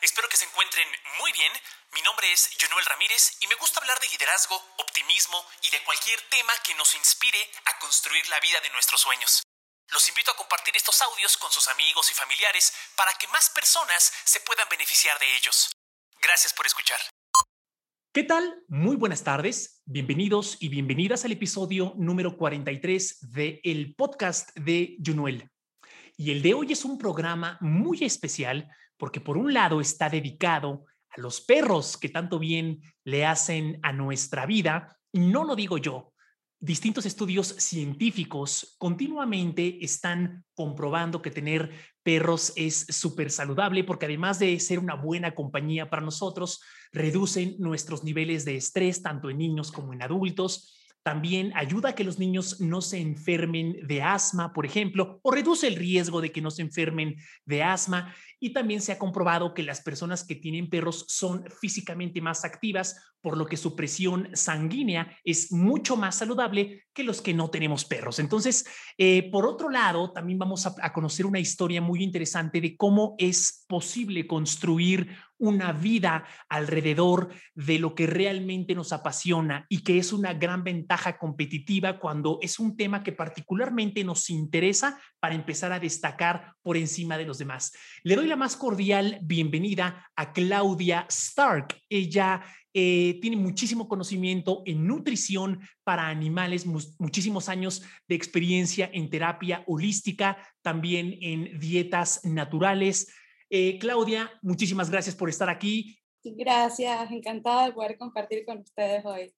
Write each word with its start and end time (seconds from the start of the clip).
Espero 0.00 0.28
que 0.28 0.36
se 0.36 0.44
encuentren 0.44 0.86
muy 1.18 1.32
bien. 1.32 1.52
Mi 1.92 2.02
nombre 2.02 2.30
es 2.30 2.54
Jonuel 2.60 2.86
Ramírez 2.86 3.36
y 3.40 3.48
me 3.48 3.56
gusta 3.56 3.80
hablar 3.80 3.98
de 3.98 4.06
liderazgo, 4.06 4.54
optimismo 4.78 5.42
y 5.62 5.70
de 5.70 5.82
cualquier 5.82 6.20
tema 6.30 6.52
que 6.64 6.74
nos 6.76 6.94
inspire 6.94 7.38
a 7.66 7.78
construir 7.80 8.22
la 8.28 8.38
vida 8.38 8.60
de 8.62 8.70
nuestros 8.70 9.00
sueños. 9.00 9.42
Los 9.90 10.08
invito 10.08 10.30
a 10.30 10.36
compartir 10.36 10.76
estos 10.76 11.02
audios 11.02 11.36
con 11.36 11.50
sus 11.50 11.66
amigos 11.66 12.10
y 12.12 12.14
familiares 12.14 12.72
para 12.94 13.10
que 13.18 13.26
más 13.28 13.50
personas 13.50 14.12
se 14.24 14.38
puedan 14.40 14.68
beneficiar 14.70 15.18
de 15.18 15.34
ellos. 15.34 15.74
Gracias 16.22 16.52
por 16.52 16.66
escuchar. 16.66 17.00
¿Qué 18.12 18.22
tal? 18.22 18.62
Muy 18.68 18.94
buenas 18.94 19.24
tardes. 19.24 19.82
Bienvenidos 19.84 20.58
y 20.60 20.68
bienvenidas 20.68 21.24
al 21.24 21.32
episodio 21.32 21.94
número 21.96 22.36
43 22.36 23.32
de 23.32 23.60
el 23.64 23.96
podcast 23.96 24.50
de 24.54 24.96
Junuel. 25.04 25.50
Y 26.16 26.30
el 26.30 26.42
de 26.42 26.54
hoy 26.54 26.72
es 26.72 26.84
un 26.84 26.98
programa 26.98 27.58
muy 27.60 28.04
especial 28.04 28.68
porque 28.98 29.20
por 29.20 29.38
un 29.38 29.54
lado 29.54 29.80
está 29.80 30.10
dedicado 30.10 30.84
a 31.08 31.20
los 31.20 31.40
perros 31.40 31.96
que 31.96 32.10
tanto 32.10 32.38
bien 32.38 32.82
le 33.04 33.24
hacen 33.24 33.78
a 33.82 33.92
nuestra 33.92 34.44
vida. 34.44 34.98
Y 35.12 35.20
no 35.20 35.44
lo 35.44 35.56
digo 35.56 35.78
yo. 35.78 36.12
Distintos 36.60 37.06
estudios 37.06 37.46
científicos 37.58 38.74
continuamente 38.78 39.78
están 39.84 40.44
comprobando 40.54 41.22
que 41.22 41.30
tener 41.30 41.70
perros 42.02 42.52
es 42.56 42.84
súper 42.90 43.30
saludable 43.30 43.84
porque 43.84 44.06
además 44.06 44.40
de 44.40 44.58
ser 44.58 44.80
una 44.80 44.94
buena 44.94 45.34
compañía 45.34 45.88
para 45.88 46.02
nosotros, 46.02 46.60
reducen 46.90 47.54
nuestros 47.58 48.02
niveles 48.02 48.44
de 48.44 48.56
estrés 48.56 49.02
tanto 49.02 49.30
en 49.30 49.38
niños 49.38 49.70
como 49.70 49.92
en 49.92 50.02
adultos 50.02 50.74
también 51.08 51.52
ayuda 51.54 51.88
a 51.90 51.94
que 51.94 52.04
los 52.04 52.18
niños 52.18 52.60
no 52.60 52.82
se 52.82 52.98
enfermen 52.98 53.78
de 53.86 54.02
asma, 54.02 54.52
por 54.52 54.66
ejemplo, 54.66 55.20
o 55.22 55.30
reduce 55.30 55.66
el 55.66 55.76
riesgo 55.76 56.20
de 56.20 56.32
que 56.32 56.42
no 56.42 56.50
se 56.50 56.60
enfermen 56.60 57.16
de 57.46 57.62
asma. 57.62 58.14
Y 58.40 58.52
también 58.52 58.80
se 58.80 58.92
ha 58.92 58.98
comprobado 58.98 59.54
que 59.54 59.62
las 59.62 59.80
personas 59.80 60.24
que 60.24 60.34
tienen 60.34 60.70
perros 60.70 61.04
son 61.08 61.44
físicamente 61.60 62.20
más 62.20 62.44
activas, 62.44 62.96
por 63.20 63.36
lo 63.36 63.46
que 63.46 63.56
su 63.56 63.74
presión 63.74 64.28
sanguínea 64.34 65.16
es 65.24 65.52
mucho 65.52 65.96
más 65.96 66.16
saludable 66.16 66.84
que 66.92 67.02
los 67.02 67.20
que 67.20 67.34
no 67.34 67.50
tenemos 67.50 67.84
perros. 67.84 68.18
Entonces, 68.18 68.66
eh, 68.96 69.30
por 69.30 69.46
otro 69.46 69.70
lado, 69.70 70.12
también 70.12 70.38
vamos 70.38 70.66
a, 70.66 70.74
a 70.80 70.92
conocer 70.92 71.26
una 71.26 71.40
historia 71.40 71.80
muy 71.80 72.02
interesante 72.02 72.60
de 72.60 72.76
cómo 72.76 73.16
es 73.18 73.64
posible 73.68 74.26
construir 74.26 75.16
una 75.38 75.72
vida 75.72 76.24
alrededor 76.48 77.28
de 77.54 77.78
lo 77.78 77.94
que 77.94 78.06
realmente 78.06 78.74
nos 78.74 78.92
apasiona 78.92 79.66
y 79.68 79.82
que 79.82 79.98
es 79.98 80.12
una 80.12 80.34
gran 80.34 80.64
ventaja 80.64 81.16
competitiva 81.16 81.98
cuando 81.98 82.38
es 82.42 82.58
un 82.58 82.76
tema 82.76 83.02
que 83.02 83.12
particularmente 83.12 84.04
nos 84.04 84.30
interesa 84.30 85.00
para 85.20 85.34
empezar 85.34 85.72
a 85.72 85.80
destacar 85.80 86.54
por 86.62 86.76
encima 86.76 87.16
de 87.16 87.24
los 87.24 87.38
demás. 87.38 87.72
Le 88.02 88.16
doy 88.16 88.27
la 88.28 88.36
más 88.36 88.56
cordial 88.56 89.18
bienvenida 89.22 90.10
a 90.14 90.32
Claudia 90.32 91.06
Stark. 91.08 91.74
Ella 91.88 92.42
eh, 92.74 93.18
tiene 93.22 93.36
muchísimo 93.36 93.88
conocimiento 93.88 94.62
en 94.66 94.86
nutrición 94.86 95.60
para 95.82 96.08
animales, 96.08 96.66
muchísimos 96.66 97.48
años 97.48 97.82
de 98.06 98.14
experiencia 98.14 98.90
en 98.92 99.08
terapia 99.08 99.64
holística, 99.66 100.36
también 100.62 101.16
en 101.22 101.58
dietas 101.58 102.20
naturales. 102.24 103.10
Eh, 103.48 103.78
Claudia, 103.78 104.30
muchísimas 104.42 104.90
gracias 104.90 105.16
por 105.16 105.30
estar 105.30 105.48
aquí. 105.48 105.98
Gracias, 106.22 107.10
encantada 107.10 107.66
de 107.66 107.72
poder 107.72 107.96
compartir 107.96 108.44
con 108.44 108.58
ustedes 108.58 109.04
hoy. 109.06 109.32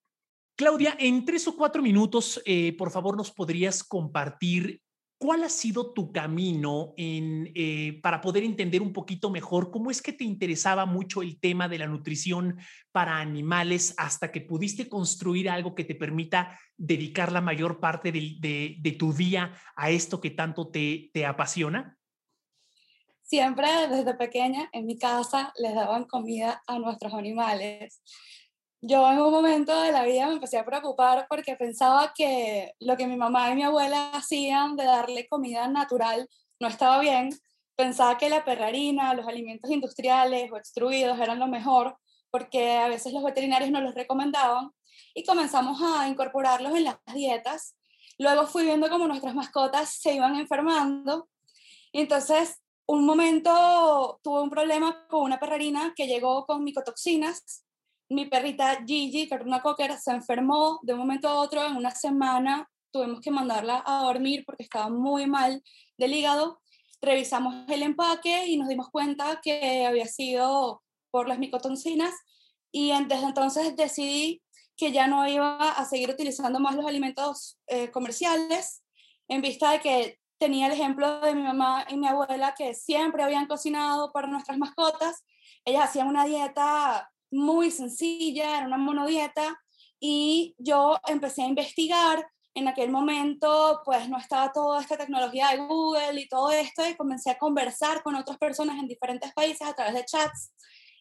Claudia, 0.56 0.96
en 0.98 1.24
tres 1.24 1.46
o 1.46 1.56
cuatro 1.56 1.80
minutos, 1.80 2.42
eh, 2.44 2.76
por 2.76 2.90
favor, 2.90 3.16
nos 3.16 3.30
podrías 3.30 3.84
compartir 3.84 4.82
cuál 5.20 5.44
ha 5.44 5.50
sido 5.50 5.92
tu 5.92 6.12
camino 6.12 6.94
eh, 6.96 8.00
para 8.02 8.22
poder 8.22 8.42
entender 8.42 8.80
un 8.80 8.94
poquito 8.94 9.28
mejor 9.28 9.70
cómo 9.70 9.90
es 9.90 10.00
que 10.00 10.14
te 10.14 10.24
interesaba 10.24 10.86
mucho 10.86 11.20
el 11.20 11.38
tema 11.38 11.68
de 11.68 11.76
la 11.76 11.86
nutrición 11.86 12.56
para 12.90 13.18
animales 13.18 13.92
hasta 13.98 14.32
que 14.32 14.40
pudiste 14.40 14.88
construir 14.88 15.50
algo 15.50 15.74
que 15.74 15.84
te 15.84 15.94
permita 15.94 16.58
dedicar 16.74 17.32
la 17.32 17.42
mayor 17.42 17.80
parte 17.80 18.12
de, 18.12 18.78
de 18.80 18.92
tu 18.92 19.12
día 19.12 19.52
a 19.76 19.90
esto 19.90 20.22
que 20.22 20.30
tanto 20.30 20.70
te, 20.70 21.10
te 21.12 21.26
apasiona? 21.26 21.98
siempre 23.30 23.68
desde 23.88 24.14
pequeña 24.14 24.68
en 24.72 24.86
mi 24.86 24.98
casa 24.98 25.52
les 25.56 25.72
daban 25.72 26.04
comida 26.04 26.64
a 26.66 26.80
nuestros 26.80 27.14
animales. 27.14 28.02
Yo 28.82 29.10
en 29.10 29.20
un 29.20 29.30
momento 29.30 29.78
de 29.82 29.92
la 29.92 30.04
vida 30.04 30.26
me 30.26 30.34
empecé 30.34 30.58
a 30.58 30.64
preocupar 30.64 31.26
porque 31.28 31.54
pensaba 31.56 32.12
que 32.14 32.72
lo 32.80 32.96
que 32.96 33.06
mi 33.06 33.16
mamá 33.16 33.50
y 33.50 33.54
mi 33.54 33.62
abuela 33.62 34.10
hacían 34.12 34.74
de 34.76 34.84
darle 34.84 35.28
comida 35.28 35.68
natural 35.68 36.26
no 36.58 36.68
estaba 36.68 36.98
bien. 37.00 37.30
Pensaba 37.76 38.16
que 38.16 38.30
la 38.30 38.44
perrarina, 38.44 39.12
los 39.14 39.26
alimentos 39.28 39.70
industriales 39.70 40.50
o 40.50 40.56
extruidos 40.56 41.18
eran 41.20 41.38
lo 41.38 41.46
mejor 41.46 41.98
porque 42.30 42.78
a 42.78 42.88
veces 42.88 43.12
los 43.12 43.22
veterinarios 43.22 43.70
no 43.70 43.80
los 43.82 43.94
recomendaban 43.94 44.70
y 45.14 45.24
comenzamos 45.24 45.80
a 45.82 46.08
incorporarlos 46.08 46.74
en 46.74 46.84
las 46.84 46.96
dietas. 47.14 47.76
Luego 48.18 48.46
fui 48.46 48.64
viendo 48.64 48.88
cómo 48.88 49.06
nuestras 49.06 49.34
mascotas 49.34 49.98
se 50.00 50.14
iban 50.14 50.36
enfermando 50.36 51.28
y 51.92 52.00
entonces 52.00 52.62
un 52.86 53.04
momento 53.04 54.20
tuve 54.22 54.42
un 54.42 54.50
problema 54.50 55.06
con 55.08 55.22
una 55.22 55.38
perrerina 55.38 55.92
que 55.94 56.06
llegó 56.06 56.46
con 56.46 56.64
micotoxinas. 56.64 57.64
Mi 58.10 58.26
perrita 58.26 58.82
Gigi, 58.84 59.28
que 59.28 59.36
era 59.36 59.44
una 59.44 59.62
cocker, 59.62 59.96
se 59.96 60.10
enfermó 60.10 60.80
de 60.82 60.94
un 60.94 60.98
momento 60.98 61.28
a 61.28 61.36
otro. 61.36 61.64
En 61.64 61.76
una 61.76 61.92
semana 61.92 62.68
tuvimos 62.90 63.20
que 63.20 63.30
mandarla 63.30 63.84
a 63.86 64.02
dormir 64.02 64.42
porque 64.44 64.64
estaba 64.64 64.88
muy 64.88 65.26
mal 65.26 65.62
del 65.96 66.12
hígado. 66.12 66.60
Revisamos 67.00 67.54
el 67.68 67.84
empaque 67.84 68.48
y 68.48 68.56
nos 68.56 68.68
dimos 68.68 68.90
cuenta 68.90 69.40
que 69.40 69.86
había 69.86 70.06
sido 70.06 70.82
por 71.12 71.28
las 71.28 71.38
micotoxinas. 71.38 72.12
Y 72.72 72.92
desde 73.04 73.26
entonces 73.26 73.76
decidí 73.76 74.42
que 74.76 74.90
ya 74.90 75.06
no 75.06 75.28
iba 75.28 75.70
a 75.70 75.84
seguir 75.84 76.10
utilizando 76.10 76.58
más 76.58 76.74
los 76.74 76.86
alimentos 76.86 77.60
eh, 77.68 77.92
comerciales 77.92 78.82
en 79.28 79.40
vista 79.40 79.70
de 79.70 79.80
que 79.80 80.18
tenía 80.38 80.66
el 80.66 80.72
ejemplo 80.72 81.20
de 81.20 81.34
mi 81.34 81.42
mamá 81.42 81.86
y 81.88 81.96
mi 81.96 82.08
abuela 82.08 82.54
que 82.56 82.74
siempre 82.74 83.22
habían 83.22 83.46
cocinado 83.46 84.10
para 84.10 84.26
nuestras 84.26 84.58
mascotas. 84.58 85.24
Ellas 85.64 85.84
hacían 85.84 86.08
una 86.08 86.24
dieta 86.24 87.09
muy 87.30 87.70
sencilla, 87.70 88.58
era 88.58 88.66
una 88.66 88.78
monodieta, 88.78 89.58
y 89.98 90.54
yo 90.58 90.98
empecé 91.06 91.42
a 91.42 91.46
investigar. 91.46 92.26
En 92.52 92.66
aquel 92.66 92.90
momento, 92.90 93.80
pues 93.84 94.08
no 94.08 94.18
estaba 94.18 94.52
toda 94.52 94.80
esta 94.80 94.96
tecnología 94.96 95.50
de 95.50 95.58
Google 95.58 96.20
y 96.20 96.28
todo 96.28 96.50
esto, 96.50 96.86
y 96.88 96.96
comencé 96.96 97.30
a 97.30 97.38
conversar 97.38 98.02
con 98.02 98.16
otras 98.16 98.38
personas 98.38 98.76
en 98.78 98.88
diferentes 98.88 99.32
países 99.32 99.66
a 99.66 99.72
través 99.72 99.94
de 99.94 100.04
chats 100.04 100.52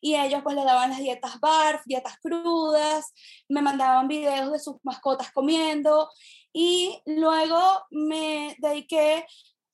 y 0.02 0.16
ellos 0.16 0.42
pues 0.44 0.56
le 0.56 0.64
daban 0.64 0.92
las 0.92 1.00
dietas 1.00 1.40
BARF, 1.40 1.82
dietas 1.86 2.18
crudas, 2.22 3.14
me 3.48 3.62
mandaban 3.62 4.08
videos 4.08 4.52
de 4.52 4.60
sus 4.60 4.78
mascotas 4.84 5.32
comiendo 5.32 6.10
y 6.54 7.02
luego 7.06 7.60
me 7.92 8.56
dediqué 8.60 9.26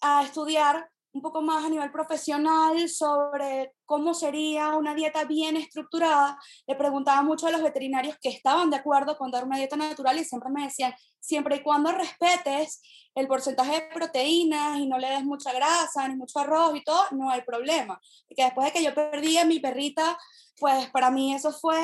a 0.01 0.23
estudiar 0.23 0.89
un 1.15 1.21
poco 1.21 1.41
más 1.41 1.63
a 1.63 1.69
nivel 1.69 1.89
profesional 1.93 2.89
sobre 2.89 3.71
cómo 3.85 4.13
sería 4.13 4.75
una 4.75 4.93
dieta 4.93 5.23
bien 5.23 5.55
estructurada. 5.55 6.37
Le 6.67 6.75
preguntaba 6.75 7.21
mucho 7.21 7.47
a 7.47 7.51
los 7.51 7.63
veterinarios 7.63 8.17
que 8.21 8.27
estaban 8.27 8.69
de 8.69 8.75
acuerdo 8.75 9.17
con 9.17 9.31
dar 9.31 9.45
una 9.45 9.55
dieta 9.55 9.77
natural 9.77 10.19
y 10.19 10.25
siempre 10.25 10.49
me 10.51 10.63
decían, 10.63 10.93
siempre 11.21 11.55
y 11.55 11.63
cuando 11.63 11.93
respetes 11.93 12.81
el 13.15 13.29
porcentaje 13.29 13.71
de 13.71 13.81
proteínas 13.93 14.77
y 14.77 14.87
no 14.87 14.97
le 14.97 15.09
des 15.09 15.23
mucha 15.23 15.53
grasa 15.53 16.05
ni 16.09 16.17
mucho 16.17 16.37
arroz 16.39 16.75
y 16.75 16.83
todo, 16.83 17.05
no 17.11 17.29
hay 17.31 17.43
problema. 17.43 17.97
Porque 18.27 18.43
después 18.43 18.65
de 18.65 18.73
que 18.73 18.83
yo 18.83 18.93
perdí 18.93 19.37
a 19.37 19.45
mi 19.45 19.61
perrita, 19.61 20.17
pues 20.59 20.89
para 20.89 21.11
mí 21.11 21.33
eso 21.33 21.53
fue 21.53 21.79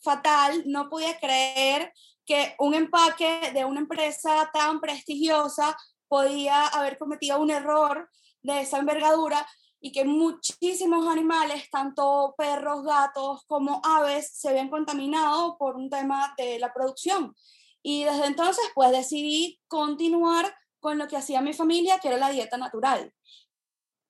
fatal. 0.00 0.62
No 0.66 0.88
podía 0.88 1.18
creer 1.18 1.92
que 2.24 2.54
un 2.60 2.74
empaque 2.74 3.50
de 3.52 3.64
una 3.64 3.80
empresa 3.80 4.48
tan 4.52 4.80
prestigiosa 4.80 5.76
podía 6.06 6.68
haber 6.68 6.98
cometido 6.98 7.40
un 7.40 7.50
error 7.50 8.08
de 8.42 8.60
esa 8.60 8.78
envergadura 8.78 9.46
y 9.80 9.92
que 9.92 10.04
muchísimos 10.04 11.06
animales, 11.06 11.70
tanto 11.70 12.34
perros, 12.36 12.82
gatos 12.84 13.44
como 13.46 13.80
aves, 13.84 14.30
se 14.34 14.48
habían 14.48 14.70
contaminado 14.70 15.56
por 15.56 15.76
un 15.76 15.88
tema 15.88 16.34
de 16.36 16.58
la 16.58 16.72
producción. 16.72 17.34
Y 17.82 18.04
desde 18.04 18.26
entonces, 18.26 18.64
pues 18.74 18.90
decidí 18.90 19.60
continuar 19.68 20.52
con 20.80 20.98
lo 20.98 21.06
que 21.06 21.16
hacía 21.16 21.40
mi 21.40 21.52
familia, 21.52 21.98
que 21.98 22.08
era 22.08 22.16
la 22.16 22.30
dieta 22.30 22.56
natural, 22.56 23.12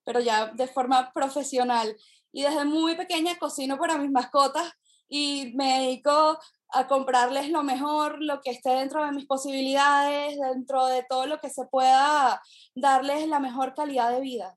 pero 0.04 0.20
ya 0.20 0.46
de 0.46 0.69
forma 0.69 1.12
profesional. 1.12 1.96
Y 2.32 2.42
desde 2.42 2.64
muy 2.64 2.94
pequeña 2.96 3.38
cocino 3.38 3.78
para 3.78 3.98
mis 3.98 4.10
mascotas 4.10 4.72
y 5.08 5.52
me 5.54 5.80
dedico 5.80 6.38
a 6.70 6.86
comprarles 6.86 7.50
lo 7.50 7.62
mejor, 7.62 8.22
lo 8.22 8.40
que 8.40 8.50
esté 8.50 8.70
dentro 8.70 9.04
de 9.04 9.12
mis 9.12 9.26
posibilidades, 9.26 10.38
dentro 10.38 10.86
de 10.86 11.04
todo 11.08 11.26
lo 11.26 11.40
que 11.40 11.50
se 11.50 11.64
pueda 11.66 12.40
darles 12.74 13.26
la 13.28 13.40
mejor 13.40 13.74
calidad 13.74 14.12
de 14.12 14.20
vida. 14.20 14.56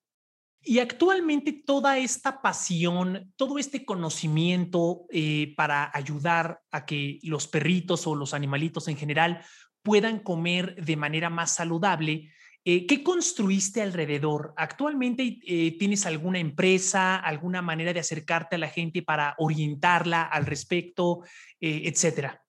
Y 0.63 0.79
actualmente 0.79 1.53
toda 1.53 1.97
esta 1.97 2.41
pasión, 2.41 3.33
todo 3.35 3.57
este 3.57 3.83
conocimiento 3.83 5.05
eh, 5.09 5.53
para 5.57 5.89
ayudar 5.93 6.61
a 6.69 6.85
que 6.85 7.19
los 7.23 7.47
perritos 7.47 8.05
o 8.05 8.13
los 8.13 8.35
animalitos 8.35 8.87
en 8.87 8.95
general 8.95 9.43
puedan 9.81 10.19
comer 10.19 10.75
de 10.75 10.95
manera 10.97 11.31
más 11.31 11.55
saludable, 11.55 12.31
Eh, 12.63 12.85
¿Qué 12.85 13.03
construiste 13.03 13.81
alrededor? 13.81 14.53
¿Actualmente 14.55 15.39
eh, 15.47 15.75
tienes 15.79 16.05
alguna 16.05 16.37
empresa, 16.37 17.15
alguna 17.15 17.63
manera 17.63 17.91
de 17.91 17.99
acercarte 17.99 18.55
a 18.55 18.59
la 18.59 18.69
gente 18.69 19.01
para 19.01 19.33
orientarla 19.39 20.23
al 20.23 20.45
respecto, 20.45 21.23
eh, 21.59 21.83
etcétera? 21.85 22.43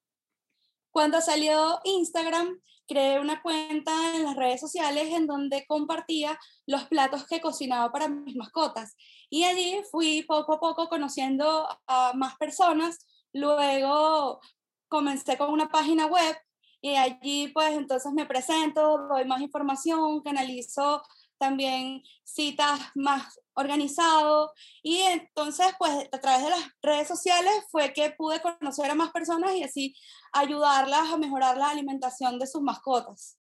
Cuando 0.90 1.18
salió 1.22 1.80
Instagram, 1.84 2.60
creé 2.86 3.20
una 3.20 3.40
cuenta 3.40 4.14
en 4.14 4.24
las 4.24 4.36
redes 4.36 4.60
sociales 4.60 5.08
en 5.14 5.26
donde 5.26 5.64
compartía 5.66 6.38
los 6.66 6.84
platos 6.84 7.26
que 7.26 7.40
cocinaba 7.40 7.90
para 7.90 8.08
mis 8.08 8.36
mascotas. 8.36 8.94
Y 9.30 9.44
allí 9.44 9.80
fui 9.90 10.24
poco 10.28 10.54
a 10.54 10.60
poco 10.60 10.90
conociendo 10.90 11.66
a 11.86 12.12
más 12.12 12.36
personas. 12.36 13.06
Luego 13.32 14.40
comencé 14.88 15.38
con 15.38 15.50
una 15.50 15.70
página 15.70 16.04
web 16.04 16.36
y 16.82 16.96
allí 16.96 17.49
pues 17.55 17.73
entonces 17.73 18.12
me 18.12 18.26
presento, 18.26 18.99
doy 19.08 19.25
más 19.25 19.40
información, 19.40 20.20
canalizo 20.20 21.02
también 21.38 22.02
citas 22.25 22.81
más 22.94 23.40
organizado 23.55 24.52
y 24.82 24.99
entonces 24.99 25.69
pues 25.79 26.08
a 26.12 26.19
través 26.19 26.44
de 26.44 26.50
las 26.50 26.70
redes 26.82 27.08
sociales 27.08 27.52
fue 27.70 27.93
que 27.93 28.11
pude 28.11 28.40
conocer 28.40 28.90
a 28.90 28.94
más 28.94 29.11
personas 29.12 29.55
y 29.55 29.62
así 29.62 29.94
ayudarlas 30.32 31.12
a 31.12 31.17
mejorar 31.17 31.56
la 31.56 31.70
alimentación 31.70 32.38
de 32.38 32.46
sus 32.46 32.62
mascotas. 32.62 33.38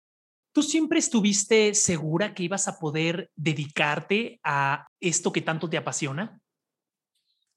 ¿Tú 0.54 0.64
siempre 0.64 1.00
estuviste 1.00 1.74
segura 1.74 2.34
que 2.34 2.44
ibas 2.44 2.70
a 2.70 2.80
poder 2.80 3.30
dedicarte 3.36 4.40
a 4.44 4.88
esto 5.02 5.34
que 5.34 5.42
tanto 5.42 5.70
te 5.70 5.76
apasiona? 5.76 6.40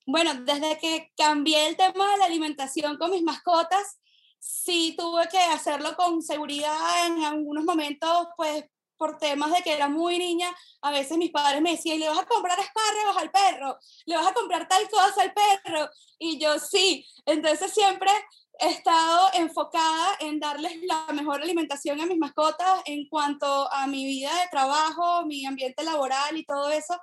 Bueno, 0.04 0.34
desde 0.42 0.78
que 0.78 1.12
cambié 1.16 1.68
el 1.68 1.76
tema 1.76 2.10
de 2.10 2.16
la 2.16 2.24
alimentación 2.24 2.96
con 2.96 3.12
mis 3.12 3.22
mascotas, 3.22 4.00
sí 4.38 4.94
tuve 4.96 5.28
que 5.28 5.38
hacerlo 5.38 5.96
con 5.96 6.22
seguridad 6.22 7.06
en 7.06 7.24
algunos 7.24 7.64
momentos, 7.64 8.28
pues 8.36 8.64
por 8.98 9.16
temas 9.16 9.52
de 9.52 9.62
que 9.62 9.72
era 9.72 9.88
muy 9.88 10.18
niña, 10.18 10.54
a 10.82 10.90
veces 10.90 11.16
mis 11.16 11.30
padres 11.30 11.62
me 11.62 11.70
decían, 11.70 12.00
¿le 12.00 12.08
vas 12.08 12.18
a 12.18 12.26
comprar 12.26 12.58
espárragos 12.58 13.16
al 13.16 13.30
perro? 13.30 13.78
¿Le 14.06 14.16
vas 14.16 14.26
a 14.26 14.34
comprar 14.34 14.66
tal 14.68 14.88
cosa 14.90 15.22
al 15.22 15.32
perro? 15.32 15.88
Y 16.18 16.38
yo 16.38 16.58
sí, 16.58 17.06
entonces 17.24 17.72
siempre 17.72 18.10
he 18.58 18.68
estado 18.68 19.30
enfocada 19.34 20.16
en 20.18 20.40
darles 20.40 20.72
la 20.82 21.06
mejor 21.12 21.40
alimentación 21.40 22.00
a 22.00 22.06
mis 22.06 22.18
mascotas 22.18 22.82
en 22.86 23.08
cuanto 23.08 23.72
a 23.72 23.86
mi 23.86 24.04
vida 24.04 24.34
de 24.34 24.48
trabajo, 24.50 25.24
mi 25.24 25.46
ambiente 25.46 25.84
laboral 25.84 26.36
y 26.36 26.44
todo 26.44 26.68
eso. 26.70 26.98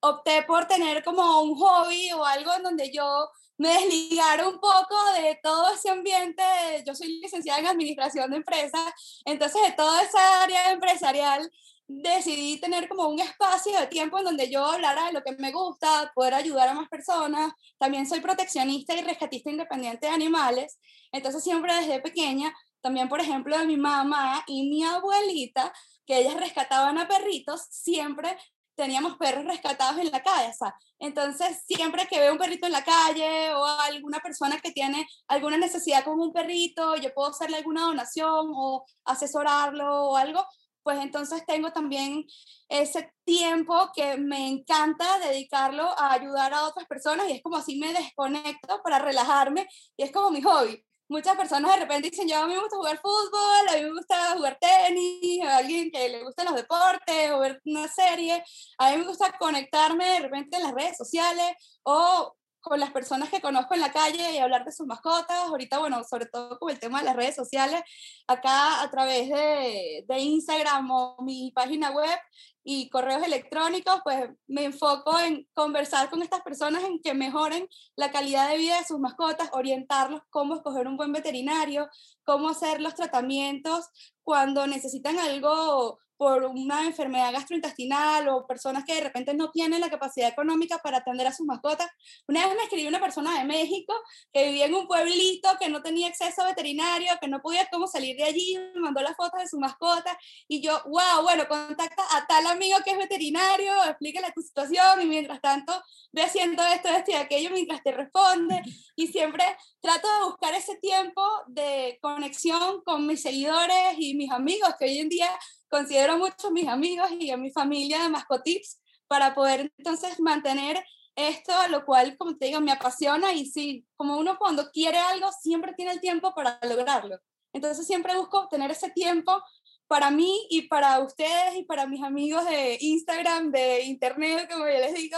Opté 0.00 0.42
por 0.42 0.66
tener 0.66 1.02
como 1.02 1.40
un 1.42 1.54
hobby 1.56 2.12
o 2.12 2.24
algo 2.26 2.52
en 2.52 2.62
donde 2.62 2.92
yo 2.92 3.30
me 3.62 3.68
desligaron 3.74 4.54
un 4.54 4.60
poco 4.60 4.96
de 5.22 5.38
todo 5.40 5.72
ese 5.72 5.88
ambiente. 5.88 6.42
Yo 6.84 6.96
soy 6.96 7.20
licenciada 7.20 7.60
en 7.60 7.68
administración 7.68 8.28
de 8.28 8.38
empresas, 8.38 9.20
entonces 9.24 9.62
de 9.62 9.72
toda 9.72 10.02
esa 10.02 10.42
área 10.42 10.72
empresarial 10.72 11.48
decidí 11.86 12.58
tener 12.58 12.88
como 12.88 13.06
un 13.08 13.20
espacio 13.20 13.78
de 13.78 13.86
tiempo 13.86 14.18
en 14.18 14.24
donde 14.24 14.50
yo 14.50 14.64
hablara 14.64 15.06
de 15.06 15.12
lo 15.12 15.22
que 15.22 15.36
me 15.38 15.52
gusta, 15.52 16.10
poder 16.12 16.34
ayudar 16.34 16.70
a 16.70 16.74
más 16.74 16.88
personas. 16.88 17.52
También 17.78 18.08
soy 18.08 18.18
proteccionista 18.18 18.96
y 18.96 19.02
rescatista 19.02 19.50
independiente 19.50 20.08
de 20.08 20.12
animales, 20.12 20.80
entonces 21.12 21.44
siempre 21.44 21.72
desde 21.72 22.00
pequeña, 22.00 22.52
también 22.80 23.08
por 23.08 23.20
ejemplo 23.20 23.56
de 23.56 23.66
mi 23.66 23.76
mamá 23.76 24.42
y 24.48 24.68
mi 24.68 24.82
abuelita, 24.82 25.72
que 26.04 26.18
ellas 26.18 26.34
rescataban 26.34 26.98
a 26.98 27.06
perritos, 27.06 27.62
siempre 27.70 28.36
teníamos 28.74 29.16
perros 29.16 29.44
rescatados 29.44 29.98
en 29.98 30.10
la 30.10 30.22
calle. 30.22 30.52
entonces, 30.98 31.62
siempre 31.66 32.06
que 32.06 32.18
veo 32.18 32.32
un 32.32 32.38
perrito 32.38 32.66
en 32.66 32.72
la 32.72 32.84
calle 32.84 33.54
o 33.54 33.64
alguna 33.64 34.20
persona 34.20 34.58
que 34.60 34.72
tiene 34.72 35.06
alguna 35.28 35.56
necesidad 35.56 36.04
con 36.04 36.20
un 36.20 36.32
perrito, 36.32 36.96
yo 36.96 37.12
puedo 37.14 37.30
hacerle 37.30 37.58
alguna 37.58 37.82
donación 37.82 38.52
o 38.54 38.84
asesorarlo 39.04 40.10
o 40.10 40.16
algo, 40.16 40.44
pues 40.82 40.98
entonces 41.00 41.44
tengo 41.46 41.72
también 41.72 42.24
ese 42.68 43.12
tiempo 43.24 43.90
que 43.94 44.16
me 44.16 44.48
encanta 44.48 45.18
dedicarlo 45.20 45.84
a 45.98 46.12
ayudar 46.12 46.52
a 46.54 46.66
otras 46.66 46.86
personas 46.86 47.28
y 47.28 47.32
es 47.32 47.42
como 47.42 47.56
así 47.56 47.78
me 47.78 47.92
desconecto 47.92 48.80
para 48.82 48.98
relajarme 48.98 49.68
y 49.96 50.02
es 50.02 50.12
como 50.12 50.30
mi 50.30 50.42
hobby 50.42 50.84
muchas 51.08 51.36
personas 51.36 51.74
de 51.74 51.80
repente 51.80 52.10
dicen, 52.10 52.28
yo 52.28 52.38
a 52.38 52.46
mí 52.46 52.54
me 52.54 52.60
gusta 52.60 52.76
jugar 52.76 52.98
fútbol, 52.98 53.68
a 53.68 53.76
mí 53.76 53.82
me 53.82 53.92
gusta 53.92 54.34
jugar 54.36 54.58
tenis, 54.60 55.44
a 55.44 55.58
alguien 55.58 55.90
que 55.90 56.08
le 56.08 56.22
gustan 56.22 56.46
los 56.46 56.54
deportes 56.54 57.30
o 57.32 57.38
ver 57.40 57.60
una 57.64 57.88
serie, 57.88 58.42
a 58.78 58.90
mí 58.90 58.98
me 58.98 59.06
gusta 59.06 59.36
conectarme 59.38 60.04
de 60.04 60.20
repente 60.20 60.56
en 60.56 60.62
las 60.62 60.72
redes 60.72 60.96
sociales 60.96 61.54
o 61.84 62.34
con 62.62 62.80
las 62.80 62.92
personas 62.92 63.28
que 63.28 63.40
conozco 63.40 63.74
en 63.74 63.80
la 63.80 63.92
calle 63.92 64.32
y 64.32 64.38
hablar 64.38 64.64
de 64.64 64.72
sus 64.72 64.86
mascotas. 64.86 65.36
Ahorita, 65.48 65.78
bueno, 65.78 66.02
sobre 66.04 66.26
todo 66.26 66.58
con 66.58 66.70
el 66.70 66.78
tema 66.78 67.00
de 67.00 67.04
las 67.04 67.16
redes 67.16 67.34
sociales, 67.34 67.82
acá 68.26 68.82
a 68.82 68.90
través 68.90 69.28
de, 69.28 70.04
de 70.08 70.18
Instagram 70.18 70.90
o 70.90 71.16
mi 71.22 71.52
página 71.54 71.90
web, 71.90 72.18
y 72.64 72.88
correos 72.90 73.22
electrónicos, 73.24 74.00
pues 74.04 74.30
me 74.46 74.64
enfoco 74.64 75.18
en 75.18 75.46
conversar 75.52 76.08
con 76.10 76.22
estas 76.22 76.42
personas 76.42 76.84
en 76.84 77.00
que 77.00 77.14
mejoren 77.14 77.68
la 77.96 78.12
calidad 78.12 78.48
de 78.48 78.58
vida 78.58 78.78
de 78.78 78.84
sus 78.84 79.00
mascotas, 79.00 79.50
orientarlos 79.52 80.22
cómo 80.30 80.54
escoger 80.54 80.86
un 80.86 80.96
buen 80.96 81.12
veterinario, 81.12 81.88
cómo 82.24 82.50
hacer 82.50 82.80
los 82.80 82.94
tratamientos 82.94 83.88
cuando 84.22 84.66
necesitan 84.66 85.18
algo 85.18 85.98
por 86.16 86.44
una 86.44 86.84
enfermedad 86.86 87.32
gastrointestinal 87.32 88.28
o 88.28 88.46
personas 88.46 88.84
que 88.84 88.94
de 88.94 89.00
repente 89.00 89.34
no 89.34 89.50
tienen 89.50 89.80
la 89.80 89.90
capacidad 89.90 90.28
económica 90.28 90.78
para 90.78 90.98
atender 90.98 91.26
a 91.26 91.32
sus 91.32 91.46
mascotas. 91.46 91.88
Una 92.28 92.46
vez 92.46 92.56
me 92.56 92.62
escribió 92.62 92.88
una 92.88 93.00
persona 93.00 93.38
de 93.38 93.44
México 93.44 93.94
que 94.32 94.46
vivía 94.46 94.66
en 94.66 94.74
un 94.74 94.86
pueblito, 94.86 95.48
que 95.58 95.68
no 95.68 95.82
tenía 95.82 96.08
acceso 96.08 96.42
a 96.42 96.46
veterinario, 96.46 97.12
que 97.20 97.28
no 97.28 97.40
podía 97.40 97.66
cómo 97.70 97.86
salir 97.86 98.16
de 98.16 98.24
allí, 98.24 98.58
me 98.74 98.80
mandó 98.80 99.00
las 99.00 99.16
fotos 99.16 99.40
de 99.40 99.48
su 99.48 99.58
mascota 99.58 100.16
y 100.48 100.60
yo, 100.60 100.80
wow, 100.84 101.22
bueno, 101.22 101.46
contacta 101.48 102.02
a 102.16 102.26
tal 102.26 102.46
amigo 102.46 102.78
que 102.84 102.92
es 102.92 102.98
veterinario, 102.98 103.72
explíquele 103.84 104.32
tu 104.32 104.42
situación 104.42 105.02
y 105.02 105.06
mientras 105.06 105.40
tanto 105.40 105.72
ve 106.12 106.22
haciendo 106.22 106.62
esto, 106.64 106.88
esto 106.88 107.12
y 107.12 107.14
aquello 107.14 107.50
mientras 107.50 107.82
te 107.82 107.92
responde 107.92 108.62
y 108.96 109.06
siempre 109.08 109.44
trato 109.80 110.08
de 110.08 110.24
buscar 110.24 110.54
ese 110.54 110.76
tiempo 110.76 111.22
de 111.46 111.98
conexión 112.00 112.82
con 112.84 113.06
mis 113.06 113.22
seguidores 113.22 113.94
y 113.98 114.14
mis 114.14 114.30
amigos 114.30 114.74
que 114.78 114.84
hoy 114.86 114.98
en 114.98 115.08
día 115.08 115.30
considero 115.72 116.18
mucho 116.18 116.48
a 116.48 116.50
mis 116.50 116.68
amigos 116.68 117.10
y 117.18 117.30
a 117.30 117.38
mi 117.38 117.50
familia 117.50 118.02
de 118.02 118.10
Mascotips 118.10 118.78
para 119.08 119.34
poder 119.34 119.72
entonces 119.78 120.20
mantener 120.20 120.84
esto, 121.16 121.52
lo 121.70 121.86
cual, 121.86 122.14
como 122.18 122.36
te 122.36 122.46
digo, 122.46 122.60
me 122.60 122.72
apasiona 122.72 123.32
y 123.32 123.46
sí, 123.46 123.86
como 123.96 124.18
uno 124.18 124.36
cuando 124.38 124.70
quiere 124.70 124.98
algo, 124.98 125.30
siempre 125.40 125.72
tiene 125.74 125.92
el 125.92 126.00
tiempo 126.00 126.34
para 126.34 126.58
lograrlo. 126.68 127.18
Entonces 127.54 127.86
siempre 127.86 128.14
busco 128.16 128.48
tener 128.48 128.70
ese 128.70 128.90
tiempo 128.90 129.42
para 129.86 130.10
mí 130.10 130.46
y 130.50 130.68
para 130.68 131.00
ustedes 131.00 131.56
y 131.56 131.64
para 131.64 131.86
mis 131.86 132.02
amigos 132.02 132.44
de 132.44 132.76
Instagram, 132.80 133.50
de 133.50 133.82
Internet, 133.84 134.50
como 134.50 134.66
yo 134.66 134.78
les 134.78 134.94
digo, 134.94 135.16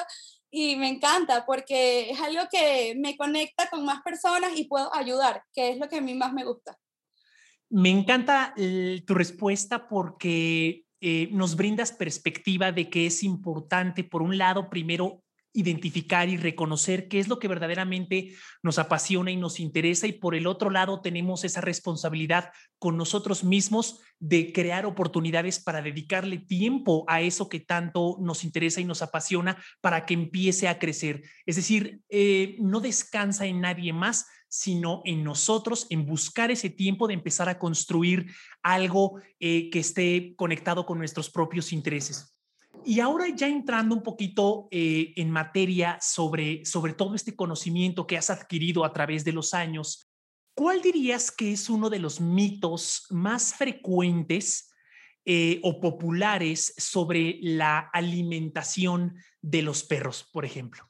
y 0.50 0.76
me 0.76 0.88
encanta 0.88 1.44
porque 1.44 2.10
es 2.10 2.20
algo 2.20 2.42
que 2.48 2.94
me 2.96 3.16
conecta 3.16 3.68
con 3.70 3.84
más 3.84 4.02
personas 4.02 4.52
y 4.56 4.68
puedo 4.68 4.94
ayudar, 4.94 5.42
que 5.52 5.70
es 5.70 5.78
lo 5.78 5.88
que 5.88 5.96
a 5.96 6.00
mí 6.00 6.14
más 6.14 6.32
me 6.32 6.44
gusta. 6.44 6.78
Me 7.76 7.90
encanta 7.90 8.54
tu 9.04 9.14
respuesta 9.14 9.88
porque 9.88 10.84
eh, 11.00 11.28
nos 11.32 11.56
brindas 11.56 11.90
perspectiva 11.90 12.70
de 12.70 12.88
que 12.88 13.06
es 13.06 13.24
importante, 13.24 14.04
por 14.04 14.22
un 14.22 14.38
lado, 14.38 14.70
primero 14.70 15.24
identificar 15.52 16.28
y 16.28 16.36
reconocer 16.36 17.08
qué 17.08 17.18
es 17.18 17.26
lo 17.26 17.40
que 17.40 17.48
verdaderamente 17.48 18.32
nos 18.62 18.78
apasiona 18.78 19.32
y 19.32 19.36
nos 19.36 19.58
interesa 19.58 20.06
y 20.06 20.12
por 20.12 20.36
el 20.36 20.46
otro 20.46 20.70
lado 20.70 21.00
tenemos 21.00 21.42
esa 21.42 21.60
responsabilidad 21.60 22.52
con 22.78 22.96
nosotros 22.96 23.42
mismos 23.42 24.00
de 24.20 24.52
crear 24.52 24.86
oportunidades 24.86 25.58
para 25.58 25.82
dedicarle 25.82 26.38
tiempo 26.38 27.04
a 27.08 27.22
eso 27.22 27.48
que 27.48 27.58
tanto 27.58 28.18
nos 28.20 28.44
interesa 28.44 28.80
y 28.80 28.84
nos 28.84 29.02
apasiona 29.02 29.60
para 29.80 30.06
que 30.06 30.14
empiece 30.14 30.68
a 30.68 30.78
crecer. 30.78 31.22
Es 31.44 31.56
decir, 31.56 32.02
eh, 32.08 32.56
no 32.60 32.78
descansa 32.78 33.46
en 33.46 33.60
nadie 33.60 33.92
más, 33.92 34.26
sino 34.54 35.02
en 35.04 35.24
nosotros, 35.24 35.88
en 35.90 36.06
buscar 36.06 36.52
ese 36.52 36.70
tiempo 36.70 37.08
de 37.08 37.14
empezar 37.14 37.48
a 37.48 37.58
construir 37.58 38.30
algo 38.62 39.20
eh, 39.40 39.68
que 39.68 39.80
esté 39.80 40.36
conectado 40.36 40.86
con 40.86 40.96
nuestros 40.96 41.28
propios 41.28 41.72
intereses. 41.72 42.38
Y 42.84 43.00
ahora 43.00 43.26
ya 43.34 43.48
entrando 43.48 43.96
un 43.96 44.04
poquito 44.04 44.68
eh, 44.70 45.12
en 45.16 45.32
materia 45.32 45.98
sobre, 46.00 46.64
sobre 46.64 46.94
todo 46.94 47.16
este 47.16 47.34
conocimiento 47.34 48.06
que 48.06 48.16
has 48.16 48.30
adquirido 48.30 48.84
a 48.84 48.92
través 48.92 49.24
de 49.24 49.32
los 49.32 49.54
años, 49.54 50.08
¿cuál 50.54 50.82
dirías 50.82 51.32
que 51.32 51.50
es 51.50 51.68
uno 51.68 51.90
de 51.90 51.98
los 51.98 52.20
mitos 52.20 53.06
más 53.10 53.54
frecuentes 53.54 54.72
eh, 55.24 55.58
o 55.64 55.80
populares 55.80 56.74
sobre 56.78 57.40
la 57.42 57.90
alimentación 57.92 59.16
de 59.42 59.62
los 59.62 59.82
perros, 59.82 60.28
por 60.32 60.44
ejemplo? 60.44 60.88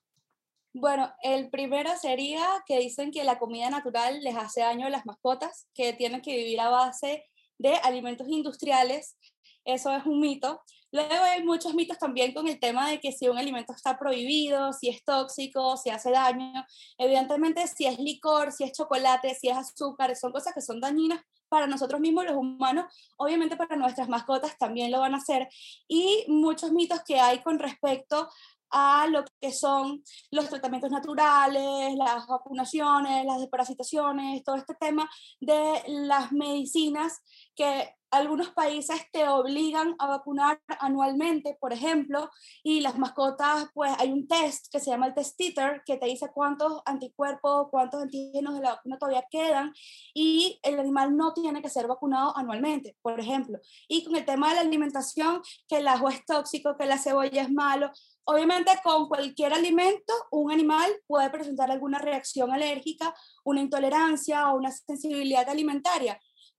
Bueno, 0.77 1.15
el 1.23 1.51
primero 1.51 1.91
sería 1.97 2.45
que 2.67 2.81
dicen 2.81 3.13
que 3.13 3.23
la 3.23 3.39
comida 3.39 3.71
natural 3.71 4.21
les 4.23 4.37
hace 4.37 4.61
daño 4.63 4.89
a 4.89 4.91
las 4.91 5.07
mascotas, 5.07 5.69
que 5.73 5.93
tienen 5.93 6.21
que 6.21 6.35
vivir 6.35 6.59
a 6.59 6.69
base 6.69 7.25
de 7.59 7.77
alimentos 7.77 8.27
industriales. 8.29 9.17
Eso 9.65 9.95
es 9.95 10.05
un 10.05 10.21
mito. 10.21 10.61
Luego 10.91 11.13
hay 11.13 11.45
muchos 11.45 11.75
mitos 11.75 11.97
también 11.99 12.35
con 12.35 12.49
el 12.49 12.59
tema 12.59 12.91
de 12.91 12.99
que 12.99 13.13
si 13.13 13.29
un 13.29 13.39
alimento 13.39 13.73
está 13.73 13.97
prohibido, 13.97 14.73
si 14.73 14.89
es 14.89 15.05
tóxico, 15.05 15.77
si 15.77 15.91
hace 15.91 16.11
daño. 16.11 16.65
Evidentemente, 16.99 17.65
si 17.69 17.87
es 17.87 18.01
licor, 18.01 18.51
si 18.51 18.65
es 18.65 18.73
chocolate, 18.73 19.33
si 19.37 19.51
es 19.51 19.57
azúcar, 19.57 20.17
son 20.17 20.33
cosas 20.33 20.55
que 20.55 20.61
son 20.61 20.81
dañinas 20.81 21.21
para 21.55 21.69
nosotros 21.69 22.01
mismos 22.01 22.25
los 22.25 22.35
humanos, 22.35 22.87
obviamente 23.17 23.57
para 23.57 23.77
nuestras 23.77 24.09
mascotas 24.09 24.59
también 24.59 24.91
lo 24.91 24.99
van 24.99 25.15
a 25.15 25.19
hacer. 25.19 25.49
Y 25.87 26.25
muchos 26.27 26.73
mitos 26.73 27.03
que 27.07 27.21
hay 27.21 27.43
con 27.43 27.61
respecto 27.61 28.29
a 28.77 29.07
lo 29.07 29.25
que 29.41 29.53
son 29.53 30.03
los 30.33 30.49
tratamientos 30.49 30.91
naturales, 30.91 31.95
las 31.97 32.27
vacunaciones, 32.27 33.25
las 33.25 33.39
desparasitaciones, 33.39 34.43
todo 34.43 34.57
este 34.57 34.75
tema 34.75 35.09
de 35.41 35.81
las 35.87 36.33
medicinas 36.33 37.23
que 37.55 37.95
algunos 38.15 38.51
países 38.51 39.01
te 39.13 39.29
obligan 39.29 39.97
a 39.99 40.07
vacunar 40.07 40.61
anualmente, 40.79 41.57
por 41.61 41.73
ejemplo, 41.73 42.31
y 42.63 42.81
las 42.81 42.97
mascotas, 42.97 43.69
pues 43.75 43.93
hay 43.99 44.13
un 44.13 44.29
test 44.29 44.67
que 44.71 44.79
se 44.79 44.91
llama 44.91 45.09
el 45.09 45.15
test 45.15 45.37
titer, 45.37 45.83
que 45.85 45.97
te 45.97 46.07
dice 46.07 46.31
cuántos 46.33 46.81
anticuerpos, 46.87 47.69
cuántos 47.71 48.03
antígenos 48.03 48.55
de 48.55 48.61
la 48.61 48.75
vacuna 48.77 48.99
todavía 48.99 49.27
quedan, 49.29 49.73
y 50.15 50.61
el 50.63 50.79
animal 50.79 51.17
no 51.17 51.33
tiene 51.33 51.61
que 51.61 51.69
ser 51.69 51.89
vacunado 51.89 52.37
anualmente, 52.37 52.97
por 53.03 53.19
ejemplo. 53.19 53.59
Y 53.89 54.05
con 54.05 54.15
el 54.15 54.25
tema 54.25 54.51
de 54.51 54.55
la 54.57 54.61
alimentación, 54.61 55.43
que 55.67 55.79
el 55.79 55.89
ajo 55.89 56.09
es 56.09 56.25
tóxico, 56.25 56.77
que 56.77 56.87
la 56.87 56.99
cebolla 56.99 57.43
es 57.43 57.51
malo, 57.51 57.91
Obviamente 58.27 58.71
con 58.83 59.07
cualquier 59.07 59.53
alimento 59.53 60.13
un 60.31 60.51
animal 60.51 60.91
puede 61.07 61.29
presentar 61.31 61.71
alguna 61.71 61.99
reacción 61.99 62.53
alérgica, 62.53 63.15
una 63.45 63.61
intolerancia 63.61 64.51
o 64.51 64.57
una 64.57 64.71
sensibilidad 64.71 65.49
alimentaria, 65.49 66.19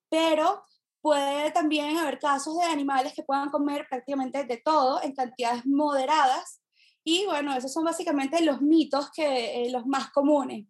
pero 0.09 0.63
puede 1.01 1.51
también 1.51 1.97
haber 1.97 2.19
casos 2.19 2.57
de 2.57 2.63
animales 2.63 3.13
que 3.13 3.23
puedan 3.23 3.49
comer 3.49 3.85
prácticamente 3.89 4.43
de 4.43 4.57
todo 4.57 5.01
en 5.03 5.13
cantidades 5.13 5.65
moderadas. 5.65 6.61
Y 7.03 7.25
bueno, 7.25 7.55
esos 7.55 7.73
son 7.73 7.83
básicamente 7.83 8.43
los 8.43 8.61
mitos 8.61 9.11
que 9.11 9.65
eh, 9.65 9.71
los 9.71 9.85
más 9.85 10.11
comunes. 10.11 10.67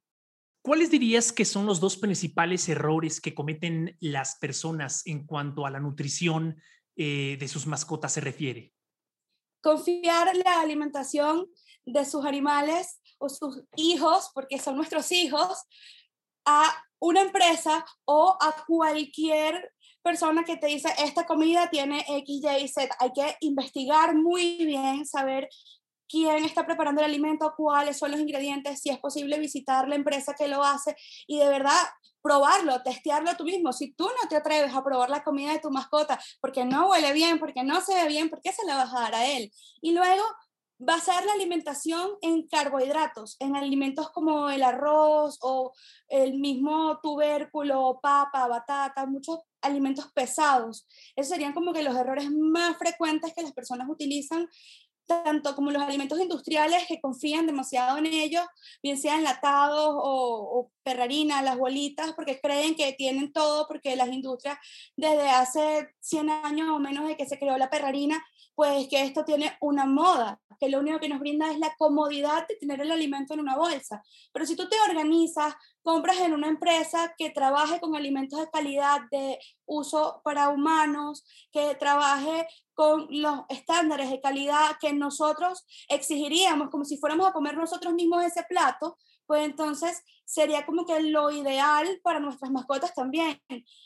¿Cuáles 0.61 0.91
dirías 0.91 1.31
que 1.31 1.45
son 1.45 1.65
los 1.65 1.79
dos 1.79 1.95
principales 1.95 2.67
errores 2.67 3.21
que 3.21 3.33
cometen 3.33 3.95
las 3.99 4.35
personas 4.35 5.05
en 5.05 5.25
cuanto 5.25 5.65
a 5.65 5.69
la 5.69 5.79
nutrición 5.79 6.61
eh, 6.97 7.37
de 7.39 7.47
sus 7.47 7.67
mascotas 7.67 8.13
se 8.13 8.19
refiere? 8.21 8.74
Confiar 9.65 10.37
la 10.37 10.61
alimentación 10.61 11.47
de 11.87 12.05
sus 12.05 12.23
animales 12.23 13.01
o 13.17 13.29
sus 13.29 13.63
hijos, 13.75 14.29
porque 14.35 14.59
son 14.59 14.75
nuestros 14.75 15.11
hijos, 15.11 15.57
a 16.45 16.71
una 16.99 17.21
empresa 17.21 17.83
o 18.05 18.37
a 18.39 18.63
cualquier 18.67 19.73
persona 20.03 20.43
que 20.43 20.57
te 20.57 20.67
dice, 20.67 20.89
esta 20.99 21.25
comida 21.25 21.67
tiene 21.71 22.05
X, 22.07 22.43
Y, 22.43 22.67
Z. 22.67 22.95
Hay 22.99 23.11
que 23.11 23.37
investigar 23.39 24.13
muy 24.13 24.63
bien, 24.67 25.03
saber 25.03 25.49
quién 26.07 26.45
está 26.45 26.65
preparando 26.65 27.01
el 27.01 27.05
alimento, 27.07 27.53
cuáles 27.55 27.97
son 27.97 28.11
los 28.11 28.19
ingredientes, 28.19 28.81
si 28.81 28.89
es 28.89 28.99
posible 28.99 29.39
visitar 29.39 29.87
la 29.87 29.95
empresa 29.95 30.33
que 30.33 30.47
lo 30.47 30.63
hace 30.63 30.95
y 31.27 31.39
de 31.39 31.47
verdad 31.47 31.81
probarlo, 32.21 32.81
testearlo 32.81 33.35
tú 33.37 33.43
mismo. 33.43 33.71
Si 33.71 33.93
tú 33.93 34.05
no 34.05 34.27
te 34.27 34.35
atreves 34.35 34.73
a 34.73 34.83
probar 34.83 35.11
la 35.11 35.23
comida 35.23 35.51
de 35.51 35.59
tu 35.59 35.69
mascota 35.69 36.19
porque 36.41 36.65
no 36.65 36.89
huele 36.89 37.13
bien, 37.13 37.37
porque 37.37 37.63
no 37.63 37.81
se 37.81 37.93
ve 37.93 38.07
bien, 38.07 38.29
¿por 38.29 38.41
qué 38.41 38.51
se 38.51 38.65
la 38.65 38.77
vas 38.77 38.93
a 38.93 39.01
dar 39.01 39.15
a 39.15 39.25
él? 39.27 39.51
Y 39.81 39.93
luego 39.93 40.23
basar 40.77 41.23
la 41.23 41.33
alimentación 41.33 42.11
en 42.21 42.47
carbohidratos, 42.47 43.37
en 43.39 43.55
alimentos 43.55 44.09
como 44.09 44.49
el 44.49 44.63
arroz 44.63 45.37
o 45.41 45.73
el 46.09 46.37
mismo 46.39 46.99
tubérculo, 47.01 47.99
papa, 48.01 48.47
batata, 48.47 49.05
muchos 49.05 49.39
alimentos 49.61 50.11
pesados. 50.13 50.87
Esos 51.15 51.29
serían 51.29 51.53
como 51.53 51.73
que 51.73 51.83
los 51.83 51.95
errores 51.95 52.29
más 52.31 52.77
frecuentes 52.77 53.33
que 53.33 53.43
las 53.43 53.53
personas 53.53 53.87
utilizan 53.89 54.47
tanto 55.05 55.55
como 55.55 55.71
los 55.71 55.81
alimentos 55.81 56.19
industriales 56.19 56.85
que 56.87 56.99
confían 56.99 57.45
demasiado 57.45 57.97
en 57.97 58.05
ellos, 58.05 58.43
bien 58.81 58.97
sean 58.97 59.19
enlatados 59.19 59.89
o, 59.89 60.59
o 60.59 60.71
perrarina, 60.83 61.41
las 61.41 61.57
bolitas, 61.57 62.13
porque 62.13 62.39
creen 62.39 62.75
que 62.75 62.93
tienen 62.93 63.31
todo, 63.31 63.67
porque 63.67 63.95
las 63.95 64.09
industrias 64.09 64.57
desde 64.95 65.29
hace 65.29 65.89
100 65.99 66.29
años 66.29 66.69
o 66.69 66.79
menos 66.79 67.07
de 67.07 67.17
que 67.17 67.27
se 67.27 67.39
creó 67.39 67.57
la 67.57 67.69
perrarina, 67.69 68.23
pues 68.55 68.87
que 68.87 69.03
esto 69.03 69.25
tiene 69.25 69.57
una 69.59 69.85
moda, 69.85 70.39
que 70.59 70.69
lo 70.69 70.79
único 70.79 70.99
que 70.99 71.09
nos 71.09 71.19
brinda 71.19 71.51
es 71.51 71.59
la 71.59 71.75
comodidad 71.77 72.47
de 72.47 72.55
tener 72.55 72.79
el 72.81 72.91
alimento 72.91 73.33
en 73.33 73.41
una 73.41 73.57
bolsa. 73.57 74.01
Pero 74.31 74.45
si 74.45 74.55
tú 74.55 74.69
te 74.69 74.77
organizas, 74.89 75.53
compras 75.85 76.17
en 76.17 76.33
una 76.33 76.47
empresa 76.47 77.13
que 77.15 77.29
trabaje 77.29 77.79
con 77.79 77.95
alimentos 77.95 78.39
de 78.39 78.49
calidad, 78.49 79.01
de 79.11 79.37
uso 79.65 80.19
para 80.23 80.49
humanos, 80.49 81.23
que 81.51 81.75
trabaje 81.75 82.47
con 82.73 83.05
los 83.11 83.41
estándares 83.49 84.09
de 84.09 84.19
calidad 84.19 84.77
que 84.81 84.93
nosotros 84.93 85.63
exigiríamos, 85.87 86.71
como 86.71 86.85
si 86.85 86.97
fuéramos 86.97 87.27
a 87.27 87.33
comer 87.33 87.55
nosotros 87.55 87.93
mismos 87.93 88.23
ese 88.23 88.43
plato, 88.49 88.97
pues 89.27 89.45
entonces 89.45 90.03
sería 90.25 90.65
como 90.65 90.87
que 90.87 90.99
lo 91.01 91.29
ideal 91.29 92.01
para 92.03 92.19
nuestras 92.19 92.49
mascotas 92.49 92.95
también. 92.95 93.39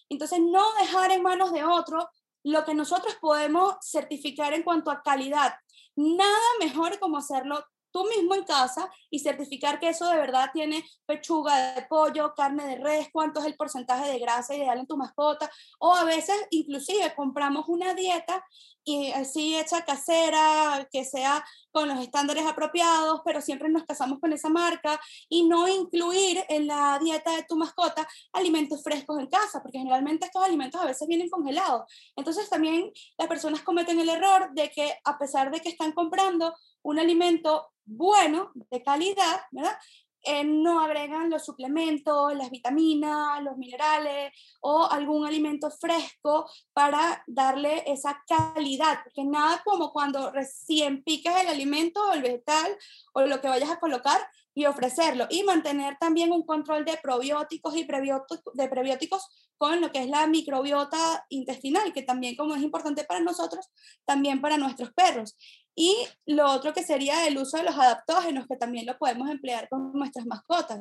Entonces, 0.08 0.39
no 0.39 0.63
dejar 0.79 1.12
en 1.12 1.22
manos 1.22 1.51
de 1.51 1.65
otro 1.65 2.10
lo 2.44 2.63
que 2.63 2.75
nosotros 2.75 3.18
podemos 3.20 3.75
certificar 3.82 4.53
en 4.53 4.63
cuanto 4.63 4.89
a 4.89 5.01
calidad. 5.01 5.53
Nada 5.98 6.48
mejor 6.62 6.98
como 7.00 7.18
hacerlo 7.18 7.62
tú 7.91 8.05
mismo 8.05 8.36
en 8.36 8.43
casa 8.43 8.89
y 9.10 9.19
certificar 9.19 9.79
que 9.79 9.89
eso 9.89 10.08
de 10.10 10.17
verdad 10.17 10.50
tiene 10.53 10.84
pechuga 11.05 11.74
de 11.75 11.84
pollo, 11.84 12.34
carne 12.36 12.65
de 12.65 12.77
res, 12.77 13.10
cuánto 13.12 13.39
es 13.39 13.46
el 13.46 13.55
porcentaje 13.55 14.12
de 14.12 14.19
grasa 14.19 14.55
ideal 14.55 14.79
en 14.79 14.88
tu 14.88 14.98
mascota, 14.98 15.50
o 15.79 15.93
a 15.93 16.03
veces 16.03 16.36
inclusive 16.51 17.13
compramos 17.15 17.65
una 17.67 17.93
dieta 17.93 18.43
y 18.84 19.12
así 19.12 19.55
hecha 19.55 19.86
casera, 19.86 20.88
que 20.91 21.05
sea 21.05 21.46
con 21.72 21.88
los 21.88 22.00
estándares 22.00 22.46
apropiados, 22.46 23.22
pero 23.24 23.41
siempre 23.41 23.69
nos 23.69 23.84
casamos 23.84 24.19
con 24.19 24.34
esa 24.34 24.50
marca 24.50 25.00
y 25.27 25.48
no 25.48 25.67
incluir 25.67 26.43
en 26.50 26.65
la 26.65 26.98
dieta 27.00 27.36
de 27.36 27.43
tu 27.43 27.55
mascota 27.55 28.08
alimentos 28.34 28.81
frescos 28.81 29.19
en 29.19 29.27
casa, 29.27 29.62
porque 29.62 29.77
generalmente 29.77 30.25
estos 30.25 30.43
alimentos 30.43 30.81
a 30.81 30.86
veces 30.86 31.08
vienen 31.08 31.29
congelados. 31.29 31.84
Entonces 32.15 32.50
también 32.50 32.91
las 33.17 33.27
personas 33.27 33.62
cometen 33.62 34.00
el 34.00 34.10
error 34.10 34.50
de 34.53 34.69
que 34.72 34.98
a 35.03 35.17
pesar 35.19 35.51
de 35.51 35.60
que 35.60 35.69
están 35.69 35.91
comprando 35.91 36.55
un 36.81 36.98
alimento 36.98 37.67
bueno, 37.89 38.51
de 38.53 38.84
calidad, 38.84 39.41
¿verdad? 39.51 39.77
Eh, 40.24 40.43
no 40.43 40.81
agregan 40.81 41.29
los 41.29 41.46
suplementos, 41.46 42.36
las 42.36 42.51
vitaminas, 42.51 43.41
los 43.41 43.58
minerales 43.58 44.34
o 44.62 44.86
algún 44.86 45.25
alimento 45.25 45.72
fresco 45.72 46.50
para 46.74 47.24
darle 47.25 47.84
esa 47.88 48.22
calidad, 48.27 49.00
porque 49.03 49.24
nada 49.24 49.62
como 49.63 49.91
cuando 49.93 50.29
recién 50.31 51.03
picas 51.03 51.41
el 51.41 51.48
alimento 51.48 52.01
o 52.05 52.13
el 52.13 52.22
vegetal 52.22 52.77
o 53.13 53.22
lo 53.22 53.39
que 53.39 53.48
vayas 53.48 53.72
a 53.72 53.79
colocar 53.79 54.19
y 54.59 54.65
ofrecerlo 54.65 55.25
y 55.29 55.43
mantener 55.43 55.95
también 56.01 56.33
un 56.33 56.45
control 56.45 56.83
de 56.83 56.97
probióticos 57.01 57.77
y 57.77 57.85
prebióticos, 57.85 58.53
de 58.53 58.67
prebióticos 58.67 59.25
con 59.57 59.79
lo 59.79 59.89
que 59.89 59.99
es 59.99 60.09
la 60.09 60.27
microbiota 60.27 61.25
intestinal, 61.29 61.93
que 61.93 62.01
también 62.01 62.35
como 62.35 62.55
es 62.55 62.61
importante 62.61 63.05
para 63.05 63.21
nosotros, 63.21 63.69
también 64.03 64.41
para 64.41 64.57
nuestros 64.57 64.91
perros. 64.91 65.37
Y 65.75 65.95
lo 66.25 66.51
otro 66.51 66.73
que 66.73 66.83
sería 66.83 67.25
el 67.25 67.37
uso 67.37 67.55
de 67.55 67.63
los 67.63 67.75
adaptógenos, 67.75 68.47
que 68.47 68.57
también 68.57 68.85
lo 68.85 68.97
podemos 68.97 69.29
emplear 69.29 69.69
con 69.69 69.93
nuestras 69.93 70.25
mascotas. 70.25 70.77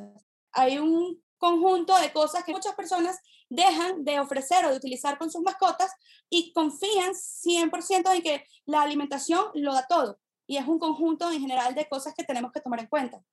Hay 0.51 0.77
un 0.77 1.23
conjunto 1.37 1.97
de 2.01 2.11
cosas 2.11 2.43
que 2.43 2.51
muchas 2.51 2.75
personas 2.75 3.17
dejan 3.47 4.03
de 4.03 4.19
ofrecer 4.19 4.65
o 4.65 4.71
de 4.71 4.75
utilizar 4.75 5.17
con 5.17 5.31
sus 5.31 5.41
mascotas 5.41 5.89
y 6.29 6.51
confían 6.51 7.13
100% 7.13 8.13
en 8.13 8.21
que 8.21 8.43
la 8.65 8.81
alimentación 8.81 9.45
lo 9.53 9.73
da 9.73 9.85
todo. 9.87 10.19
Y 10.47 10.57
es 10.57 10.67
un 10.67 10.79
conjunto 10.79 11.31
en 11.31 11.39
general 11.39 11.75
de 11.75 11.87
cosas 11.87 12.13
que 12.13 12.25
tenemos 12.25 12.51
que 12.51 12.59
tomar 12.59 12.81
en 12.81 12.87
cuenta. 12.87 13.23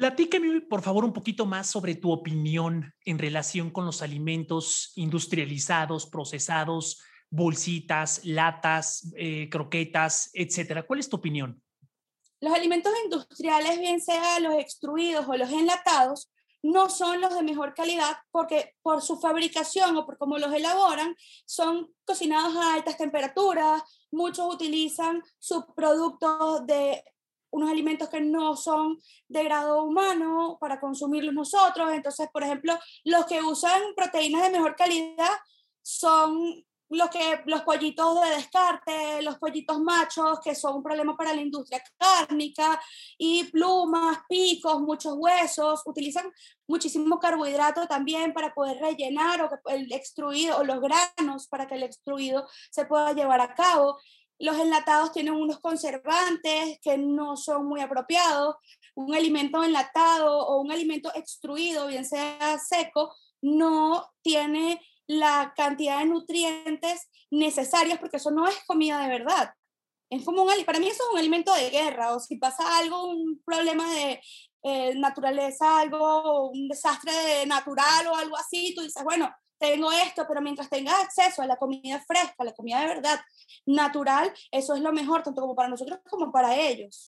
Platícame, 0.00 0.62
por 0.62 0.80
favor, 0.80 1.04
un 1.04 1.12
poquito 1.12 1.44
más 1.44 1.66
sobre 1.66 1.94
tu 1.94 2.10
opinión 2.10 2.94
en 3.04 3.18
relación 3.18 3.70
con 3.70 3.84
los 3.84 4.00
alimentos 4.00 4.92
industrializados, 4.96 6.06
procesados, 6.06 7.02
bolsitas, 7.28 8.24
latas, 8.24 9.12
eh, 9.14 9.50
croquetas, 9.50 10.30
etcétera. 10.32 10.84
¿Cuál 10.84 11.00
es 11.00 11.10
tu 11.10 11.16
opinión? 11.16 11.62
Los 12.40 12.54
alimentos 12.54 12.90
industriales, 13.04 13.78
bien 13.78 14.00
sea 14.00 14.40
los 14.40 14.54
extruidos 14.54 15.28
o 15.28 15.36
los 15.36 15.52
enlatados, 15.52 16.32
no 16.62 16.88
son 16.88 17.20
los 17.20 17.34
de 17.34 17.42
mejor 17.42 17.74
calidad 17.74 18.16
porque 18.30 18.76
por 18.80 19.02
su 19.02 19.20
fabricación 19.20 19.94
o 19.98 20.06
por 20.06 20.16
cómo 20.16 20.38
los 20.38 20.54
elaboran, 20.54 21.14
son 21.44 21.92
cocinados 22.06 22.56
a 22.56 22.72
altas 22.72 22.96
temperaturas, 22.96 23.82
muchos 24.10 24.54
utilizan 24.54 25.22
subproductos 25.38 26.66
de 26.66 27.04
unos 27.50 27.70
alimentos 27.70 28.08
que 28.08 28.20
no 28.20 28.56
son 28.56 28.98
de 29.28 29.44
grado 29.44 29.84
humano 29.84 30.58
para 30.60 30.80
consumirlos 30.80 31.34
nosotros. 31.34 31.92
Entonces, 31.92 32.28
por 32.32 32.42
ejemplo, 32.42 32.78
los 33.04 33.26
que 33.26 33.40
usan 33.42 33.80
proteínas 33.94 34.42
de 34.42 34.50
mejor 34.50 34.76
calidad 34.76 35.30
son 35.82 36.64
los, 36.90 37.08
que, 37.08 37.40
los 37.46 37.62
pollitos 37.62 38.20
de 38.20 38.30
descarte, 38.30 39.22
los 39.22 39.38
pollitos 39.38 39.80
machos, 39.80 40.40
que 40.40 40.54
son 40.54 40.76
un 40.76 40.82
problema 40.82 41.16
para 41.16 41.32
la 41.32 41.40
industria 41.40 41.82
cárnica, 41.96 42.80
y 43.16 43.44
plumas, 43.44 44.18
picos, 44.28 44.80
muchos 44.80 45.14
huesos, 45.16 45.82
utilizan 45.86 46.30
muchísimo 46.66 47.18
carbohidrato 47.18 47.86
también 47.86 48.32
para 48.32 48.52
poder 48.52 48.78
rellenar 48.78 49.42
o 49.42 49.70
el 49.70 49.90
extruido, 49.92 50.58
o 50.58 50.64
los 50.64 50.80
granos 50.80 51.46
para 51.46 51.66
que 51.66 51.76
el 51.76 51.84
extruido 51.84 52.46
se 52.70 52.84
pueda 52.84 53.12
llevar 53.12 53.40
a 53.40 53.54
cabo. 53.54 53.98
Los 54.40 54.58
enlatados 54.58 55.12
tienen 55.12 55.34
unos 55.34 55.60
conservantes 55.60 56.78
que 56.82 56.96
no 56.96 57.36
son 57.36 57.66
muy 57.66 57.80
apropiados. 57.80 58.56
Un 58.94 59.14
alimento 59.14 59.62
enlatado 59.62 60.38
o 60.46 60.60
un 60.62 60.72
alimento 60.72 61.12
extruido, 61.14 61.86
bien 61.86 62.06
sea 62.06 62.58
seco, 62.58 63.14
no 63.42 64.10
tiene 64.22 64.80
la 65.06 65.52
cantidad 65.54 65.98
de 65.98 66.06
nutrientes 66.06 67.08
necesarios, 67.30 67.98
porque 67.98 68.16
eso 68.16 68.30
no 68.30 68.48
es 68.48 68.56
comida 68.66 68.98
de 69.00 69.08
verdad. 69.08 69.52
Es 70.08 70.24
como 70.24 70.42
un, 70.42 70.64
para 70.64 70.80
mí 70.80 70.88
eso 70.88 71.02
es 71.04 71.12
un 71.12 71.18
alimento 71.18 71.52
de 71.54 71.70
guerra, 71.70 72.14
o 72.14 72.18
si 72.20 72.36
pasa 72.36 72.78
algo, 72.78 73.10
un 73.10 73.42
problema 73.44 73.92
de 73.92 74.20
eh, 74.62 74.94
naturaleza, 74.94 75.80
algo, 75.80 76.50
un 76.50 76.66
desastre 76.68 77.44
natural 77.46 78.06
o 78.06 78.16
algo 78.16 78.36
así, 78.36 78.74
tú 78.74 78.82
dices, 78.82 79.04
bueno, 79.04 79.30
tengo 79.60 79.92
esto, 79.92 80.24
pero 80.26 80.40
mientras 80.40 80.68
tengas 80.68 80.94
acceso 81.04 81.42
a 81.42 81.46
la 81.46 81.56
comida 81.56 82.00
fresca, 82.00 82.34
a 82.38 82.44
la 82.44 82.54
comida 82.54 82.80
de 82.80 82.86
verdad, 82.86 83.20
natural, 83.66 84.32
eso 84.50 84.74
es 84.74 84.80
lo 84.80 84.92
mejor, 84.92 85.22
tanto 85.22 85.40
como 85.40 85.54
para 85.54 85.68
nosotros 85.68 86.00
como 86.08 86.32
para 86.32 86.56
ellos. 86.56 87.12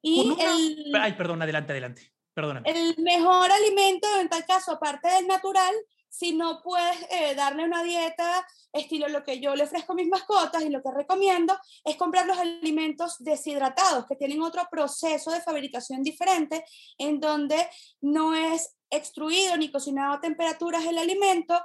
Y 0.00 0.34
el, 0.40 0.94
Ay, 0.94 1.12
perdón, 1.12 1.42
adelante, 1.42 1.72
adelante. 1.72 2.12
Perdóname. 2.32 2.70
El 2.70 2.96
mejor 3.02 3.50
alimento, 3.50 4.08
en 4.18 4.28
tal 4.28 4.46
caso, 4.46 4.72
aparte 4.72 5.08
del 5.08 5.26
natural, 5.26 5.74
si 6.08 6.32
no 6.32 6.60
puedes 6.62 7.06
eh, 7.10 7.34
darle 7.34 7.64
una 7.64 7.82
dieta 7.82 8.46
estilo 8.72 9.08
lo 9.08 9.24
que 9.24 9.40
yo 9.40 9.54
le 9.54 9.64
ofrezco 9.64 9.92
a 9.92 9.96
mis 9.96 10.08
mascotas 10.08 10.62
y 10.62 10.68
lo 10.68 10.82
que 10.82 10.90
recomiendo 10.92 11.56
es 11.84 11.96
comprar 11.96 12.26
los 12.26 12.38
alimentos 12.38 13.16
deshidratados 13.18 14.06
que 14.06 14.16
tienen 14.16 14.42
otro 14.42 14.62
proceso 14.70 15.30
de 15.30 15.40
fabricación 15.40 16.02
diferente 16.02 16.64
en 16.98 17.20
donde 17.20 17.68
no 18.00 18.34
es 18.34 18.76
extruido 18.90 19.56
ni 19.56 19.70
cocinado 19.70 20.14
a 20.14 20.20
temperaturas 20.20 20.84
el 20.84 20.98
alimento. 20.98 21.60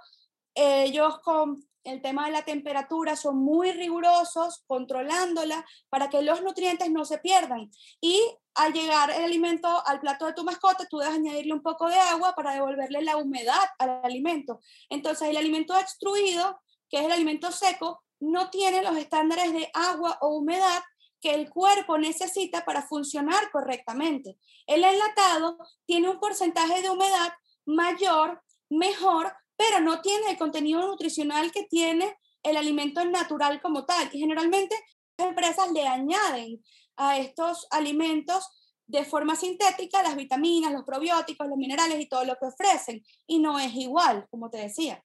Ellos 0.56 1.20
con 1.20 1.64
el 1.86 2.02
tema 2.02 2.26
de 2.26 2.32
la 2.32 2.44
temperatura 2.44 3.16
son 3.16 3.38
muy 3.38 3.72
rigurosos 3.72 4.64
controlándola 4.66 5.64
para 5.90 6.10
que 6.10 6.24
los 6.24 6.42
nutrientes 6.42 6.90
no 6.90 7.06
se 7.06 7.20
pierdan. 7.20 7.70
Y 8.02 8.20
al 8.56 8.74
llegar 8.74 9.12
el 9.12 9.24
alimento 9.24 9.68
al 9.86 10.00
plato 10.00 10.26
de 10.26 10.34
tu 10.34 10.44
mascota, 10.44 10.88
tú 10.90 10.98
debes 10.98 11.16
añadirle 11.16 11.54
un 11.54 11.62
poco 11.62 11.88
de 11.88 11.96
agua 11.96 12.34
para 12.36 12.54
devolverle 12.54 13.04
la 13.04 13.18
humedad 13.18 13.64
al 13.78 14.02
alimento. 14.04 14.60
Entonces, 14.90 15.30
el 15.30 15.38
alimento 15.38 15.78
extruido, 15.78 16.60
que 16.90 16.98
es 16.98 17.06
el 17.06 17.12
alimento 17.12 17.52
seco, 17.52 18.04
no 18.20 18.50
tiene 18.50 18.82
los 18.82 18.98
estándares 18.98 19.54
de 19.54 19.70
agua 19.74 20.18
o 20.22 20.38
humedad 20.38 20.82
que 21.22 21.34
el 21.36 21.50
cuerpo 21.50 21.98
necesita 21.98 22.66
para 22.66 22.82
funcionar 22.82 23.52
correctamente. 23.52 24.38
El 24.66 24.84
enlatado 24.84 25.58
tiene 25.86 26.10
un 26.10 26.20
porcentaje 26.20 26.82
de 26.82 26.90
humedad 26.90 27.34
mayor, 27.66 28.42
mejor, 28.70 29.34
pero 29.58 29.80
no 29.80 30.02
tiene 30.02 30.32
el 30.32 30.38
contenido 30.38 30.86
nutricional 30.86 31.52
que 31.52 31.64
tiene 31.64 32.18
el 32.44 32.58
alimento 32.58 33.04
natural 33.06 33.62
como 33.62 33.86
tal. 33.86 34.10
Y 34.14 34.20
generalmente 34.20 34.76
las 35.18 35.30
empresas 35.30 35.72
le 35.72 35.88
añaden 35.88 36.64
a 36.98 37.18
estos 37.18 37.68
alimentos 37.72 38.50
de 38.88 39.04
forma 39.04 39.36
sintética 39.36 40.04
las 40.04 40.16
vitaminas, 40.16 40.72
los 40.72 40.84
probióticos, 40.84 41.48
los 41.48 41.58
minerales 41.58 42.00
y 42.00 42.08
todo 42.08 42.24
lo 42.24 42.36
que 42.36 42.46
ofrecen. 42.46 43.04
Y 43.28 43.40
no 43.40 43.60
es 43.60 43.74
igual, 43.74 44.28
como 44.30 44.50
te 44.50 44.58
decía. 44.60 45.04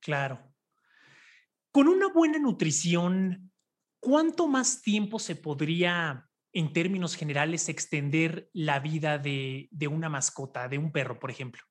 Claro. 0.00 0.52
Con 1.72 1.88
una 1.88 2.08
buena 2.08 2.38
nutrición, 2.38 3.52
¿cuánto 4.00 4.46
más 4.46 4.80
tiempo 4.80 5.18
se 5.18 5.36
podría, 5.36 6.28
en 6.52 6.72
términos 6.72 7.16
generales, 7.16 7.68
extender 7.68 8.48
la 8.52 8.78
vida 8.78 9.18
de, 9.18 9.68
de 9.72 9.88
una 9.88 10.08
mascota, 10.08 10.68
de 10.68 10.78
un 10.78 10.92
perro, 10.92 11.18
por 11.18 11.30
ejemplo? 11.30 11.62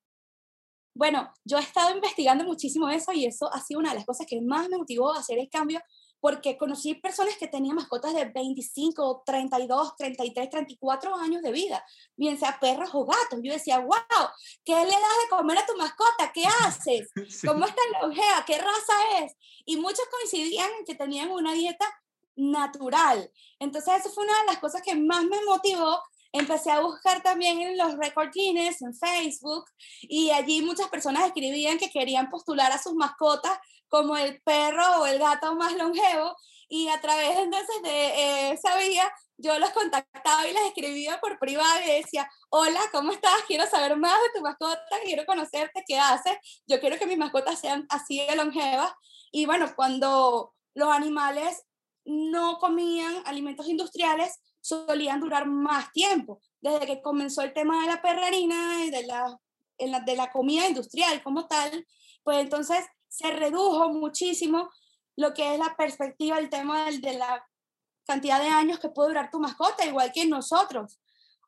Bueno, 0.95 1.29
yo 1.43 1.57
he 1.57 1.61
estado 1.61 1.93
investigando 1.93 2.45
muchísimo 2.45 2.89
eso 2.89 3.11
y 3.11 3.25
eso 3.25 3.53
ha 3.53 3.61
sido 3.61 3.81
una 3.81 3.89
de 3.89 3.95
las 3.95 4.05
cosas 4.05 4.25
que 4.25 4.39
más 4.41 4.69
me 4.69 4.77
motivó 4.77 5.13
a 5.13 5.19
hacer 5.19 5.37
el 5.37 5.49
cambio 5.49 5.81
porque 6.21 6.57
conocí 6.57 6.95
personas 6.95 7.35
que 7.37 7.49
tenían 7.49 7.75
mascotas 7.75 8.13
de 8.13 8.23
25, 8.25 9.23
32, 9.25 9.95
33, 9.97 10.49
34 10.49 11.15
años 11.17 11.41
de 11.41 11.51
vida, 11.51 11.85
bien 12.15 12.39
sea 12.39 12.57
perros 12.61 12.91
o 12.93 13.05
gatos. 13.05 13.41
Yo 13.43 13.51
decía, 13.51 13.79
wow, 13.79 14.29
¿qué 14.63 14.73
le 14.73 14.85
das 14.85 14.91
de 14.91 15.29
comer 15.29 15.57
a 15.57 15.65
tu 15.65 15.75
mascota? 15.75 16.31
¿Qué 16.33 16.45
haces? 16.63 17.09
¿Cómo 17.45 17.65
está 17.65 17.81
longeva? 18.01 18.45
¿Qué 18.47 18.57
raza 18.57 18.93
es? 19.21 19.35
Y 19.65 19.75
muchos 19.75 20.05
coincidían 20.09 20.69
en 20.79 20.85
que 20.85 20.95
tenían 20.95 21.29
una 21.29 21.51
dieta 21.51 21.85
natural. 22.37 23.29
Entonces, 23.59 23.95
eso 23.99 24.09
fue 24.09 24.23
una 24.23 24.39
de 24.39 24.45
las 24.45 24.59
cosas 24.59 24.81
que 24.81 24.95
más 24.95 25.25
me 25.25 25.43
motivó 25.43 26.01
empecé 26.39 26.71
a 26.71 26.81
buscar 26.81 27.21
también 27.23 27.61
en 27.61 27.77
los 27.77 27.97
record 27.97 28.29
Guinness, 28.33 28.81
en 28.81 28.93
Facebook, 28.93 29.65
y 30.01 30.31
allí 30.31 30.61
muchas 30.61 30.89
personas 30.89 31.25
escribían 31.25 31.77
que 31.77 31.89
querían 31.89 32.29
postular 32.29 32.71
a 32.71 32.81
sus 32.81 32.93
mascotas 32.93 33.57
como 33.87 34.17
el 34.17 34.41
perro 34.41 35.01
o 35.01 35.05
el 35.05 35.19
gato 35.19 35.55
más 35.55 35.73
longevo, 35.73 36.35
y 36.67 36.87
a 36.89 36.99
través 36.99 37.37
entonces 37.37 37.81
de 37.83 38.51
esa 38.51 38.75
vía 38.77 39.11
yo 39.37 39.59
los 39.59 39.69
contactaba 39.71 40.47
y 40.47 40.53
les 40.53 40.63
escribía 40.63 41.19
por 41.19 41.37
privado 41.39 41.79
y 41.85 42.01
decía, 42.01 42.29
hola, 42.49 42.79
¿cómo 42.91 43.11
estás? 43.11 43.35
Quiero 43.47 43.67
saber 43.67 43.97
más 43.97 44.13
de 44.13 44.39
tu 44.39 44.41
mascota, 44.41 44.81
quiero 45.03 45.25
conocerte, 45.25 45.83
¿qué 45.85 45.97
haces? 45.97 46.37
Yo 46.67 46.79
quiero 46.79 46.97
que 46.97 47.05
mis 47.05 47.17
mascotas 47.17 47.59
sean 47.59 47.85
así 47.89 48.25
de 48.25 48.35
longevas. 48.35 48.91
Y 49.31 49.45
bueno, 49.45 49.73
cuando 49.75 50.53
los 50.73 50.89
animales 50.89 51.63
no 52.05 52.59
comían 52.59 53.23
alimentos 53.25 53.67
industriales, 53.67 54.39
solían 54.65 55.19
durar 55.19 55.45
más 55.45 55.91
tiempo. 55.91 56.41
Desde 56.59 56.87
que 56.87 57.01
comenzó 57.01 57.43
el 57.43 57.53
tema 57.53 57.81
de 57.81 57.87
la 57.87 58.01
perrarina 58.01 58.83
y 58.83 58.89
de 58.89 59.05
la, 59.05 59.39
de 59.77 60.15
la 60.15 60.31
comida 60.31 60.67
industrial 60.67 61.21
como 61.21 61.47
tal, 61.47 61.85
pues 62.23 62.39
entonces 62.39 62.83
se 63.07 63.31
redujo 63.31 63.89
muchísimo 63.89 64.71
lo 65.15 65.33
que 65.33 65.53
es 65.53 65.59
la 65.59 65.75
perspectiva, 65.77 66.39
el 66.39 66.49
tema 66.49 66.85
de, 66.85 66.97
de 66.97 67.13
la 67.13 67.45
cantidad 68.07 68.41
de 68.41 68.47
años 68.47 68.79
que 68.79 68.89
puede 68.89 69.09
durar 69.09 69.29
tu 69.29 69.39
mascota, 69.39 69.85
igual 69.85 70.11
que 70.11 70.25
nosotros. 70.25 70.99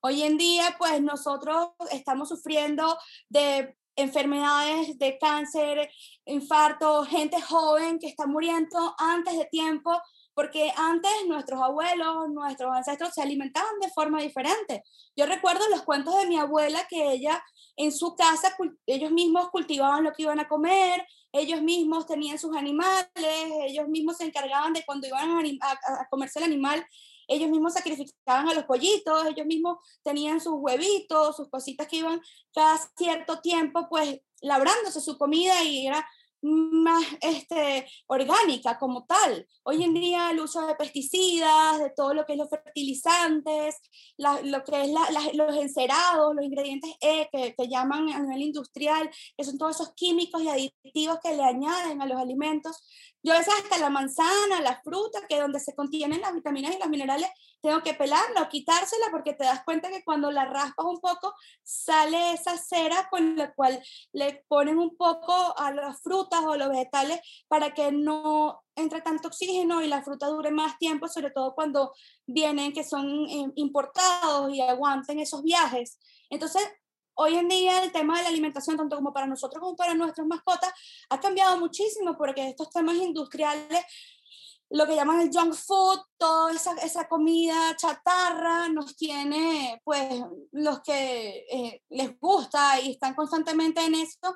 Hoy 0.02 0.22
en 0.22 0.38
día, 0.38 0.76
pues 0.78 1.02
nosotros 1.02 1.70
estamos 1.92 2.30
sufriendo 2.30 2.98
de 3.30 3.76
enfermedades 3.96 4.98
de 5.00 5.18
cáncer, 5.18 5.90
infarto, 6.26 7.04
gente 7.04 7.42
joven 7.42 7.98
que 7.98 8.08
está 8.08 8.28
muriendo 8.28 8.96
antes 9.00 9.36
de 9.36 9.46
tiempo 9.46 10.00
porque 10.38 10.72
antes 10.78 11.12
nuestros 11.28 11.60
abuelos, 11.60 12.30
nuestros 12.30 12.72
ancestros 12.72 13.12
se 13.12 13.24
alimentaban 13.24 13.80
de 13.82 13.90
forma 13.90 14.22
diferente. 14.22 14.84
Yo 15.16 15.26
recuerdo 15.26 15.68
los 15.70 15.82
cuentos 15.82 16.16
de 16.16 16.28
mi 16.28 16.38
abuela 16.38 16.86
que 16.88 17.12
ella 17.12 17.44
en 17.76 17.92
su 17.92 18.16
casa, 18.16 18.56
ellos 18.86 19.10
mismos 19.10 19.50
cultivaban 19.50 20.04
lo 20.04 20.14
que 20.14 20.22
iban 20.22 20.40
a 20.40 20.48
comer, 20.48 21.04
ellos 21.32 21.64
mismos 21.64 22.06
tenían 22.06 22.38
sus 22.38 22.56
animales, 22.56 23.10
ellos 23.64 23.88
mismos 23.88 24.18
se 24.18 24.26
encargaban 24.26 24.74
de 24.74 24.86
cuando 24.86 25.08
iban 25.08 25.58
a, 25.60 26.08
comerse 26.12 26.38
el 26.38 26.46
animal, 26.46 26.86
ellos 27.28 27.50
mismos 27.50 27.74
sacrificaban 27.74 28.48
a 28.48 28.54
los 28.54 28.66
pollitos, 28.66 29.26
ellos 29.26 29.48
mismos 29.48 29.80
tenían 30.04 30.40
sus 30.40 30.54
huevitos, 30.58 31.36
sus 31.36 31.50
cositas 31.50 31.88
que 31.88 31.98
iban 31.98 32.22
cada 32.54 32.78
cierto 32.96 33.42
tiempo, 33.42 33.88
pues 33.90 34.20
labrándose 34.42 35.02
su 35.02 35.18
comida 35.18 35.64
y 35.64 35.88
era 35.88 36.08
más 36.42 37.04
este, 37.22 37.88
orgánica 38.08 38.78
como 38.78 39.06
tal. 39.06 39.48
Hoy 39.64 39.84
en 39.84 39.94
día 39.94 40.32
el 40.32 40.40
uso 40.40 40.66
de 40.66 40.76
pesticidas, 40.76 41.80
de 41.80 41.90
todo 41.92 42.14
lo 42.14 42.26
que 42.26 42.34
es 42.34 42.40
los 42.40 42.50
fertilizantes, 42.50 43.76
lo 44.18 44.64
que 44.64 44.84
es 44.84 44.92
los 45.34 45.56
encerados, 45.56 46.36
los 46.36 46.46
ingredientes 46.46 46.92
E 47.02 47.28
que, 47.32 47.56
que, 47.56 47.68
llaman 47.68 48.10
a 48.10 48.20
nivel 48.20 48.44
industrial, 48.44 49.10
que 49.36 49.44
son 49.44 49.58
todos 49.58 49.76
esos 49.76 49.94
químicos 49.94 50.42
y 50.42 50.50
aditivos 50.50 51.20
que 51.24 51.36
le 51.36 51.44
añaden 51.44 52.02
a 52.02 52.06
los 52.06 52.20
alimentos. 52.20 52.84
Yo 53.24 53.34
veces 53.34 53.54
hasta 53.62 53.78
la 53.80 53.90
manzana, 53.90 54.62
la 54.62 54.82
fruta, 54.82 55.20
que 55.28 55.40
donde 55.40 55.60
se 55.60 55.76
contienen 55.76 56.22
las 56.22 56.34
vitaminas 56.34 56.76
y 56.76 56.80
los 56.80 56.90
minerales, 56.90 57.30
tengo 57.62 57.82
que 57.82 57.94
pelarlo, 57.94 58.48
quitársela, 58.50 59.08
porque 59.12 59.34
te 59.34 59.44
das 59.44 59.64
cuenta 59.64 59.90
que 59.90 60.04
cuando 60.04 60.32
la 60.32 60.46
raspas 60.46 60.86
un 60.86 61.00
poco, 61.00 61.34
sale 61.64 62.34
esa 62.34 62.58
cera 62.58 63.08
con 63.10 63.36
la 63.36 63.54
cual 63.54 63.82
le 64.14 64.46
ponen 64.48 64.78
un 64.78 64.96
poco 64.96 65.58
a 65.58 65.72
las 65.72 66.02
frutas 66.02 66.42
o 66.46 66.56
los 66.56 66.70
vegetales 66.70 67.20
para 67.48 67.74
que 67.74 67.92
no 67.92 68.64
entre 68.76 69.02
tanto 69.02 69.28
oxígeno 69.28 69.82
y 69.82 69.88
la 69.88 70.04
fruta 70.04 70.28
dure 70.28 70.52
más 70.52 70.78
tiempo, 70.78 71.08
sobre 71.08 71.32
todo 71.32 71.56
cuando 71.56 71.94
vienen 72.28 72.74
que 72.74 72.84
son 72.84 73.28
eh, 73.28 73.52
importados 73.56 74.54
y 74.54 74.62
aguanten 74.62 75.20
esos 75.20 75.42
viajes. 75.42 75.98
Entonces, 76.30 76.62
hoy 77.16 77.36
en 77.36 77.48
día 77.48 77.84
el 77.84 77.92
tema 77.92 78.18
de 78.18 78.24
la 78.24 78.30
alimentación, 78.30 78.78
tanto 78.78 78.96
como 78.96 79.12
para 79.12 79.26
nosotros 79.26 79.60
como 79.60 79.76
para 79.76 79.96
nuestras 79.96 80.28
mascotas, 80.28 80.72
ha 81.10 81.20
cambiado 81.20 81.58
muchísimo 81.58 82.16
porque 82.18 82.50
estos 82.50 82.70
temas 82.70 82.96
industriales 82.96 83.84
lo 84.70 84.86
que 84.86 84.96
llaman 84.96 85.22
el 85.22 85.32
junk 85.32 85.54
food, 85.54 86.00
toda 86.18 86.52
esa, 86.52 86.74
esa 86.84 87.08
comida 87.08 87.76
chatarra 87.78 88.70
nos 88.70 88.96
tiene, 88.96 89.82
pues, 89.84 90.22
los 90.52 90.82
que 90.82 91.46
eh, 91.50 91.84
les 91.90 92.20
gusta 92.20 92.80
y 92.82 92.92
están 92.92 93.16
constantemente 93.16 93.84
en 93.86 93.96
esto, 93.96 94.36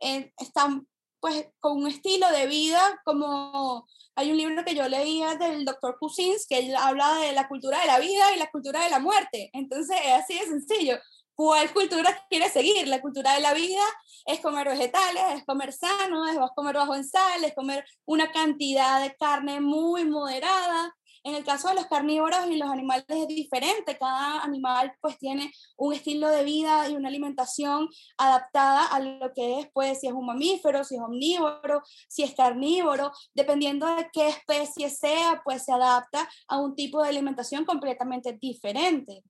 eh, 0.00 0.32
están, 0.38 0.86
pues, 1.20 1.48
con 1.60 1.78
un 1.78 1.88
estilo 1.88 2.30
de 2.30 2.46
vida 2.46 3.00
como... 3.04 3.86
Hay 4.18 4.30
un 4.30 4.38
libro 4.38 4.64
que 4.64 4.74
yo 4.74 4.88
leía 4.88 5.34
del 5.34 5.66
doctor 5.66 5.98
Cousins 6.00 6.46
que 6.48 6.58
él 6.60 6.74
habla 6.74 7.16
de 7.16 7.32
la 7.32 7.48
cultura 7.48 7.78
de 7.80 7.86
la 7.86 7.98
vida 7.98 8.34
y 8.34 8.38
la 8.38 8.50
cultura 8.50 8.82
de 8.82 8.88
la 8.88 8.98
muerte. 8.98 9.50
Entonces, 9.52 9.98
es 10.02 10.12
así 10.14 10.38
de 10.38 10.46
sencillo 10.46 10.98
cuál 11.36 11.72
cultura 11.72 12.18
quiere 12.28 12.48
seguir. 12.48 12.88
La 12.88 13.00
cultura 13.00 13.34
de 13.34 13.40
la 13.40 13.54
vida 13.54 13.82
es 14.24 14.40
comer 14.40 14.68
vegetales, 14.68 15.22
es 15.36 15.44
comer 15.44 15.72
sano, 15.72 16.26
es 16.26 16.38
comer 16.56 16.74
bajo 16.74 16.94
en 16.94 17.04
sal, 17.04 17.44
es 17.44 17.54
comer 17.54 17.84
una 18.06 18.32
cantidad 18.32 19.00
de 19.00 19.14
carne 19.14 19.60
muy 19.60 20.04
moderada. 20.04 20.92
En 21.22 21.34
el 21.34 21.44
caso 21.44 21.68
de 21.68 21.74
los 21.74 21.86
carnívoros 21.86 22.46
y 22.48 22.56
los 22.56 22.70
animales 22.70 23.04
es 23.08 23.26
diferente. 23.26 23.98
Cada 23.98 24.42
animal 24.42 24.94
pues 25.00 25.18
tiene 25.18 25.52
un 25.76 25.92
estilo 25.92 26.28
de 26.28 26.44
vida 26.44 26.88
y 26.88 26.94
una 26.94 27.08
alimentación 27.08 27.88
adaptada 28.16 28.86
a 28.86 29.00
lo 29.00 29.32
que 29.34 29.58
es, 29.60 29.68
pues 29.74 30.00
si 30.00 30.06
es 30.06 30.12
un 30.12 30.24
mamífero, 30.24 30.84
si 30.84 30.94
es 30.94 31.00
omnívoro, 31.00 31.82
si 32.08 32.22
es 32.22 32.32
carnívoro, 32.32 33.10
dependiendo 33.34 33.86
de 33.96 34.08
qué 34.12 34.28
especie 34.28 34.88
sea, 34.88 35.42
pues 35.44 35.64
se 35.64 35.72
adapta 35.72 36.28
a 36.46 36.60
un 36.60 36.76
tipo 36.76 37.02
de 37.02 37.08
alimentación 37.08 37.64
completamente 37.64 38.32
diferente. 38.40 39.24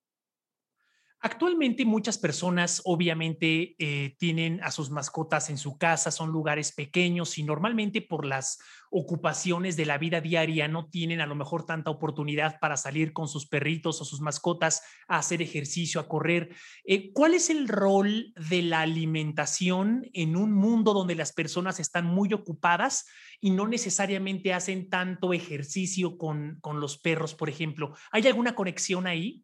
Actualmente 1.21 1.87
muchas 1.87 2.19
personas 2.19 2.83
obviamente 2.85 3.75
eh, 3.79 4.15
tienen 4.19 4.63
a 4.63 4.71
sus 4.71 4.91
mascotas 4.91 5.49
en 5.49 5.57
su 5.57 5.79
casa, 5.79 6.11
son 6.11 6.31
lugares 6.31 6.73
pequeños 6.73 7.39
y 7.39 7.43
normalmente 7.43 8.03
por 8.03 8.27
las 8.27 8.59
ocupaciones 8.91 9.77
de 9.77 9.87
la 9.87 9.97
vida 9.97 10.21
diaria 10.21 10.69
no 10.69 10.89
tienen 10.89 11.23
a 11.23 11.27
lo 11.27 11.35
mejor 11.35 11.65
tanta 11.65 11.91
oportunidad 11.91 12.59
para 12.61 12.77
salir 12.77 13.15
con 13.15 13.29
sus 13.29 13.49
perritos 13.49 14.01
o 14.01 14.05
sus 14.05 14.21
mascotas 14.21 14.83
a 15.09 15.19
hacer 15.19 15.41
ejercicio, 15.41 16.01
a 16.01 16.09
correr. 16.09 16.55
Eh, 16.85 17.11
¿Cuál 17.13 17.33
es 17.33 17.49
el 17.49 17.67
rol 17.67 18.35
de 18.51 18.61
la 18.63 18.81
alimentación 18.81 20.09
en 20.13 20.37
un 20.37 20.53
mundo 20.53 20.93
donde 20.93 21.15
las 21.15 21.33
personas 21.33 21.81
están 21.81 22.05
muy 22.05 22.35
ocupadas 22.35 23.07
y 23.41 23.51
no 23.51 23.67
necesariamente 23.67 24.53
hacen 24.53 24.91
tanto 24.91 25.33
ejercicio 25.33 26.19
con, 26.19 26.59
con 26.61 26.79
los 26.79 26.99
perros, 26.99 27.35
por 27.35 27.49
ejemplo? 27.49 27.95
¿Hay 28.13 28.27
alguna 28.27 28.55
conexión 28.55 29.07
ahí? 29.07 29.43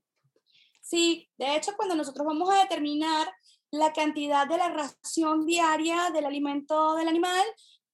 Sí, 0.93 1.27
de 1.39 1.57
hecho, 1.57 1.73
cuando 1.75 1.95
nosotros 1.95 2.27
vamos 2.27 2.51
a 2.51 2.61
determinar 2.65 3.27
la 3.71 3.95
cantidad 3.95 4.47
de 4.47 4.59
la 4.59 4.69
ración 4.69 5.47
diaria 5.47 6.11
del 6.13 6.27
alimento 6.27 6.97
del 6.97 7.09
animal, 7.09 7.43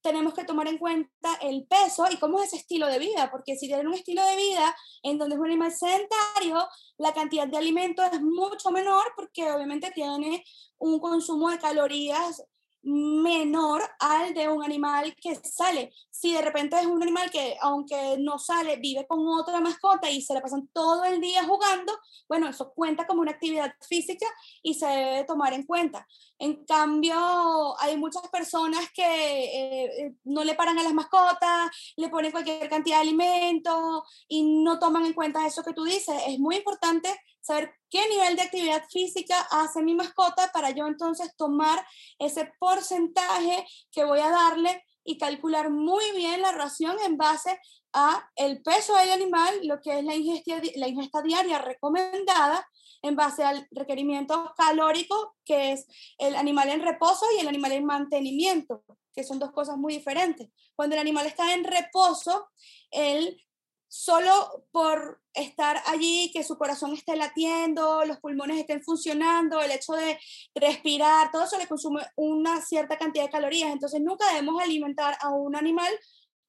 tenemos 0.01 0.35
que 0.35 0.43
tomar 0.43 0.67
en 0.67 0.79
cuenta 0.79 1.37
el 1.43 1.65
peso 1.69 2.07
y 2.11 2.17
cómo 2.17 2.41
es 2.41 2.49
ese 2.49 2.57
estilo 2.57 2.89
de 2.89 2.99
vida, 2.99 3.31
porque 3.31 3.55
si 3.55 3.69
tienen 3.69 3.87
un 3.87 3.95
estilo 3.95 4.25
de 4.25 4.35
vida 4.35 4.75
en 5.05 5.17
donde 5.17 5.37
es 5.37 5.41
un 5.41 5.47
animal 5.47 5.71
sedentario, 5.71 6.69
la 6.97 7.15
cantidad 7.15 7.47
de 7.47 7.57
alimento 7.57 8.03
es 8.03 8.21
mucho 8.21 8.73
menor 8.73 9.05
porque 9.15 9.49
obviamente 9.53 9.93
tiene 9.93 10.43
un 10.79 10.99
consumo 10.99 11.51
de 11.51 11.59
calorías 11.61 12.43
menor 12.89 13.83
al 14.01 14.33
de 14.33 14.49
un 14.49 14.65
animal 14.65 15.15
que 15.21 15.35
sale. 15.37 15.93
Si 16.11 16.33
de 16.33 16.41
repente 16.41 16.79
es 16.79 16.87
un 16.87 17.03
animal 17.03 17.31
que, 17.31 17.57
aunque 17.61 18.17
no 18.19 18.39
sale, 18.39 18.77
vive 18.77 19.07
con 19.07 19.21
otra 19.29 19.61
mascota 19.61 20.11
y 20.11 20.23
se 20.23 20.35
le 20.35 20.41
pasan 20.41 20.69
todo 20.73 21.05
el 21.05 21.21
día 21.21 21.45
jugando, 21.45 21.93
bueno, 22.29 22.49
eso 22.49 22.73
cuenta 22.75 23.07
como 23.07 23.21
una 23.21 23.33
actividad 23.33 23.73
física 23.87 24.27
y 24.63 24.75
se 24.75 24.87
debe 24.87 25.25
tomar 25.25 25.53
en 25.53 25.65
cuenta. 25.65 26.07
En 26.39 26.65
cambio, 26.65 27.79
hay 27.81 27.97
muchas 27.97 28.27
personas 28.29 28.91
que 28.95 29.03
eh, 29.03 29.85
eh, 29.85 30.15
no 30.25 30.45
le 30.45 30.55
paran 30.55 30.79
a 30.79 30.83
las 30.83 30.95
mascotas, 30.95 31.71
le 31.97 32.09
ponen 32.09 32.33
cualquier 32.33 32.69
cantidad 32.69 32.97
de 32.97 33.03
alimento 33.03 34.05
y 34.29 34.63
no 34.63 34.79
toman 34.79 35.05
en 35.05 35.13
cuenta 35.13 35.47
eso 35.47 35.63
que 35.63 35.75
tú 35.75 35.85
dices. 35.85 36.15
Es 36.27 36.39
muy 36.39 36.57
importante 36.57 37.09
saber 37.49 37.75
qué 37.91 38.07
nivel 38.09 38.37
de 38.37 38.43
actividad 38.43 38.85
física 38.91 39.41
hace 39.51 39.83
mi 39.83 39.95
mascota 39.95 40.51
para 40.53 40.71
yo 40.71 40.87
entonces 40.87 41.35
tomar 41.37 41.85
ese 42.19 42.53
porcentaje 42.59 43.67
que 43.91 44.05
voy 44.05 44.21
a 44.21 44.31
darle 44.31 44.85
y 45.05 45.17
calcular 45.17 45.71
muy 45.71 46.05
bien 46.15 46.43
la 46.43 46.53
ración 46.53 46.97
en 47.05 47.17
base 47.17 47.59
a 47.95 48.31
el 48.37 48.63
peso 48.63 48.95
del 48.97 49.11
animal, 49.11 49.67
lo 49.67 49.81
que 49.81 49.99
es 49.99 50.05
la 50.05 50.15
ingesta, 50.15 50.61
la 50.77 50.89
ingesta 50.89 51.23
diaria 51.23 51.59
recomendada, 51.59 52.69
en 53.01 53.17
base 53.17 53.45
al 53.45 53.67
requerimiento 53.71 54.53
calórico, 54.57 55.37
que 55.45 55.73
es 55.73 55.87
el 56.19 56.37
animal 56.37 56.69
en 56.69 56.83
reposo 56.83 57.25
y 57.37 57.41
el 57.41 57.49
animal 57.49 57.73
en 57.73 57.87
mantenimiento, 57.87 58.85
que 59.15 59.25
son 59.25 59.39
dos 59.39 59.53
cosas 59.53 59.77
muy 59.77 59.95
diferentes. 59.95 60.51
Cuando 60.75 60.97
el 60.97 61.01
animal 61.01 61.27
está 61.27 61.55
en 61.55 61.65
reposo, 61.65 62.49
él 62.91 63.41
solo 63.89 64.67
por 64.71 65.21
estar 65.33 65.83
allí, 65.87 66.31
que 66.33 66.45
su 66.45 66.57
corazón 66.59 66.93
esté 66.93 67.17
latiendo, 67.17 68.05
los 68.05 68.19
pulmones 68.19 68.59
estén 68.59 68.83
funcionando, 68.83 69.61
el 69.61 69.71
hecho 69.71 69.95
de 69.95 70.19
respirar, 70.55 71.31
todo 71.31 71.45
eso 71.45 71.59
le 71.59 71.67
consume 71.67 72.03
una 72.17 72.61
cierta 72.61 72.99
cantidad 72.99 73.25
de 73.25 73.31
calorías. 73.31 73.73
Entonces 73.73 74.01
nunca 74.01 74.29
debemos 74.29 74.63
alimentar 74.63 75.17
a 75.21 75.31
un 75.31 75.57
animal 75.57 75.93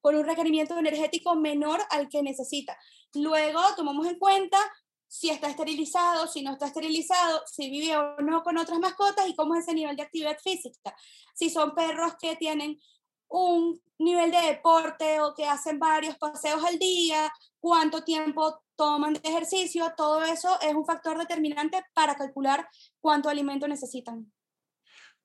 con 0.01 0.15
un 0.15 0.25
requerimiento 0.25 0.77
energético 0.77 1.35
menor 1.35 1.81
al 1.89 2.09
que 2.09 2.21
necesita. 2.21 2.77
Luego 3.13 3.61
tomamos 3.75 4.05
en 4.07 4.19
cuenta 4.19 4.57
si 5.07 5.29
está 5.29 5.49
esterilizado, 5.49 6.27
si 6.27 6.43
no 6.43 6.53
está 6.53 6.67
esterilizado, 6.67 7.41
si 7.47 7.69
vive 7.69 7.97
o 7.97 8.17
no 8.21 8.43
con 8.43 8.57
otras 8.57 8.79
mascotas 8.79 9.27
y 9.27 9.35
cómo 9.35 9.55
es 9.55 9.63
ese 9.63 9.73
nivel 9.73 9.95
de 9.95 10.03
actividad 10.03 10.37
física. 10.37 10.95
Si 11.33 11.49
son 11.49 11.73
perros 11.73 12.13
que 12.21 12.35
tienen 12.35 12.79
un 13.29 13.81
nivel 13.97 14.31
de 14.31 14.41
deporte 14.41 15.21
o 15.21 15.33
que 15.33 15.45
hacen 15.45 15.79
varios 15.79 16.17
paseos 16.17 16.63
al 16.63 16.77
día, 16.77 17.31
cuánto 17.59 18.03
tiempo 18.03 18.61
toman 18.75 19.13
de 19.13 19.21
ejercicio, 19.23 19.93
todo 19.95 20.23
eso 20.23 20.59
es 20.61 20.73
un 20.73 20.85
factor 20.85 21.17
determinante 21.17 21.83
para 21.93 22.15
calcular 22.15 22.67
cuánto 23.01 23.29
alimento 23.29 23.67
necesitan. 23.67 24.31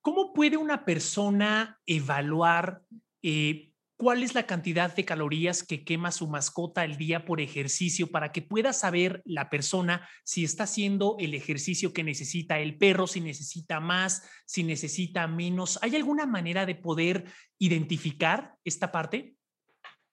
¿Cómo 0.01 0.33
puede 0.33 0.57
una 0.57 0.85
persona 0.85 1.81
evaluar 1.87 2.83
eh, 3.23 3.73
cuál 4.05 4.23
es 4.23 4.35
la 4.35 4.45
cantidad 4.45 4.95
de 4.95 5.07
calorías 5.07 5.63
que 5.63 5.83
quema 5.83 6.13
su 6.13 6.29
mascota 6.29 6.83
al 6.83 6.99
día 6.99 7.25
por 7.25 7.41
ejercicio 7.41 8.09
para 8.09 8.33
que 8.33 8.43
pueda 8.43 8.75
saber 8.75 9.23
la 9.25 9.49
persona 9.49 10.07
si 10.25 10.45
está 10.45 10.65
haciendo 10.65 11.17
el 11.19 11.33
ejercicio 11.33 11.95
que 11.95 12.05
necesita 12.05 12.59
el 12.59 12.77
perro, 12.77 13.07
si 13.07 13.23
necesita 13.23 13.81
más, 13.81 14.29
si 14.45 14.63
necesita 14.63 15.27
menos. 15.27 15.79
¿Hay 15.81 15.97
alguna 15.97 16.27
manera 16.27 16.67
de 16.67 16.75
poder 16.75 17.33
identificar 17.59 18.57
esta 18.63 18.93
parte? 18.93 19.37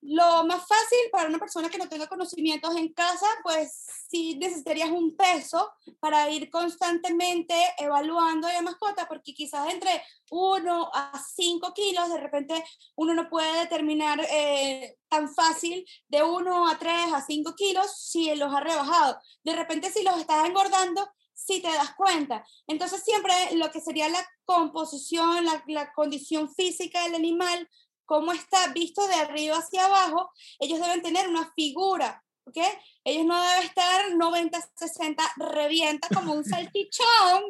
Lo 0.02 0.44
más 0.44 0.66
fácil 0.66 0.98
para 1.12 1.28
una 1.28 1.38
persona 1.38 1.68
que 1.68 1.78
no 1.78 1.88
tenga 1.88 2.08
conocimientos 2.08 2.74
en 2.74 2.92
casa, 2.92 3.26
pues 3.44 3.86
sí 4.10 4.36
necesitarías 4.36 4.90
un 4.90 5.16
peso 5.16 5.70
para 6.00 6.28
ir 6.28 6.50
constantemente 6.50 7.54
evaluando 7.78 8.48
a 8.48 8.52
la 8.52 8.62
mascota, 8.62 9.06
porque 9.06 9.32
quizás 9.32 9.72
entre 9.72 10.02
1 10.30 10.90
a 10.92 11.22
5 11.36 11.72
kilos, 11.72 12.08
de 12.08 12.18
repente 12.18 12.64
uno 12.96 13.14
no 13.14 13.30
puede 13.30 13.60
determinar 13.60 14.20
eh, 14.28 14.98
tan 15.08 15.32
fácil 15.32 15.86
de 16.08 16.24
1 16.24 16.68
a 16.68 16.78
3 16.78 17.12
a 17.14 17.22
5 17.24 17.54
kilos 17.54 17.86
si 17.96 18.34
los 18.34 18.52
ha 18.52 18.58
rebajado. 18.58 19.20
De 19.44 19.54
repente 19.54 19.92
si 19.92 20.02
los 20.02 20.18
estás 20.18 20.48
engordando, 20.48 21.08
si 21.32 21.62
te 21.62 21.68
das 21.68 21.94
cuenta. 21.94 22.44
Entonces 22.66 23.04
siempre 23.04 23.34
lo 23.54 23.70
que 23.70 23.80
sería 23.80 24.08
la 24.08 24.26
composición, 24.44 25.44
la, 25.44 25.62
la 25.68 25.92
condición 25.92 26.52
física 26.52 27.04
del 27.04 27.14
animal, 27.14 27.68
cómo 28.06 28.32
está 28.32 28.68
visto 28.68 29.06
de 29.06 29.14
arriba 29.14 29.56
hacia 29.56 29.86
abajo, 29.86 30.30
ellos 30.58 30.80
deben 30.80 31.02
tener 31.02 31.28
una 31.28 31.52
figura, 31.54 32.22
¿ok? 32.46 32.58
Ellos 33.04 33.24
no 33.24 33.40
deben 33.40 33.64
estar 33.64 34.14
90, 34.14 34.70
60, 34.76 35.32
revienta 35.36 36.08
como 36.08 36.34
un 36.34 36.44
salchichón, 36.44 37.44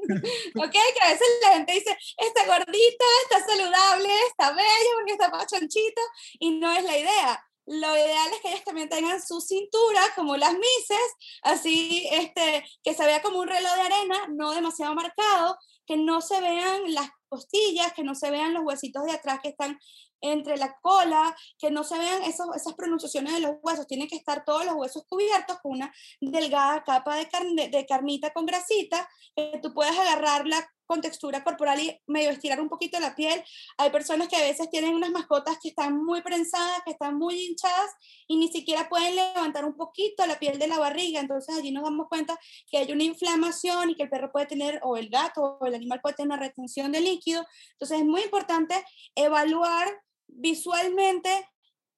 ¿ok? 0.57 0.73
Que 0.73 1.01
a 1.03 1.13
veces 1.13 1.27
la 1.43 1.53
gente 1.55 1.73
dice, 1.73 1.97
está 2.17 2.47
gordito, 2.47 3.05
está 3.25 3.47
saludable, 3.47 4.09
está 4.29 4.53
bello, 4.53 4.91
porque 4.97 5.13
está 5.13 5.31
pachonchito, 5.31 6.01
y 6.39 6.59
no 6.59 6.73
es 6.73 6.85
la 6.85 6.99
idea. 6.99 7.45
Lo 7.65 7.97
ideal 7.97 8.33
es 8.33 8.41
que 8.41 8.49
ellos 8.49 8.65
también 8.65 8.89
tengan 8.89 9.23
su 9.23 9.41
cintura, 9.41 10.01
como 10.17 10.37
las 10.37 10.53
mises, 10.53 11.15
así 11.43 12.09
este, 12.11 12.65
que 12.83 12.93
se 12.93 13.05
vea 13.05 13.23
como 13.23 13.39
un 13.39 13.47
reloj 13.47 13.75
de 13.75 13.83
arena, 13.83 14.27
no 14.31 14.51
demasiado 14.51 14.95
marcado, 14.95 15.57
que 15.87 15.97
no 15.97 16.21
se 16.21 16.41
vean 16.41 16.93
las 16.93 17.09
costillas, 17.29 17.93
que 17.93 18.03
no 18.03 18.15
se 18.15 18.31
vean 18.31 18.53
los 18.53 18.65
huesitos 18.65 19.05
de 19.05 19.13
atrás 19.13 19.41
que 19.43 19.51
están 19.51 19.79
entre 20.23 20.57
la 20.57 20.79
cola, 20.81 21.37
que 21.59 21.71
no 21.71 21.85
se 21.85 21.99
vean 21.99 22.23
esas 22.23 22.75
pronunciaciones 22.77 23.35
de 23.35 23.41
los 23.41 23.57
huesos, 23.63 23.87
tienen 23.87 24.09
que 24.09 24.17
estar 24.17 24.45
todos 24.45 24.65
los 24.65 24.75
huesos 24.75 25.05
cubiertos 25.07 25.59
con 25.61 25.73
una 25.73 25.93
delgada 26.21 26.83
capa 26.85 27.17
de, 27.17 27.29
carne, 27.29 27.87
carnita 27.87 28.31
con 28.31 28.47
grasita, 28.47 29.09
que 29.37 29.59
tú 29.63 29.75
puedes 29.75 29.99
agarrarla 29.99 30.67
con 30.87 31.01
textura 31.01 31.43
corporal 31.43 31.81
y 31.81 31.99
medio 32.07 32.31
estirar 32.31 32.61
un 32.61 32.69
poquito 32.69 33.01
la 33.01 33.15
piel. 33.15 33.43
Hay 33.79 33.91
personas 33.91 34.29
que 34.29 34.37
a 34.37 34.43
veces 34.43 34.69
tienen 34.71 34.95
unas 34.95 35.11
mascotas 35.11 35.59
que 35.63 35.71
están 35.71 36.05
muy 36.05 36.21
prensadas, 36.21 36.83
que 36.85 36.93
están 36.93 37.17
muy 37.17 37.35
hinchadas 37.35 37.91
y 38.27 38.37
ni 38.37 38.49
siquiera 38.49 38.91
pueden 38.91 39.17
levantar 39.17 39.65
un 39.65 39.75
poquito 39.75 40.27
la 40.27 40.39
piel 40.39 40.59
de 40.59 40.67
la 40.67 40.79
barriga. 40.79 41.21
Entonces 41.21 41.57
allí 41.57 41.73
nos 41.73 41.85
damos 41.85 42.09
cuenta 42.09 42.39
que 42.71 42.77
hay 42.77 42.93
una 42.93 43.05
inflamación 43.05 43.91
y 43.91 43.97
que 43.97 44.03
el 44.03 44.11
perro 44.11 44.31
puede 44.33 44.47
tener, 44.47 44.81
o 44.83 44.99
el 44.99 45.09
gato 45.09 45.59
o 45.61 45.67
el 45.67 45.75
animal 45.75 46.01
puede 46.03 46.17
tener 46.17 46.27
una 46.27 46.37
retención 46.37 46.93
de 46.93 47.01
líquido. 47.01 47.47
Entonces 47.73 48.01
es 48.01 48.05
muy 48.05 48.23
importante 48.23 48.85
evaluar 49.15 49.89
visualmente 50.35 51.49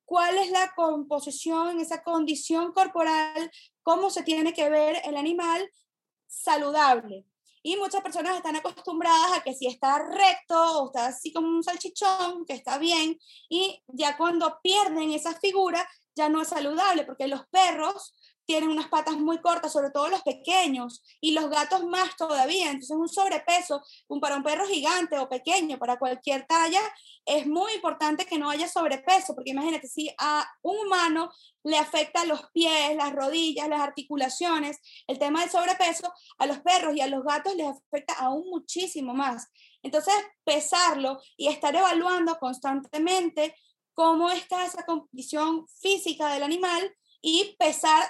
cuál 0.05 0.37
es 0.39 0.51
la 0.51 0.73
composición, 0.75 1.81
esa 1.81 2.03
condición 2.03 2.73
corporal, 2.73 3.51
cómo 3.83 4.11
se 4.11 4.23
tiene 4.23 4.53
que 4.53 4.69
ver 4.69 5.01
el 5.05 5.17
animal 5.17 5.69
saludable. 6.27 7.27
Y 7.63 7.77
muchas 7.77 8.03
personas 8.03 8.37
están 8.37 8.57
acostumbradas 8.57 9.39
a 9.39 9.43
que 9.43 9.55
si 9.55 9.67
está 9.67 9.99
recto 9.99 10.83
o 10.83 10.87
está 10.87 11.07
así 11.07 11.33
como 11.33 11.49
un 11.49 11.63
salchichón, 11.63 12.45
que 12.45 12.53
está 12.53 12.77
bien, 12.77 13.19
y 13.49 13.83
ya 13.89 14.19
cuando 14.19 14.59
pierden 14.63 15.13
esa 15.13 15.35
figura, 15.41 15.89
ya 16.15 16.29
no 16.29 16.43
es 16.43 16.49
saludable, 16.49 17.05
porque 17.05 17.27
los 17.27 17.47
perros 17.49 18.15
tienen 18.47 18.71
unas 18.71 18.89
patas 18.89 19.17
muy 19.17 19.41
cortas, 19.41 19.73
sobre 19.73 19.91
todo 19.91 20.09
los 20.09 20.23
pequeños, 20.23 21.03
y 21.21 21.33
los 21.33 21.49
gatos 21.51 21.85
más 21.85 22.17
todavía. 22.17 22.67
Entonces, 22.67 22.97
un 22.97 23.09
sobrepeso 23.09 23.83
para 24.21 24.37
un 24.37 24.43
perro 24.43 24.67
gigante 24.67 25.19
o 25.19 25.29
pequeño, 25.29 25.79
para 25.79 25.99
cualquier 25.99 26.47
talla, 26.47 26.81
es 27.27 27.47
muy 27.47 27.73
importante 27.75 28.27
que 28.27 28.39
no 28.39 28.51
haya 28.51 28.69
sobrepeso, 28.69 29.35
porque 29.35 29.51
imagínate, 29.51 29.89
si 29.89 30.15
a 30.19 30.47
un 30.63 30.87
humano 30.87 31.31
le 31.63 31.79
afecta 31.79 32.25
los 32.25 32.51
pies, 32.53 32.97
las 32.97 33.13
rodillas, 33.13 33.69
las 33.69 33.81
articulaciones, 33.81 34.79
el 35.07 35.19
tema 35.19 35.41
del 35.41 35.51
sobrepeso, 35.51 36.13
a 36.39 36.47
los 36.47 36.59
perros 36.61 36.95
y 36.95 37.01
a 37.01 37.07
los 37.07 37.25
gatos 37.25 37.55
les 37.55 37.67
afecta 37.67 38.15
aún 38.15 38.49
muchísimo 38.51 39.15
más. 39.15 39.49
Entonces, 39.83 40.15
pesarlo 40.45 41.21
y 41.37 41.49
estar 41.49 41.75
evaluando 41.75 42.39
constantemente 42.39 43.55
cómo 43.95 44.31
está 44.31 44.65
esa 44.65 44.85
condición 44.85 45.67
física 45.81 46.33
del 46.33 46.43
animal 46.43 46.95
y 47.23 47.57
pesar, 47.59 48.05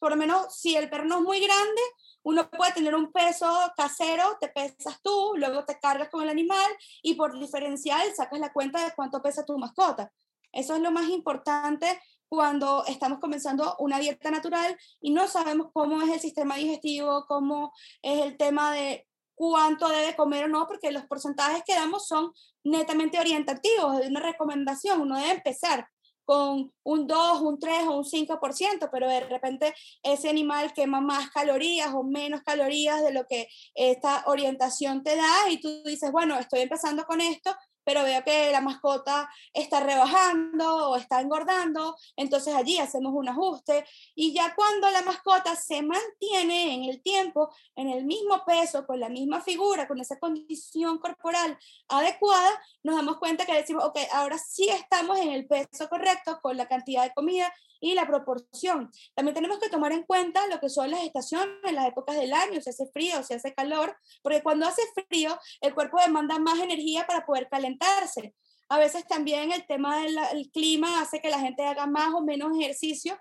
por 0.00 0.10
lo 0.10 0.16
menos 0.16 0.56
si 0.56 0.74
el 0.74 0.90
perro 0.90 1.04
no 1.04 1.18
es 1.18 1.22
muy 1.22 1.40
grande, 1.40 1.82
uno 2.22 2.50
puede 2.50 2.72
tener 2.72 2.94
un 2.94 3.12
peso 3.12 3.46
casero, 3.76 4.36
te 4.40 4.48
pesas 4.48 5.00
tú, 5.02 5.34
luego 5.36 5.64
te 5.64 5.78
cargas 5.78 6.08
con 6.08 6.22
el 6.22 6.30
animal 6.30 6.70
y 7.02 7.14
por 7.14 7.38
diferencial 7.38 8.02
sacas 8.14 8.40
la 8.40 8.52
cuenta 8.52 8.84
de 8.84 8.92
cuánto 8.94 9.22
pesa 9.22 9.44
tu 9.44 9.56
mascota. 9.58 10.10
Eso 10.52 10.74
es 10.74 10.80
lo 10.80 10.90
más 10.90 11.08
importante 11.08 12.00
cuando 12.28 12.84
estamos 12.86 13.18
comenzando 13.18 13.76
una 13.78 13.98
dieta 13.98 14.30
natural 14.30 14.76
y 15.00 15.10
no 15.10 15.28
sabemos 15.28 15.68
cómo 15.72 16.00
es 16.02 16.08
el 16.08 16.20
sistema 16.20 16.56
digestivo, 16.56 17.26
cómo 17.28 17.72
es 18.02 18.22
el 18.22 18.36
tema 18.36 18.72
de 18.72 19.06
cuánto 19.34 19.88
debe 19.88 20.16
comer 20.16 20.44
o 20.44 20.48
no, 20.48 20.66
porque 20.66 20.92
los 20.92 21.06
porcentajes 21.06 21.62
que 21.66 21.74
damos 21.74 22.06
son 22.06 22.32
netamente 22.64 23.18
orientativos, 23.18 23.98
de 23.98 24.08
una 24.08 24.20
recomendación, 24.20 25.00
uno 25.00 25.16
debe 25.16 25.30
empezar 25.30 25.88
con 26.30 26.72
un 26.84 27.08
2, 27.08 27.40
un 27.40 27.58
3 27.58 27.88
o 27.88 27.96
un 27.96 28.04
5%, 28.04 28.88
pero 28.92 29.08
de 29.08 29.18
repente 29.18 29.74
ese 30.00 30.28
animal 30.28 30.72
quema 30.72 31.00
más 31.00 31.28
calorías 31.30 31.92
o 31.92 32.04
menos 32.04 32.42
calorías 32.42 33.02
de 33.02 33.12
lo 33.12 33.26
que 33.26 33.48
esta 33.74 34.22
orientación 34.26 35.02
te 35.02 35.16
da 35.16 35.50
y 35.50 35.60
tú 35.60 35.82
dices, 35.84 36.12
bueno, 36.12 36.38
estoy 36.38 36.60
empezando 36.60 37.04
con 37.04 37.20
esto, 37.20 37.52
pero 37.90 38.04
veo 38.04 38.22
que 38.22 38.52
la 38.52 38.60
mascota 38.60 39.28
está 39.52 39.80
rebajando 39.80 40.90
o 40.90 40.96
está 40.96 41.20
engordando, 41.20 41.96
entonces 42.14 42.54
allí 42.54 42.78
hacemos 42.78 43.12
un 43.12 43.28
ajuste 43.28 43.84
y 44.14 44.32
ya 44.32 44.54
cuando 44.54 44.88
la 44.90 45.02
mascota 45.02 45.56
se 45.56 45.82
mantiene 45.82 46.74
en 46.74 46.84
el 46.84 47.02
tiempo, 47.02 47.52
en 47.74 47.90
el 47.90 48.04
mismo 48.04 48.44
peso, 48.46 48.86
con 48.86 49.00
la 49.00 49.08
misma 49.08 49.40
figura, 49.40 49.88
con 49.88 49.98
esa 49.98 50.20
condición 50.20 50.98
corporal 50.98 51.58
adecuada, 51.88 52.62
nos 52.84 52.94
damos 52.94 53.18
cuenta 53.18 53.44
que 53.44 53.54
decimos, 53.54 53.82
ok, 53.82 53.98
ahora 54.12 54.38
sí 54.38 54.68
estamos 54.68 55.18
en 55.18 55.32
el 55.32 55.48
peso 55.48 55.88
correcto 55.88 56.38
con 56.40 56.56
la 56.56 56.68
cantidad 56.68 57.02
de 57.02 57.12
comida 57.12 57.52
y 57.80 57.94
la 57.94 58.06
proporción. 58.06 58.90
También 59.14 59.34
tenemos 59.34 59.58
que 59.58 59.68
tomar 59.68 59.92
en 59.92 60.04
cuenta 60.04 60.46
lo 60.48 60.60
que 60.60 60.68
son 60.68 60.90
las 60.90 61.02
estaciones, 61.02 61.72
las 61.72 61.88
épocas 61.88 62.16
del 62.16 62.32
año, 62.32 62.60
si 62.60 62.70
hace 62.70 62.86
frío, 62.92 63.22
si 63.22 63.34
hace 63.34 63.54
calor, 63.54 63.96
porque 64.22 64.42
cuando 64.42 64.66
hace 64.66 64.82
frío 65.08 65.38
el 65.60 65.74
cuerpo 65.74 65.98
demanda 66.00 66.38
más 66.38 66.58
energía 66.58 67.06
para 67.06 67.24
poder 67.24 67.48
calentarse. 67.48 68.34
A 68.68 68.78
veces 68.78 69.04
también 69.08 69.50
el 69.50 69.66
tema 69.66 70.00
del 70.00 70.50
clima 70.52 71.00
hace 71.00 71.20
que 71.20 71.30
la 71.30 71.40
gente 71.40 71.64
haga 71.64 71.86
más 71.86 72.14
o 72.14 72.22
menos 72.22 72.56
ejercicio 72.56 73.18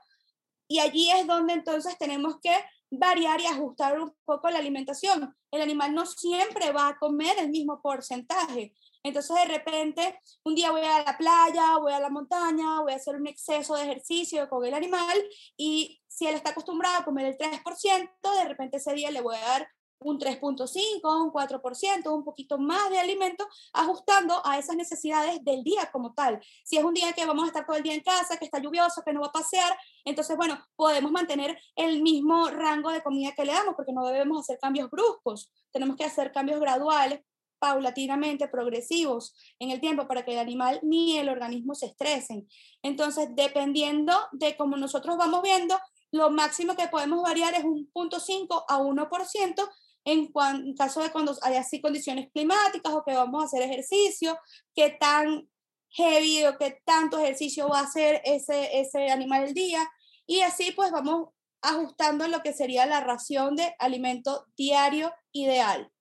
y 0.67 0.79
allí 0.79 1.09
es 1.09 1.25
donde 1.25 1.53
entonces 1.53 1.97
tenemos 1.97 2.39
que 2.41 2.55
variar 2.91 3.41
y 3.41 3.47
ajustar 3.47 3.99
un 3.99 4.13
poco 4.25 4.49
la 4.49 4.59
alimentación. 4.59 5.35
El 5.51 5.61
animal 5.61 5.93
no 5.93 6.05
siempre 6.05 6.71
va 6.71 6.89
a 6.89 6.97
comer 6.99 7.35
el 7.39 7.49
mismo 7.49 7.81
porcentaje. 7.81 8.73
Entonces 9.03 9.35
de 9.35 9.45
repente 9.45 10.19
un 10.43 10.55
día 10.55 10.71
voy 10.71 10.81
a 10.81 11.03
la 11.03 11.17
playa, 11.17 11.77
voy 11.77 11.93
a 11.93 11.99
la 11.99 12.09
montaña, 12.09 12.81
voy 12.81 12.93
a 12.93 12.97
hacer 12.97 13.15
un 13.15 13.27
exceso 13.27 13.75
de 13.75 13.83
ejercicio 13.83 14.49
con 14.49 14.65
el 14.65 14.73
animal 14.73 15.17
y 15.57 16.01
si 16.07 16.27
él 16.27 16.35
está 16.35 16.51
acostumbrado 16.51 16.97
a 16.97 17.05
comer 17.05 17.27
el 17.27 17.37
3%, 17.37 18.09
de 18.37 18.47
repente 18.47 18.77
ese 18.77 18.93
día 18.93 19.11
le 19.11 19.21
voy 19.21 19.35
a 19.35 19.39
dar 19.39 19.69
un 19.99 20.17
3.5, 20.17 21.23
un 21.23 21.31
4%, 21.31 22.15
un 22.15 22.23
poquito 22.23 22.57
más 22.57 22.89
de 22.89 22.99
alimento, 22.99 23.47
ajustando 23.73 24.41
a 24.45 24.57
esas 24.57 24.75
necesidades 24.75 25.43
del 25.43 25.63
día 25.63 25.89
como 25.91 26.13
tal. 26.13 26.39
Si 26.63 26.77
es 26.77 26.83
un 26.83 26.93
día 26.93 27.11
que 27.13 27.25
vamos 27.25 27.43
a 27.43 27.47
estar 27.47 27.65
todo 27.65 27.75
el 27.75 27.83
día 27.83 27.93
en 27.93 28.01
casa, 28.01 28.37
que 28.37 28.45
está 28.45 28.59
lluvioso, 28.59 29.03
que 29.05 29.13
no 29.13 29.21
va 29.21 29.27
a 29.27 29.31
pasear, 29.31 29.77
entonces, 30.05 30.37
bueno, 30.37 30.57
podemos 30.75 31.11
mantener 31.11 31.59
el 31.75 32.01
mismo 32.01 32.47
rango 32.49 32.91
de 32.91 33.03
comida 33.03 33.33
que 33.35 33.45
le 33.45 33.53
damos, 33.53 33.75
porque 33.75 33.91
no 33.91 34.05
debemos 34.05 34.39
hacer 34.39 34.57
cambios 34.59 34.89
bruscos, 34.89 35.51
tenemos 35.71 35.97
que 35.97 36.05
hacer 36.05 36.31
cambios 36.31 36.59
graduales 36.59 37.21
paulatinamente 37.59 38.47
progresivos 38.47 39.35
en 39.59 39.71
el 39.71 39.79
tiempo 39.79 40.07
para 40.07 40.23
que 40.23 40.33
el 40.33 40.39
animal 40.39 40.79
ni 40.81 41.17
el 41.17 41.29
organismo 41.29 41.75
se 41.75 41.87
estresen. 41.87 42.47
Entonces, 42.81 43.29
dependiendo 43.35 44.13
de 44.31 44.55
cómo 44.57 44.77
nosotros 44.77 45.17
vamos 45.17 45.41
viendo, 45.41 45.77
lo 46.11 46.31
máximo 46.31 46.75
que 46.75 46.87
podemos 46.87 47.21
variar 47.21 47.53
es 47.53 47.63
un 47.63 47.89
0.5 47.93 48.63
a 48.67 48.79
1% 48.79 49.69
en, 50.05 50.31
en 50.33 50.75
caso 50.75 51.01
de 51.01 51.11
cuando 51.11 51.35
hay 51.41 51.55
así 51.55 51.81
condiciones 51.81 52.29
climáticas 52.31 52.93
o 52.93 53.03
que 53.03 53.13
vamos 53.13 53.43
a 53.43 53.45
hacer 53.45 53.61
ejercicio, 53.61 54.37
qué 54.73 54.97
tan 54.99 55.47
heavy 55.91 56.45
o 56.45 56.57
qué 56.57 56.81
tanto 56.85 57.19
ejercicio 57.19 57.67
va 57.67 57.79
a 57.79 57.83
hacer 57.83 58.21
ese, 58.25 58.79
ese 58.79 59.09
animal 59.09 59.43
el 59.43 59.53
día. 59.53 59.87
Y 60.25 60.41
así 60.41 60.71
pues 60.71 60.91
vamos 60.91 61.29
ajustando 61.61 62.27
lo 62.27 62.41
que 62.41 62.53
sería 62.53 62.85
la 62.85 63.01
ración 63.01 63.55
de 63.55 63.75
alimento 63.79 64.45
diario 64.55 65.13
ideal. 65.31 65.91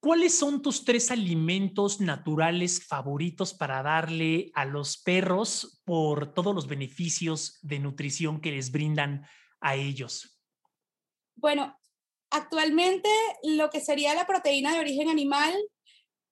¿Cuáles 0.00 0.38
son 0.38 0.62
tus 0.62 0.84
tres 0.84 1.10
alimentos 1.10 2.00
naturales 2.00 2.86
favoritos 2.86 3.52
para 3.52 3.82
darle 3.82 4.52
a 4.54 4.64
los 4.64 4.96
perros 4.96 5.82
por 5.84 6.32
todos 6.34 6.54
los 6.54 6.68
beneficios 6.68 7.58
de 7.62 7.80
nutrición 7.80 8.40
que 8.40 8.52
les 8.52 8.70
brindan 8.70 9.26
a 9.60 9.74
ellos? 9.74 10.38
Bueno, 11.34 11.76
actualmente 12.30 13.08
lo 13.42 13.70
que 13.70 13.80
sería 13.80 14.14
la 14.14 14.24
proteína 14.24 14.72
de 14.72 14.78
origen 14.78 15.08
animal, 15.08 15.52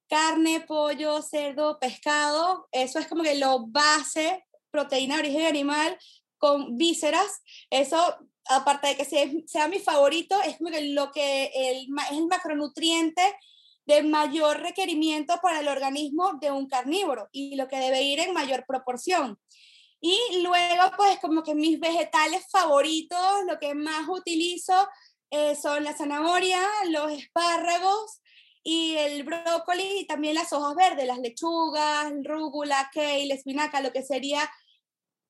carne, 0.09 0.61
pollo, 0.61 1.20
cerdo, 1.22 1.81
pescado, 1.81 2.68
eso 2.70 3.00
es 3.00 3.09
como 3.09 3.24
que 3.24 3.35
lo 3.35 3.66
base, 3.66 4.44
proteína 4.70 5.16
de 5.16 5.22
origen 5.22 5.46
animal 5.46 5.98
con 6.38 6.76
vísceras, 6.76 7.42
eso 7.70 8.16
aparte 8.48 8.87
de 8.87 8.96
que 8.96 9.05
sea, 9.05 9.66
mi 9.66 9.81
favorito, 9.81 10.40
es 10.42 10.57
como 10.59 10.70
que 10.70 10.92
lo 10.92 11.11
que 11.11 11.50
el, 11.52 11.88
es 11.88 12.12
el 12.12 12.26
macronutriente 12.26 13.22
de 13.87 14.03
mayor 14.03 14.61
requerimiento 14.61 15.38
para 15.40 15.61
el 15.61 15.68
organismo 15.68 16.35
de 16.40 16.51
un 16.51 16.68
carnívoro 16.68 17.29
y 17.33 17.57
lo 17.57 17.68
que 17.68 17.79
debe 17.79 18.03
ir 18.03 18.20
en 18.20 18.35
mayor 18.35 18.64
proporción. 18.66 19.38
Y 20.01 20.18
luego, 20.42 20.83
pues 20.96 21.18
como 21.20 21.42
que 21.42 21.55
mis 21.55 21.81
vegetales 21.81 22.46
favoritos, 22.51 23.44
lo 23.49 23.59
que 23.59 23.75
más 23.75 24.09
utilizo 24.09 24.88
eh, 25.31 25.57
son 25.57 25.85
la 25.85 25.96
zanahoria, 25.96 26.61
los 26.90 27.11
espárragos 27.12 28.20
y 28.62 28.96
el 28.96 29.22
brócoli 29.22 30.01
y 30.01 30.07
también 30.07 30.35
las 30.35 30.53
hojas 30.53 30.75
verdes, 30.75 31.07
las 31.07 31.18
lechugas, 31.18 32.12
rúgula, 32.25 32.90
kale, 32.92 33.33
espinaca, 33.33 33.81
lo 33.81 33.92
que 33.92 34.03
sería 34.03 34.51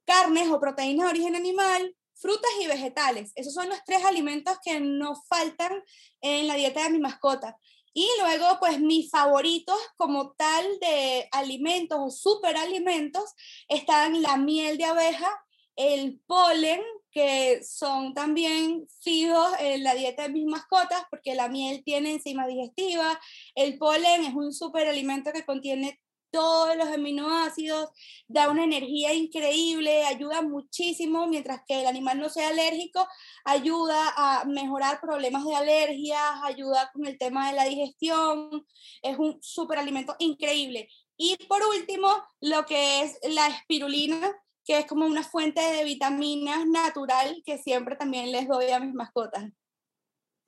carnes 0.06 0.48
o 0.48 0.58
proteínas 0.58 1.06
de 1.06 1.10
origen 1.10 1.36
animal, 1.36 1.94
frutas 2.14 2.50
y 2.62 2.66
vegetales. 2.66 3.32
Esos 3.34 3.52
son 3.52 3.68
los 3.68 3.82
tres 3.84 4.04
alimentos 4.04 4.56
que 4.64 4.80
no 4.80 5.14
faltan 5.28 5.82
en 6.20 6.46
la 6.46 6.54
dieta 6.54 6.82
de 6.84 6.90
mi 6.90 6.98
mascota. 6.98 7.56
Y 7.98 8.06
luego, 8.20 8.58
pues 8.60 8.78
mis 8.78 9.10
favoritos 9.10 9.78
como 9.96 10.32
tal 10.32 10.66
de 10.80 11.26
alimentos 11.32 11.98
o 11.98 12.10
superalimentos 12.10 13.24
están 13.68 14.20
la 14.20 14.36
miel 14.36 14.76
de 14.76 14.84
abeja, 14.84 15.30
el 15.76 16.20
polen, 16.26 16.82
que 17.10 17.64
son 17.64 18.12
también 18.12 18.86
fijos 19.00 19.48
en 19.60 19.82
la 19.82 19.94
dieta 19.94 20.24
de 20.24 20.28
mis 20.28 20.44
mascotas, 20.44 21.04
porque 21.08 21.34
la 21.34 21.48
miel 21.48 21.82
tiene 21.86 22.10
enzima 22.10 22.46
digestiva, 22.46 23.18
el 23.54 23.78
polen 23.78 24.24
es 24.24 24.34
un 24.34 24.52
superalimento 24.52 25.32
que 25.32 25.46
contiene 25.46 25.98
todos 26.30 26.76
los 26.76 26.88
aminoácidos, 26.88 27.90
da 28.28 28.50
una 28.50 28.64
energía 28.64 29.14
increíble, 29.14 30.04
ayuda 30.04 30.42
muchísimo, 30.42 31.26
mientras 31.26 31.60
que 31.66 31.80
el 31.80 31.86
animal 31.86 32.18
no 32.18 32.28
sea 32.28 32.48
alérgico, 32.48 33.06
ayuda 33.44 34.12
a 34.16 34.44
mejorar 34.44 35.00
problemas 35.00 35.44
de 35.44 35.54
alergias, 35.54 36.42
ayuda 36.42 36.90
con 36.92 37.06
el 37.06 37.18
tema 37.18 37.50
de 37.50 37.56
la 37.56 37.64
digestión, 37.64 38.66
es 39.02 39.18
un 39.18 39.38
superalimento 39.40 40.16
increíble. 40.18 40.88
Y 41.16 41.36
por 41.48 41.62
último, 41.64 42.08
lo 42.40 42.66
que 42.66 43.02
es 43.02 43.18
la 43.30 43.48
espirulina, 43.48 44.32
que 44.64 44.78
es 44.78 44.86
como 44.86 45.06
una 45.06 45.22
fuente 45.22 45.60
de 45.60 45.84
vitaminas 45.84 46.66
natural 46.66 47.42
que 47.44 47.56
siempre 47.56 47.96
también 47.96 48.32
les 48.32 48.48
doy 48.48 48.70
a 48.70 48.80
mis 48.80 48.92
mascotas. 48.92 49.44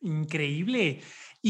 Increíble. 0.00 1.00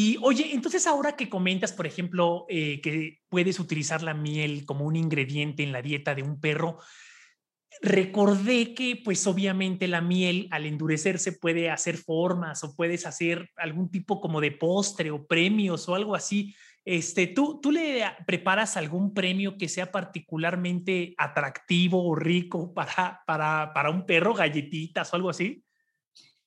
Y 0.01 0.17
oye, 0.23 0.55
entonces 0.55 0.87
ahora 0.87 1.17
que 1.17 1.29
comentas, 1.29 1.73
por 1.73 1.85
ejemplo, 1.85 2.47
eh, 2.49 2.81
que 2.81 3.19
puedes 3.29 3.59
utilizar 3.59 4.01
la 4.01 4.15
miel 4.15 4.65
como 4.65 4.85
un 4.85 4.95
ingrediente 4.95 5.65
en 5.65 5.73
la 5.73 5.83
dieta 5.83 6.15
de 6.15 6.23
un 6.23 6.41
perro, 6.41 6.79
recordé 7.83 8.75
que 8.75 9.01
pues 9.05 9.27
obviamente 9.27 9.89
la 9.89 10.01
miel 10.01 10.47
al 10.53 10.67
endurecerse 10.67 11.33
puede 11.33 11.69
hacer 11.69 11.97
formas 11.97 12.63
o 12.63 12.77
puedes 12.77 13.07
hacer 13.07 13.51
algún 13.57 13.91
tipo 13.91 14.21
como 14.21 14.41
de 14.41 14.53
postre 14.53 15.11
o 15.11 15.27
premios 15.27 15.89
o 15.89 15.97
algo 15.97 16.15
así. 16.15 16.55
Este, 16.85 17.27
¿tú, 17.27 17.59
¿Tú 17.61 17.73
le 17.73 18.05
preparas 18.25 18.77
algún 18.77 19.13
premio 19.13 19.59
que 19.59 19.69
sea 19.69 19.91
particularmente 19.91 21.13
atractivo 21.19 22.09
o 22.09 22.15
rico 22.15 22.73
para, 22.73 23.21
para, 23.27 23.73
para 23.75 23.91
un 23.91 24.07
perro, 24.07 24.33
galletitas 24.33 25.13
o 25.13 25.17
algo 25.17 25.31
así? 25.31 25.65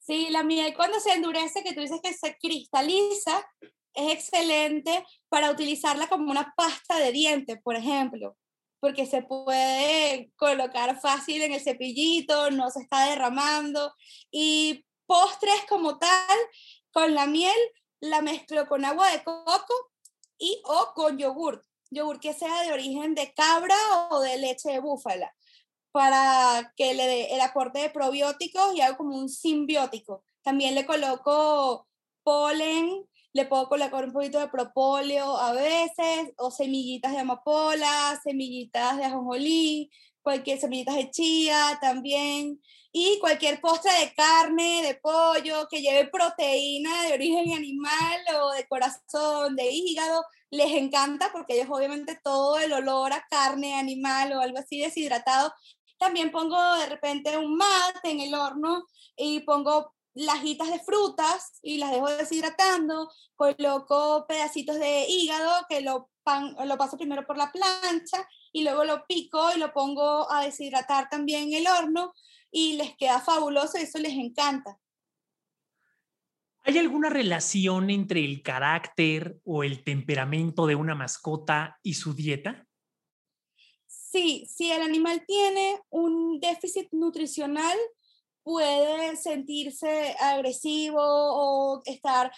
Sí, 0.01 0.27
la 0.29 0.43
miel 0.43 0.73
cuando 0.75 0.99
se 0.99 1.13
endurece, 1.13 1.63
que 1.63 1.73
tú 1.73 1.81
dices 1.81 2.01
que 2.03 2.13
se 2.13 2.37
cristaliza, 2.37 3.45
es 3.93 4.13
excelente 4.13 5.05
para 5.29 5.51
utilizarla 5.51 6.07
como 6.07 6.31
una 6.31 6.53
pasta 6.57 6.97
de 6.97 7.11
dientes, 7.11 7.59
por 7.63 7.75
ejemplo 7.75 8.35
porque 8.81 9.05
se 9.05 9.21
puede 9.21 10.33
colocar 10.35 10.99
fácil 10.99 11.43
en 11.43 11.53
el 11.53 11.61
cepillito, 11.61 12.49
no 12.49 12.71
se 12.71 12.81
está 12.81 13.09
derramando. 13.11 13.93
Y 14.31 14.83
postres 15.05 15.65
como 15.69 15.99
tal, 15.99 16.37
con 16.91 17.13
la 17.13 17.27
miel, 17.27 17.55
la 18.01 18.21
mezclo 18.21 18.67
con 18.67 18.83
agua 18.83 19.11
de 19.11 19.23
coco 19.23 19.91
y 20.39 20.59
o 20.65 20.93
con 20.95 21.19
yogur, 21.19 21.63
yogur 21.91 22.19
que 22.19 22.33
sea 22.33 22.63
de 22.63 22.73
origen 22.73 23.13
de 23.13 23.31
cabra 23.33 23.77
o 24.09 24.19
de 24.19 24.39
leche 24.39 24.71
de 24.71 24.79
búfala, 24.79 25.31
para 25.91 26.73
que 26.75 26.93
le 26.93 27.05
dé 27.05 27.33
el 27.33 27.41
aporte 27.41 27.79
de 27.79 27.89
probióticos 27.89 28.75
y 28.75 28.81
hago 28.81 28.97
como 28.97 29.17
un 29.17 29.29
simbiótico. 29.29 30.23
También 30.43 30.75
le 30.75 30.85
coloco 30.85 31.87
polen 32.23 33.05
le 33.33 33.45
puedo 33.45 33.69
colocar 33.69 34.03
un 34.05 34.11
poquito 34.11 34.39
de 34.39 34.49
propóleo 34.49 35.37
a 35.37 35.53
veces, 35.53 36.33
o 36.37 36.51
semillitas 36.51 37.13
de 37.13 37.19
amapola, 37.19 38.19
semillitas 38.23 38.97
de 38.97 39.05
ajonjolí, 39.05 39.89
cualquier 40.21 40.59
semillitas 40.59 40.95
de 40.95 41.09
chía 41.11 41.77
también, 41.81 42.61
y 42.91 43.19
cualquier 43.19 43.61
postre 43.61 43.91
de 44.01 44.13
carne, 44.13 44.83
de 44.83 44.95
pollo, 44.95 45.67
que 45.69 45.81
lleve 45.81 46.09
proteína 46.09 47.03
de 47.03 47.13
origen 47.13 47.53
animal 47.53 48.19
o 48.41 48.51
de 48.51 48.67
corazón, 48.67 49.55
de 49.55 49.71
hígado, 49.71 50.23
les 50.49 50.73
encanta 50.73 51.29
porque 51.31 51.53
ellos 51.55 51.69
obviamente 51.69 52.19
todo 52.21 52.59
el 52.59 52.73
olor 52.73 53.13
a 53.13 53.25
carne 53.29 53.75
animal 53.75 54.33
o 54.33 54.41
algo 54.41 54.57
así 54.57 54.81
deshidratado. 54.81 55.53
También 56.01 56.31
pongo 56.31 56.57
de 56.77 56.87
repente 56.87 57.37
un 57.37 57.55
mate 57.55 58.09
en 58.09 58.21
el 58.21 58.33
horno 58.33 58.87
y 59.15 59.41
pongo 59.41 59.93
lajitas 60.15 60.71
de 60.71 60.79
frutas 60.79 61.59
y 61.61 61.77
las 61.77 61.91
dejo 61.91 62.09
deshidratando, 62.09 63.07
coloco 63.35 64.25
pedacitos 64.27 64.79
de 64.79 65.05
hígado 65.07 65.63
que 65.69 65.81
lo, 65.81 66.09
lo 66.65 66.77
paso 66.79 66.97
primero 66.97 67.23
por 67.27 67.37
la 67.37 67.51
plancha 67.51 68.27
y 68.51 68.63
luego 68.63 68.83
lo 68.83 69.05
pico 69.05 69.51
y 69.55 69.59
lo 69.59 69.73
pongo 69.73 70.31
a 70.31 70.43
deshidratar 70.43 71.07
también 71.07 71.53
en 71.53 71.53
el 71.53 71.67
horno 71.67 72.13
y 72.49 72.77
les 72.77 72.97
queda 72.97 73.21
fabuloso 73.21 73.77
eso 73.77 73.99
les 73.99 74.13
encanta. 74.13 74.79
¿Hay 76.63 76.79
alguna 76.79 77.11
relación 77.11 77.91
entre 77.91 78.25
el 78.25 78.41
carácter 78.41 79.39
o 79.43 79.63
el 79.63 79.83
temperamento 79.83 80.65
de 80.65 80.73
una 80.73 80.95
mascota 80.95 81.77
y 81.83 81.93
su 81.93 82.15
dieta? 82.15 82.67
Sí, 84.11 84.45
si 84.45 84.69
el 84.69 84.81
animal 84.81 85.23
tiene 85.25 85.79
un 85.89 86.41
déficit 86.41 86.89
nutricional, 86.91 87.77
puede 88.43 89.15
sentirse 89.15 90.17
agresivo 90.19 90.99
o 91.01 91.81
estar 91.85 92.29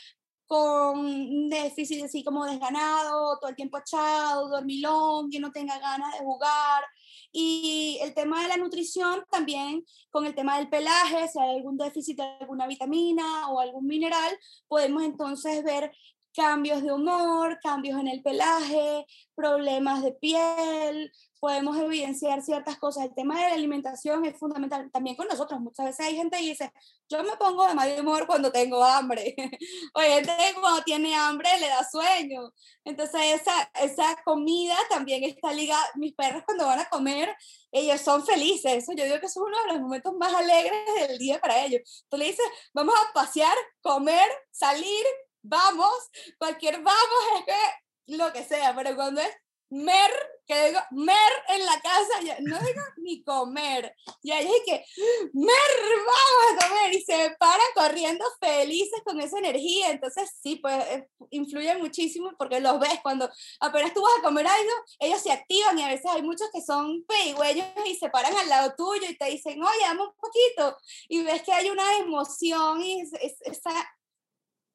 con 0.45 1.49
déficit 1.49 2.03
así 2.03 2.23
como 2.23 2.45
desganado, 2.45 3.39
todo 3.39 3.49
el 3.49 3.55
tiempo 3.55 3.79
echado, 3.79 4.49
dormilón, 4.49 5.31
que 5.31 5.39
no 5.39 5.51
tenga 5.51 5.79
ganas 5.79 6.13
de 6.13 6.23
jugar. 6.23 6.83
Y 7.31 7.97
el 8.03 8.13
tema 8.13 8.43
de 8.43 8.49
la 8.49 8.57
nutrición 8.57 9.23
también, 9.31 9.83
con 10.11 10.27
el 10.27 10.35
tema 10.35 10.59
del 10.59 10.69
pelaje, 10.69 11.27
si 11.27 11.39
hay 11.39 11.55
algún 11.55 11.77
déficit 11.77 12.17
de 12.17 12.23
alguna 12.39 12.67
vitamina 12.67 13.49
o 13.49 13.59
algún 13.59 13.87
mineral, 13.87 14.37
podemos 14.67 15.01
entonces 15.01 15.63
ver 15.63 15.91
cambios 16.35 16.83
de 16.83 16.91
humor, 16.91 17.59
cambios 17.61 17.99
en 17.99 18.07
el 18.07 18.21
pelaje, 18.21 19.05
problemas 19.35 20.03
de 20.03 20.11
piel, 20.13 21.11
podemos 21.43 21.77
evidenciar 21.77 22.41
ciertas 22.41 22.77
cosas. 22.77 23.03
El 23.03 23.13
tema 23.13 23.35
de 23.35 23.49
la 23.49 23.55
alimentación 23.55 24.23
es 24.23 24.37
fundamental 24.37 24.89
también 24.93 25.17
con 25.17 25.27
nosotros. 25.27 25.59
Muchas 25.59 25.87
veces 25.87 26.05
hay 26.05 26.15
gente 26.15 26.37
que 26.37 26.45
dice, 26.45 26.71
yo 27.09 27.21
me 27.21 27.35
pongo 27.35 27.67
de 27.67 27.73
mal 27.73 27.99
humor 27.99 28.25
cuando 28.25 28.49
tengo 28.49 28.81
hambre. 28.81 29.35
o 29.93 29.99
hay 29.99 30.13
gente 30.13 30.31
que 30.37 30.61
cuando 30.61 30.81
tiene 30.83 31.13
hambre 31.13 31.49
le 31.59 31.67
da 31.67 31.83
sueño. 31.83 32.53
Entonces 32.85 33.41
esa, 33.41 33.69
esa 33.81 34.15
comida 34.23 34.77
también 34.89 35.25
está 35.25 35.51
ligada. 35.51 35.83
Mis 35.95 36.13
perros 36.13 36.43
cuando 36.45 36.65
van 36.65 36.79
a 36.79 36.87
comer, 36.87 37.35
ellos 37.73 37.99
son 37.99 38.25
felices. 38.25 38.75
Eso 38.75 38.93
yo 38.95 39.03
digo 39.03 39.19
que 39.19 39.25
es 39.25 39.35
uno 39.35 39.57
de 39.63 39.73
los 39.73 39.81
momentos 39.81 40.13
más 40.17 40.33
alegres 40.33 40.79
del 41.09 41.17
día 41.17 41.41
para 41.41 41.65
ellos. 41.65 42.05
Tú 42.09 42.15
le 42.15 42.27
dices, 42.27 42.45
vamos 42.73 42.95
a 42.95 43.11
pasear, 43.11 43.57
comer, 43.81 44.29
salir, 44.49 45.05
vamos. 45.43 46.09
Cualquier 46.37 46.81
vamos 46.81 47.23
es 47.39 47.45
que 47.45 48.15
lo 48.17 48.33
que 48.33 48.43
sea, 48.43 48.75
pero 48.75 48.95
cuando 48.95 49.21
es 49.21 49.29
mer, 49.73 50.11
que 50.45 50.67
digo, 50.67 50.79
mer 50.91 51.31
en 51.47 51.65
la 51.65 51.81
casa, 51.81 52.39
no 52.41 52.59
digo 52.59 52.81
ni 52.97 53.23
comer. 53.23 53.95
Y 54.21 54.31
ahí 54.31 54.45
es 54.45 54.61
que, 54.65 54.85
mer, 55.33 55.55
vamos 55.97 56.63
a 56.63 56.67
comer. 56.67 56.93
Y 56.93 57.01
se 57.01 57.35
paran 57.39 57.65
corriendo 57.73 58.23
felices 58.39 59.01
con 59.03 59.19
esa 59.19 59.39
energía. 59.39 59.89
Entonces, 59.89 60.31
sí, 60.41 60.57
pues 60.57 60.75
eh, 60.89 61.09
influye 61.31 61.75
muchísimo 61.77 62.31
porque 62.37 62.59
los 62.59 62.79
ves 62.79 62.99
cuando 63.01 63.29
apenas 63.59 63.93
tú 63.93 64.01
vas 64.01 64.19
a 64.19 64.21
comer 64.21 64.45
algo, 64.45 64.71
ellos 64.99 65.21
se 65.21 65.31
activan 65.31 65.79
y 65.79 65.83
a 65.83 65.87
veces 65.87 66.05
hay 66.05 66.21
muchos 66.21 66.49
que 66.53 66.61
son 66.61 67.03
pedigüeños 67.05 67.67
y 67.85 67.95
se 67.95 68.09
paran 68.09 68.35
al 68.35 68.49
lado 68.49 68.73
tuyo 68.77 69.09
y 69.09 69.17
te 69.17 69.25
dicen, 69.25 69.61
oye, 69.61 69.81
dame 69.81 70.03
un 70.03 70.13
poquito. 70.15 70.77
Y 71.09 71.23
ves 71.23 71.41
que 71.41 71.51
hay 71.51 71.69
una 71.69 71.97
emoción 71.97 72.81
y 72.81 73.01
esa, 73.01 73.71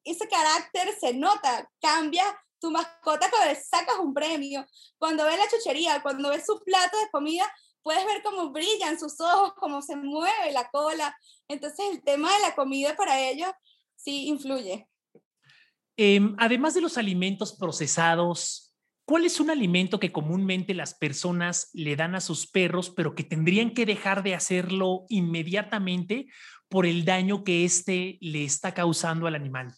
ese 0.03 0.27
carácter 0.27 0.89
se 0.99 1.13
nota, 1.13 1.69
cambia 1.81 2.23
tu 2.59 2.71
mascota 2.71 3.29
cuando 3.29 3.53
le 3.53 3.61
sacas 3.61 3.95
un 3.99 4.13
premio, 4.13 4.65
cuando 4.97 5.25
ves 5.25 5.37
la 5.37 5.49
chuchería, 5.49 6.01
cuando 6.01 6.29
ves 6.29 6.45
su 6.45 6.59
plato 6.63 6.97
de 6.97 7.09
comida, 7.11 7.45
puedes 7.81 8.05
ver 8.05 8.21
cómo 8.23 8.51
brillan 8.51 8.99
sus 8.99 9.19
ojos, 9.21 9.53
cómo 9.55 9.81
se 9.81 9.95
mueve 9.95 10.51
la 10.51 10.69
cola. 10.69 11.15
Entonces 11.47 11.85
el 11.91 12.03
tema 12.03 12.33
de 12.33 12.41
la 12.41 12.55
comida 12.55 12.95
para 12.95 13.19
ellos 13.19 13.51
sí 13.95 14.27
influye. 14.27 14.87
Em, 15.97 16.35
además 16.37 16.73
de 16.73 16.81
los 16.81 16.97
alimentos 16.97 17.57
procesados, 17.57 18.73
¿cuál 19.05 19.25
es 19.25 19.39
un 19.39 19.49
alimento 19.49 19.99
que 19.99 20.11
comúnmente 20.11 20.73
las 20.73 20.93
personas 20.93 21.69
le 21.73 21.95
dan 21.95 22.15
a 22.15 22.21
sus 22.21 22.49
perros, 22.49 22.89
pero 22.89 23.15
que 23.15 23.23
tendrían 23.23 23.73
que 23.73 23.85
dejar 23.85 24.23
de 24.23 24.35
hacerlo 24.35 25.05
inmediatamente 25.09 26.27
por 26.69 26.85
el 26.85 27.03
daño 27.03 27.43
que 27.43 27.65
éste 27.65 28.17
le 28.21 28.45
está 28.45 28.73
causando 28.73 29.27
al 29.27 29.35
animal? 29.35 29.73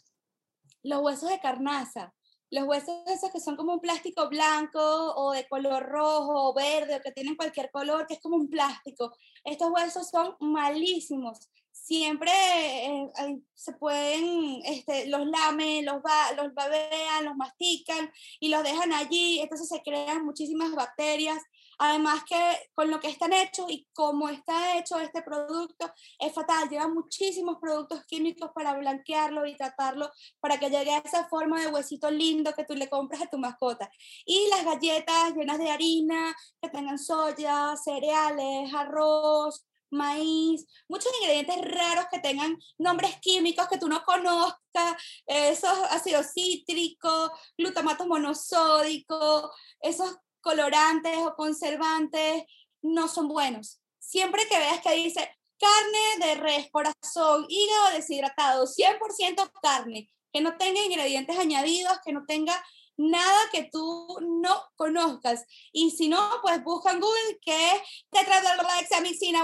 Los 0.83 1.01
huesos 1.01 1.29
de 1.29 1.39
carnaza 1.39 2.13
los 2.51 2.65
huesos 2.65 2.93
esos 3.07 3.31
que 3.31 3.39
son 3.39 3.55
como 3.55 3.73
un 3.73 3.79
plástico 3.79 4.27
blanco 4.29 4.79
o 4.81 5.31
de 5.31 5.47
color 5.47 5.83
rojo 5.83 6.49
o 6.49 6.53
verde 6.53 6.97
o 6.97 7.01
que 7.01 7.13
tienen 7.13 7.37
cualquier 7.37 7.71
color, 7.71 8.05
que 8.05 8.15
es 8.15 8.19
como 8.19 8.35
un 8.35 8.49
plástico. 8.49 9.15
Estos 9.45 9.71
huesos 9.71 10.09
son 10.09 10.35
malísimos. 10.41 11.49
Siempre 11.71 12.29
eh, 12.29 13.09
se 13.55 13.71
pueden, 13.73 14.61
este, 14.65 15.07
los 15.07 15.25
lamen, 15.25 15.85
los, 15.85 16.01
los 16.35 16.53
babean, 16.53 17.23
los 17.23 17.37
mastican 17.37 18.11
y 18.41 18.49
los 18.49 18.63
dejan 18.63 18.91
allí, 18.91 19.39
entonces 19.39 19.69
se 19.69 19.81
crean 19.81 20.25
muchísimas 20.25 20.75
bacterias 20.75 21.41
Además 21.83 22.23
que 22.29 22.69
con 22.75 22.91
lo 22.91 22.99
que 22.99 23.07
están 23.07 23.33
hechos 23.33 23.65
y 23.67 23.87
cómo 23.91 24.29
está 24.29 24.77
hecho 24.77 24.99
este 24.99 25.23
producto 25.23 25.91
es 26.19 26.31
fatal. 26.31 26.69
Lleva 26.69 26.87
muchísimos 26.87 27.57
productos 27.59 28.05
químicos 28.05 28.51
para 28.53 28.77
blanquearlo 28.77 29.47
y 29.47 29.57
tratarlo 29.57 30.11
para 30.39 30.59
que 30.59 30.69
llegue 30.69 30.91
a 30.91 30.99
esa 30.99 31.27
forma 31.27 31.59
de 31.59 31.69
huesito 31.69 32.11
lindo 32.11 32.53
que 32.53 32.65
tú 32.65 32.75
le 32.75 32.87
compras 32.87 33.23
a 33.23 33.29
tu 33.31 33.39
mascota. 33.39 33.89
Y 34.27 34.47
las 34.49 34.63
galletas 34.63 35.33
llenas 35.35 35.57
de 35.57 35.71
harina, 35.71 36.35
que 36.61 36.69
tengan 36.69 36.99
soya, 36.99 37.75
cereales, 37.83 38.71
arroz, 38.75 39.65
maíz, 39.89 40.67
muchos 40.87 41.11
ingredientes 41.19 41.57
raros 41.61 42.05
que 42.11 42.19
tengan 42.19 42.59
nombres 42.77 43.15
químicos 43.21 43.67
que 43.67 43.79
tú 43.79 43.89
no 43.89 44.03
conozcas, 44.03 45.01
esos 45.25 45.79
ácidos 45.89 46.27
cítricos, 46.31 47.31
glutamato 47.57 48.05
monosódico, 48.05 49.51
esos 49.81 50.15
colorantes 50.41 51.17
o 51.17 51.35
conservantes 51.35 52.43
no 52.81 53.07
son 53.07 53.27
buenos. 53.27 53.81
Siempre 53.99 54.47
que 54.47 54.57
veas 54.57 54.81
que 54.81 54.93
dice 54.95 55.29
carne 55.59 56.25
de 56.25 56.35
res, 56.35 56.71
corazón, 56.71 57.45
hígado 57.47 57.91
deshidratado, 57.93 58.65
100% 58.65 59.51
carne, 59.61 60.09
que 60.33 60.41
no 60.41 60.57
tenga 60.57 60.81
ingredientes 60.81 61.37
añadidos, 61.37 61.99
que 62.03 62.13
no 62.13 62.25
tenga 62.25 62.61
nada 62.97 63.39
que 63.51 63.69
tú 63.71 64.17
no 64.21 64.63
conozcas. 64.75 65.45
Y 65.71 65.91
si 65.91 66.07
no, 66.07 66.39
pues 66.41 66.63
busca 66.63 66.91
en 66.91 66.99
Google 66.99 67.39
que 67.41 67.71
es 67.71 67.81
tetradoxamicina, 68.11 69.43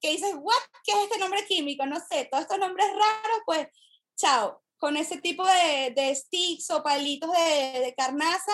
que 0.00 0.10
dices, 0.10 0.34
¿what? 0.36 0.54
¿Qué 0.84 0.92
es 0.92 0.98
este 1.04 1.18
nombre 1.18 1.44
químico? 1.46 1.86
No 1.86 1.96
sé, 2.08 2.28
todos 2.30 2.42
estos 2.42 2.58
nombres 2.58 2.88
raros, 2.88 3.40
pues, 3.46 3.68
chao. 4.16 4.60
Con 4.78 4.96
ese 4.96 5.18
tipo 5.18 5.46
de, 5.46 5.94
de 5.96 6.14
sticks 6.14 6.70
o 6.70 6.82
palitos 6.82 7.30
de, 7.30 7.80
de 7.80 7.94
carnaza, 7.96 8.52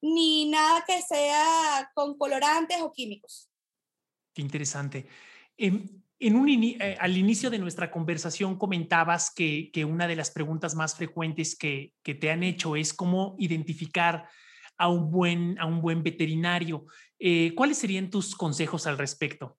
ni 0.00 0.50
nada 0.50 0.84
que 0.86 1.00
sea 1.02 1.90
con 1.94 2.16
colorantes 2.16 2.80
o 2.80 2.92
químicos. 2.92 3.48
qué 4.32 4.42
interesante. 4.42 5.06
En, 5.56 6.02
un 6.20 6.48
eh, 6.48 6.96
al 7.00 7.16
inicio 7.16 7.50
de 7.50 7.58
nuestra 7.58 7.90
conversación 7.90 8.56
comentabas 8.56 9.32
que, 9.34 9.70
que, 9.72 9.84
una 9.84 10.06
de 10.06 10.16
las 10.16 10.30
preguntas 10.30 10.74
más 10.74 10.94
frecuentes 10.94 11.56
que, 11.56 11.94
que 12.02 12.14
te 12.14 12.30
han 12.30 12.42
hecho 12.42 12.76
es 12.76 12.92
cómo 12.92 13.36
identificar 13.38 14.28
a 14.78 14.88
un 14.88 15.10
buen, 15.10 15.58
a 15.58 15.66
un 15.66 15.82
buen 15.82 16.02
veterinario. 16.02 16.86
Eh, 17.18 17.52
¿Cuáles 17.54 17.78
serían 17.78 18.10
tus 18.10 18.34
consejos 18.34 18.86
al 18.86 18.96
respecto? 18.96 19.58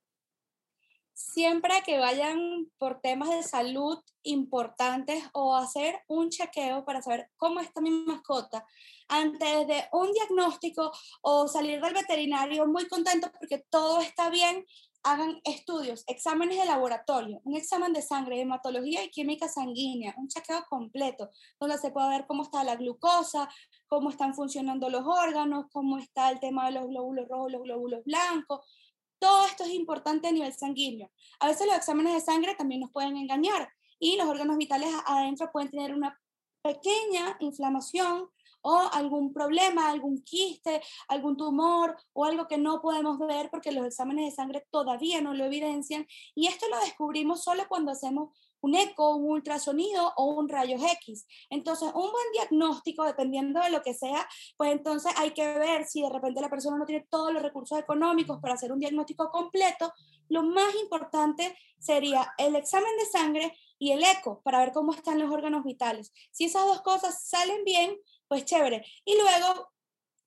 Siempre 1.19 1.83
que 1.85 1.99
vayan 1.99 2.71
por 2.77 3.01
temas 3.01 3.29
de 3.29 3.43
salud 3.43 3.99
importantes 4.23 5.21
o 5.33 5.53
hacer 5.53 5.99
un 6.07 6.29
chequeo 6.29 6.85
para 6.85 7.01
saber 7.01 7.29
cómo 7.35 7.59
está 7.59 7.81
mi 7.81 7.91
mascota, 7.91 8.65
antes 9.09 9.67
de 9.67 9.83
un 9.91 10.13
diagnóstico 10.13 10.93
o 11.21 11.49
salir 11.49 11.81
del 11.81 11.93
veterinario 11.93 12.65
muy 12.67 12.87
contento 12.87 13.29
porque 13.37 13.65
todo 13.69 13.99
está 13.99 14.29
bien, 14.29 14.65
hagan 15.03 15.41
estudios, 15.43 16.05
exámenes 16.07 16.57
de 16.57 16.65
laboratorio, 16.65 17.41
un 17.43 17.57
examen 17.57 17.91
de 17.91 18.01
sangre, 18.01 18.39
hematología 18.39 19.03
y 19.03 19.09
química 19.09 19.49
sanguínea, 19.49 20.15
un 20.17 20.29
chequeo 20.29 20.63
completo, 20.69 21.31
donde 21.59 21.77
se 21.77 21.91
puede 21.91 22.09
ver 22.09 22.27
cómo 22.27 22.43
está 22.43 22.63
la 22.63 22.77
glucosa, 22.77 23.49
cómo 23.87 24.09
están 24.09 24.33
funcionando 24.33 24.89
los 24.89 25.05
órganos, 25.05 25.65
cómo 25.73 25.97
está 25.97 26.29
el 26.29 26.39
tema 26.39 26.67
de 26.67 26.79
los 26.79 26.87
glóbulos 26.87 27.27
rojos, 27.27 27.51
los 27.51 27.63
glóbulos 27.63 28.05
blancos. 28.05 28.65
Todo 29.19 29.45
esto 29.45 29.63
es 29.63 29.71
importante 29.71 30.27
a 30.27 30.31
nivel 30.31 30.53
sanguíneo. 30.53 31.11
A 31.39 31.47
veces 31.47 31.67
los 31.67 31.75
exámenes 31.75 32.13
de 32.13 32.21
sangre 32.21 32.55
también 32.55 32.81
nos 32.81 32.91
pueden 32.91 33.17
engañar 33.17 33.69
y 33.99 34.15
los 34.15 34.27
órganos 34.27 34.57
vitales 34.57 34.89
adentro 35.05 35.51
pueden 35.51 35.69
tener 35.69 35.93
una 35.93 36.19
pequeña 36.61 37.37
inflamación 37.39 38.29
o 38.61 38.77
algún 38.91 39.33
problema, 39.33 39.89
algún 39.89 40.21
quiste, 40.23 40.81
algún 41.07 41.37
tumor 41.37 41.95
o 42.13 42.25
algo 42.25 42.47
que 42.47 42.57
no 42.57 42.81
podemos 42.81 43.17
ver 43.19 43.49
porque 43.49 43.71
los 43.71 43.85
exámenes 43.85 44.25
de 44.25 44.35
sangre 44.35 44.67
todavía 44.69 45.21
no 45.21 45.33
lo 45.33 45.45
evidencian. 45.45 46.07
Y 46.35 46.47
esto 46.47 46.67
lo 46.69 46.79
descubrimos 46.79 47.43
solo 47.43 47.63
cuando 47.67 47.91
hacemos 47.91 48.37
un 48.61 48.75
eco, 48.75 49.15
un 49.15 49.31
ultrasonido 49.31 50.13
o 50.15 50.25
un 50.35 50.49
rayos 50.49 50.81
X. 50.81 51.25
Entonces, 51.49 51.89
un 51.93 52.11
buen 52.11 52.31
diagnóstico, 52.33 53.03
dependiendo 53.03 53.59
de 53.61 53.69
lo 53.69 53.81
que 53.81 53.93
sea, 53.93 54.27
pues 54.57 54.71
entonces 54.71 55.11
hay 55.17 55.31
que 55.31 55.57
ver 55.57 55.85
si 55.85 56.01
de 56.01 56.09
repente 56.09 56.41
la 56.41 56.49
persona 56.49 56.77
no 56.77 56.85
tiene 56.85 57.05
todos 57.09 57.33
los 57.33 57.43
recursos 57.43 57.77
económicos 57.79 58.39
para 58.41 58.55
hacer 58.55 58.71
un 58.71 58.79
diagnóstico 58.79 59.29
completo. 59.31 59.93
Lo 60.27 60.43
más 60.43 60.73
importante 60.81 61.57
sería 61.79 62.33
el 62.37 62.55
examen 62.55 62.95
de 62.97 63.05
sangre 63.05 63.57
y 63.77 63.91
el 63.91 64.03
eco 64.03 64.41
para 64.43 64.59
ver 64.59 64.71
cómo 64.73 64.93
están 64.93 65.19
los 65.19 65.31
órganos 65.31 65.63
vitales. 65.63 66.13
Si 66.31 66.45
esas 66.45 66.65
dos 66.65 66.81
cosas 66.81 67.23
salen 67.27 67.63
bien, 67.63 67.97
pues 68.27 68.45
chévere. 68.45 68.85
Y 69.05 69.15
luego, 69.15 69.71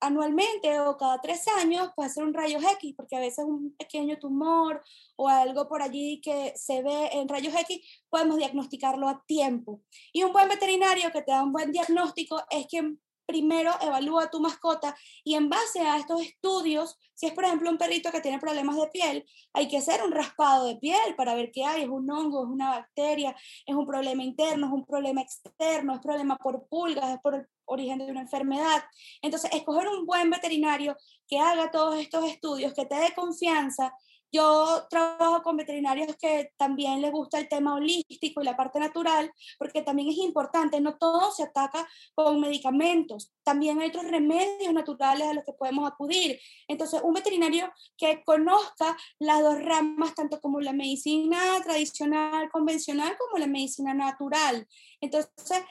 anualmente 0.02 0.80
o 0.80 0.96
cada 0.96 1.20
tres 1.20 1.46
años, 1.56 1.90
pues 1.94 2.10
hacer 2.10 2.24
un 2.24 2.34
rayos 2.34 2.62
X, 2.62 2.94
porque 2.96 3.16
a 3.16 3.20
veces 3.20 3.44
un 3.46 3.74
pequeño 3.76 4.18
tumor 4.18 4.82
o 5.16 5.28
algo 5.28 5.68
por 5.68 5.80
allí 5.80 6.20
que 6.20 6.52
se 6.56 6.82
ve 6.82 7.10
en 7.12 7.28
rayos 7.28 7.54
X, 7.54 7.80
podemos 8.10 8.36
diagnosticarlo 8.36 9.08
a 9.08 9.22
tiempo. 9.26 9.80
Y 10.12 10.24
un 10.24 10.32
buen 10.32 10.48
veterinario 10.48 11.10
que 11.12 11.22
te 11.22 11.30
da 11.30 11.44
un 11.44 11.52
buen 11.52 11.70
diagnóstico 11.70 12.42
es 12.50 12.66
quien 12.66 13.00
primero 13.32 13.72
evalúa 13.80 14.30
tu 14.30 14.40
mascota 14.40 14.94
y 15.24 15.36
en 15.36 15.48
base 15.48 15.80
a 15.80 15.96
estos 15.96 16.20
estudios, 16.20 16.98
si 17.14 17.24
es 17.24 17.32
por 17.32 17.44
ejemplo 17.44 17.70
un 17.70 17.78
perrito 17.78 18.10
que 18.12 18.20
tiene 18.20 18.38
problemas 18.38 18.76
de 18.76 18.88
piel, 18.88 19.24
hay 19.54 19.68
que 19.68 19.78
hacer 19.78 20.02
un 20.02 20.12
raspado 20.12 20.66
de 20.66 20.76
piel 20.76 21.16
para 21.16 21.34
ver 21.34 21.50
qué 21.50 21.64
hay, 21.64 21.84
es 21.84 21.88
un 21.88 22.10
hongo, 22.10 22.44
es 22.44 22.50
una 22.50 22.68
bacteria, 22.68 23.34
es 23.64 23.74
un 23.74 23.86
problema 23.86 24.22
interno, 24.22 24.66
es 24.66 24.72
un 24.72 24.84
problema 24.84 25.22
externo, 25.22 25.94
es 25.94 26.00
problema 26.00 26.36
por 26.36 26.68
pulgas, 26.68 27.14
es 27.14 27.20
por 27.22 27.48
origen 27.64 28.00
de 28.00 28.10
una 28.10 28.20
enfermedad. 28.20 28.82
Entonces, 29.22 29.50
escoger 29.54 29.88
un 29.88 30.04
buen 30.04 30.28
veterinario 30.28 30.94
que 31.26 31.38
haga 31.38 31.70
todos 31.70 31.98
estos 31.98 32.26
estudios, 32.26 32.74
que 32.74 32.84
te 32.84 32.96
dé 32.96 33.14
confianza 33.14 33.94
yo 34.32 34.86
trabajo 34.88 35.42
con 35.42 35.56
veterinarios 35.56 36.16
que 36.16 36.52
también 36.56 37.00
les 37.00 37.12
gusta 37.12 37.38
el 37.38 37.48
tema 37.48 37.74
holístico 37.74 38.40
y 38.40 38.44
la 38.44 38.56
parte 38.56 38.80
natural, 38.80 39.30
porque 39.58 39.82
también 39.82 40.08
es 40.08 40.16
importante, 40.16 40.80
no 40.80 40.96
todo 40.96 41.30
se 41.30 41.44
ataca 41.44 41.86
con 42.14 42.40
medicamentos, 42.40 43.32
también 43.44 43.80
hay 43.80 43.88
otros 43.88 44.10
remedios 44.10 44.72
naturales 44.72 45.28
a 45.28 45.34
los 45.34 45.44
que 45.44 45.52
podemos 45.52 45.90
acudir. 45.90 46.40
Entonces, 46.68 47.00
un 47.02 47.14
veterinario 47.14 47.70
que 47.96 48.22
conozca 48.24 48.96
las 49.18 49.42
dos 49.42 49.62
ramas, 49.62 50.14
tanto 50.14 50.40
como 50.40 50.60
la 50.60 50.72
medicina 50.72 51.38
tradicional, 51.62 52.50
convencional, 52.50 53.16
como 53.18 53.38
la 53.38 53.46
medicina 53.46 53.94
natural. 53.94 54.66
Entonces, 55.00 55.62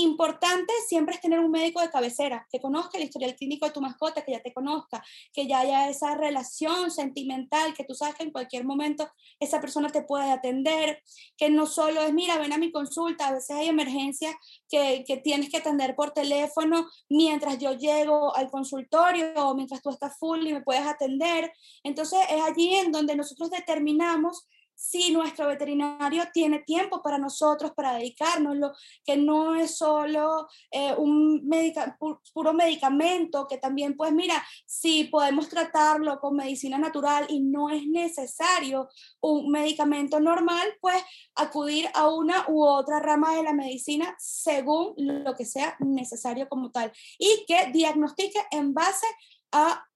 Importante 0.00 0.72
siempre 0.86 1.16
es 1.16 1.20
tener 1.20 1.40
un 1.40 1.50
médico 1.50 1.80
de 1.80 1.90
cabecera 1.90 2.46
que 2.52 2.60
conozca 2.60 2.98
el 2.98 3.04
historial 3.04 3.34
clínico 3.34 3.66
de 3.66 3.72
tu 3.72 3.80
mascota, 3.80 4.24
que 4.24 4.30
ya 4.30 4.40
te 4.40 4.52
conozca, 4.52 5.02
que 5.32 5.48
ya 5.48 5.58
haya 5.60 5.88
esa 5.88 6.14
relación 6.14 6.92
sentimental, 6.92 7.74
que 7.74 7.82
tú 7.82 7.94
sabes 7.94 8.14
que 8.14 8.22
en 8.22 8.30
cualquier 8.30 8.64
momento 8.64 9.10
esa 9.40 9.60
persona 9.60 9.88
te 9.88 10.02
puede 10.02 10.30
atender, 10.30 11.02
que 11.36 11.50
no 11.50 11.66
solo 11.66 12.00
es, 12.02 12.12
mira, 12.12 12.38
ven 12.38 12.52
a 12.52 12.58
mi 12.58 12.70
consulta, 12.70 13.26
a 13.26 13.32
veces 13.32 13.56
hay 13.56 13.68
emergencias 13.68 14.36
que, 14.68 15.02
que 15.04 15.16
tienes 15.16 15.50
que 15.50 15.56
atender 15.56 15.96
por 15.96 16.12
teléfono 16.12 16.88
mientras 17.08 17.58
yo 17.58 17.72
llego 17.72 18.36
al 18.36 18.50
consultorio 18.50 19.32
o 19.48 19.56
mientras 19.56 19.82
tú 19.82 19.90
estás 19.90 20.16
full 20.16 20.46
y 20.46 20.52
me 20.52 20.62
puedes 20.62 20.86
atender. 20.86 21.52
Entonces 21.82 22.20
es 22.30 22.40
allí 22.40 22.72
en 22.76 22.92
donde 22.92 23.16
nosotros 23.16 23.50
determinamos 23.50 24.46
si 24.78 25.10
nuestro 25.10 25.48
veterinario 25.48 26.22
tiene 26.32 26.60
tiempo 26.60 27.02
para 27.02 27.18
nosotros, 27.18 27.72
para 27.72 27.94
dedicárnoslo, 27.94 28.72
que 29.04 29.16
no 29.16 29.56
es 29.56 29.76
solo 29.76 30.46
eh, 30.70 30.94
un 30.96 31.50
puro 32.32 32.54
medicamento, 32.54 33.48
que 33.48 33.58
también, 33.58 33.96
pues 33.96 34.12
mira, 34.12 34.40
si 34.64 35.04
podemos 35.04 35.48
tratarlo 35.48 36.20
con 36.20 36.36
medicina 36.36 36.78
natural 36.78 37.26
y 37.28 37.40
no 37.40 37.70
es 37.70 37.88
necesario 37.88 38.88
un 39.20 39.50
medicamento 39.50 40.20
normal, 40.20 40.68
pues 40.80 41.02
acudir 41.34 41.88
a 41.92 42.08
una 42.08 42.44
u 42.46 42.64
otra 42.64 43.00
rama 43.00 43.34
de 43.34 43.42
la 43.42 43.52
medicina 43.52 44.14
según 44.16 44.94
lo 44.96 45.34
que 45.34 45.44
sea 45.44 45.76
necesario 45.80 46.48
como 46.48 46.70
tal 46.70 46.92
y 47.18 47.44
que 47.48 47.72
diagnostique 47.72 48.40
en 48.52 48.72
base 48.72 49.06
a 49.06 49.37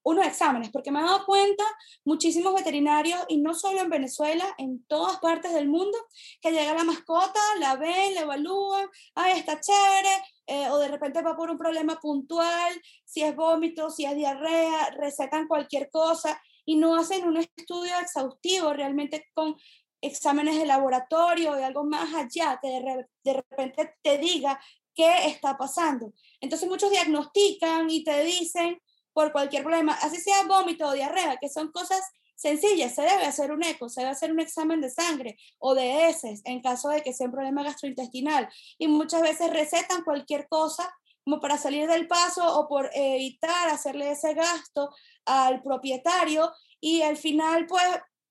unos 0.04 0.26
exámenes, 0.26 0.70
porque 0.70 0.90
me 0.90 1.00
he 1.00 1.02
dado 1.02 1.24
cuenta 1.24 1.64
muchísimos 2.04 2.54
veterinarios, 2.54 3.20
y 3.28 3.38
no 3.38 3.54
solo 3.54 3.80
en 3.80 3.90
Venezuela, 3.90 4.44
en 4.58 4.84
todas 4.86 5.18
partes 5.18 5.52
del 5.52 5.68
mundo, 5.68 5.96
que 6.40 6.50
llega 6.50 6.74
la 6.74 6.84
mascota, 6.84 7.40
la 7.58 7.76
ven, 7.76 8.14
la 8.14 8.22
evalúan, 8.22 8.88
ay, 9.14 9.38
está 9.38 9.60
chévere, 9.60 10.22
eh, 10.46 10.68
o 10.70 10.78
de 10.78 10.88
repente 10.88 11.22
va 11.22 11.36
por 11.36 11.50
un 11.50 11.58
problema 11.58 12.00
puntual, 12.00 12.72
si 13.04 13.22
es 13.22 13.34
vómito, 13.36 13.90
si 13.90 14.04
es 14.04 14.16
diarrea, 14.16 14.90
recetan 14.90 15.46
cualquier 15.46 15.90
cosa 15.90 16.40
y 16.64 16.76
no 16.76 16.96
hacen 16.96 17.24
un 17.24 17.36
estudio 17.36 17.98
exhaustivo 18.00 18.72
realmente 18.72 19.28
con 19.34 19.56
exámenes 20.00 20.58
de 20.58 20.66
laboratorio 20.66 21.58
y 21.58 21.62
algo 21.62 21.84
más 21.84 22.12
allá 22.14 22.58
que 22.60 22.68
de, 22.68 23.06
de 23.22 23.32
repente 23.34 23.94
te 24.02 24.18
diga 24.18 24.60
qué 24.94 25.26
está 25.26 25.56
pasando. 25.56 26.12
Entonces 26.40 26.68
muchos 26.68 26.90
diagnostican 26.90 27.88
y 27.88 28.02
te 28.04 28.24
dicen, 28.24 28.80
por 29.12 29.32
cualquier 29.32 29.62
problema, 29.62 29.94
así 29.94 30.18
sea 30.18 30.44
vómito 30.46 30.86
o 30.86 30.92
diarrea, 30.92 31.36
que 31.38 31.48
son 31.48 31.70
cosas 31.70 32.00
sencillas, 32.34 32.94
se 32.94 33.02
debe 33.02 33.24
hacer 33.24 33.52
un 33.52 33.62
eco, 33.62 33.88
se 33.88 34.00
debe 34.00 34.12
hacer 34.12 34.32
un 34.32 34.40
examen 34.40 34.80
de 34.80 34.90
sangre 34.90 35.36
o 35.58 35.74
de 35.74 36.08
heces 36.08 36.42
en 36.44 36.60
caso 36.60 36.88
de 36.88 37.02
que 37.02 37.12
sea 37.12 37.26
un 37.26 37.32
problema 37.32 37.62
gastrointestinal. 37.62 38.48
Y 38.78 38.88
muchas 38.88 39.22
veces 39.22 39.52
recetan 39.52 40.02
cualquier 40.02 40.48
cosa 40.48 40.92
como 41.24 41.40
para 41.40 41.56
salir 41.56 41.88
del 41.88 42.08
paso 42.08 42.58
o 42.58 42.68
por 42.68 42.90
evitar 42.94 43.68
hacerle 43.68 44.10
ese 44.10 44.34
gasto 44.34 44.90
al 45.24 45.62
propietario 45.62 46.52
y 46.80 47.02
al 47.02 47.16
final 47.16 47.66
pues 47.66 47.84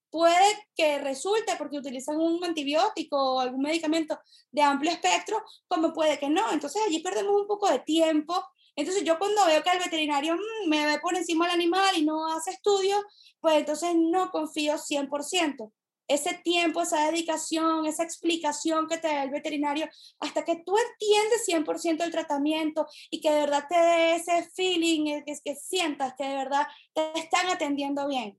puede 0.09 0.67
que 0.75 0.99
resulte 0.99 1.55
porque 1.57 1.77
utilizan 1.77 2.17
un 2.17 2.43
antibiótico 2.43 3.35
o 3.35 3.39
algún 3.39 3.61
medicamento 3.61 4.19
de 4.51 4.61
amplio 4.61 4.91
espectro, 4.91 5.41
como 5.69 5.93
puede 5.93 6.19
que 6.19 6.27
no. 6.27 6.51
Entonces 6.51 6.81
allí 6.85 6.99
perdemos 6.99 7.33
un 7.33 7.47
poco 7.47 7.69
de 7.69 7.79
tiempo 7.79 8.43
entonces 8.75 9.03
yo 9.03 9.17
cuando 9.17 9.45
veo 9.45 9.63
que 9.63 9.71
el 9.71 9.79
veterinario 9.79 10.35
mm, 10.35 10.69
me 10.69 10.85
ve 10.85 10.99
por 10.99 11.15
encima 11.15 11.45
del 11.45 11.55
animal 11.55 11.95
y 11.97 12.05
no 12.05 12.27
hace 12.27 12.51
estudios, 12.51 13.01
pues 13.39 13.57
entonces 13.57 13.95
no 13.95 14.31
confío 14.31 14.77
100%. 14.77 15.71
Ese 16.07 16.33
tiempo, 16.43 16.81
esa 16.81 17.09
dedicación, 17.09 17.85
esa 17.85 18.03
explicación 18.03 18.87
que 18.87 18.97
te 18.97 19.07
da 19.07 19.23
el 19.23 19.29
veterinario, 19.29 19.87
hasta 20.19 20.43
que 20.43 20.61
tú 20.65 20.75
entiendes 20.77 21.45
100% 21.45 22.03
el 22.03 22.11
tratamiento 22.11 22.85
y 23.09 23.21
que 23.21 23.31
de 23.31 23.41
verdad 23.41 23.65
te 23.69 23.77
dé 23.77 24.15
ese 24.15 24.49
feeling, 24.55 25.07
eh, 25.07 25.23
que, 25.25 25.33
que 25.43 25.55
sientas 25.55 26.13
que 26.17 26.25
de 26.25 26.35
verdad 26.35 26.67
te 26.93 27.17
están 27.17 27.47
atendiendo 27.47 28.07
bien. 28.07 28.37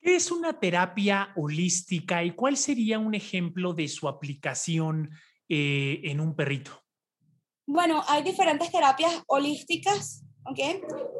¿Qué 0.00 0.16
es 0.16 0.30
una 0.30 0.58
terapia 0.58 1.32
holística 1.36 2.24
y 2.24 2.30
cuál 2.30 2.56
sería 2.56 2.98
un 2.98 3.14
ejemplo 3.14 3.74
de 3.74 3.86
su 3.88 4.08
aplicación 4.08 5.10
eh, 5.48 6.00
en 6.04 6.20
un 6.20 6.34
perrito? 6.34 6.82
Bueno, 7.72 8.02
hay 8.08 8.24
diferentes 8.24 8.72
terapias 8.72 9.22
holísticas, 9.28 10.24
¿ok? 10.44 10.58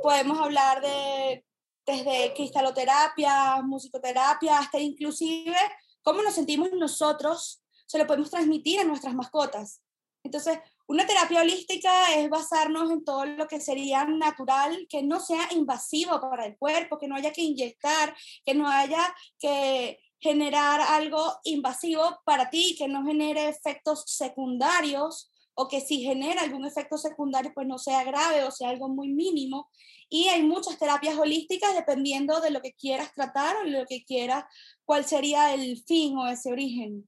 Podemos 0.03 0.36
hablar 0.40 0.80
de 0.82 1.44
desde 1.86 2.34
cristaloterapia, 2.34 3.62
musicoterapia, 3.62 4.59
hasta 4.59 4.80
inclusive 4.80 5.55
cómo 6.03 6.22
nos 6.22 6.34
sentimos 6.34 6.68
nosotros, 6.72 7.62
se 7.86 7.98
lo 7.98 8.07
podemos 8.07 8.30
transmitir 8.30 8.80
a 8.80 8.84
nuestras 8.84 9.14
mascotas. 9.14 9.80
Entonces, 10.24 10.59
Una 10.90 11.07
terapia 11.07 11.40
holística 11.40 12.16
es 12.16 12.28
basarnos 12.28 12.90
en 12.90 13.05
todo 13.05 13.24
lo 13.24 13.46
que 13.46 13.61
sería 13.61 14.05
natural, 14.07 14.88
que 14.88 15.05
no 15.05 15.20
sea 15.20 15.46
invasivo 15.53 16.20
para 16.20 16.46
el 16.46 16.59
cuerpo, 16.59 16.98
que 16.98 17.07
no 17.07 17.14
haya 17.14 17.32
que 17.32 17.42
inyectar, 17.42 18.12
que 18.44 18.55
no 18.55 18.68
haya 18.68 19.14
que 19.38 20.01
generar 20.18 20.80
algo 20.80 21.38
invasivo 21.44 22.18
para 22.24 22.51
ti, 22.51 22.74
que 22.76 22.88
no 22.88 23.07
genere 23.07 23.48
efectos 23.48 24.03
secundarios 24.09 25.30
o 25.61 25.68
que 25.68 25.82
si 25.82 26.00
genera 26.00 26.40
algún 26.40 26.64
efecto 26.64 26.96
secundario 26.96 27.52
pues 27.54 27.66
no 27.66 27.76
sea 27.76 28.02
grave 28.02 28.44
o 28.44 28.50
sea 28.50 28.70
algo 28.70 28.88
muy 28.88 29.08
mínimo. 29.08 29.68
Y 30.08 30.28
hay 30.28 30.42
muchas 30.42 30.78
terapias 30.78 31.18
holísticas 31.18 31.74
dependiendo 31.74 32.40
de 32.40 32.50
lo 32.50 32.62
que 32.62 32.72
quieras 32.72 33.12
tratar 33.14 33.56
o 33.56 33.64
lo 33.64 33.84
que 33.86 34.02
quieras, 34.02 34.44
cuál 34.86 35.04
sería 35.04 35.52
el 35.52 35.76
fin 35.86 36.16
o 36.16 36.26
ese 36.26 36.50
origen. 36.50 37.06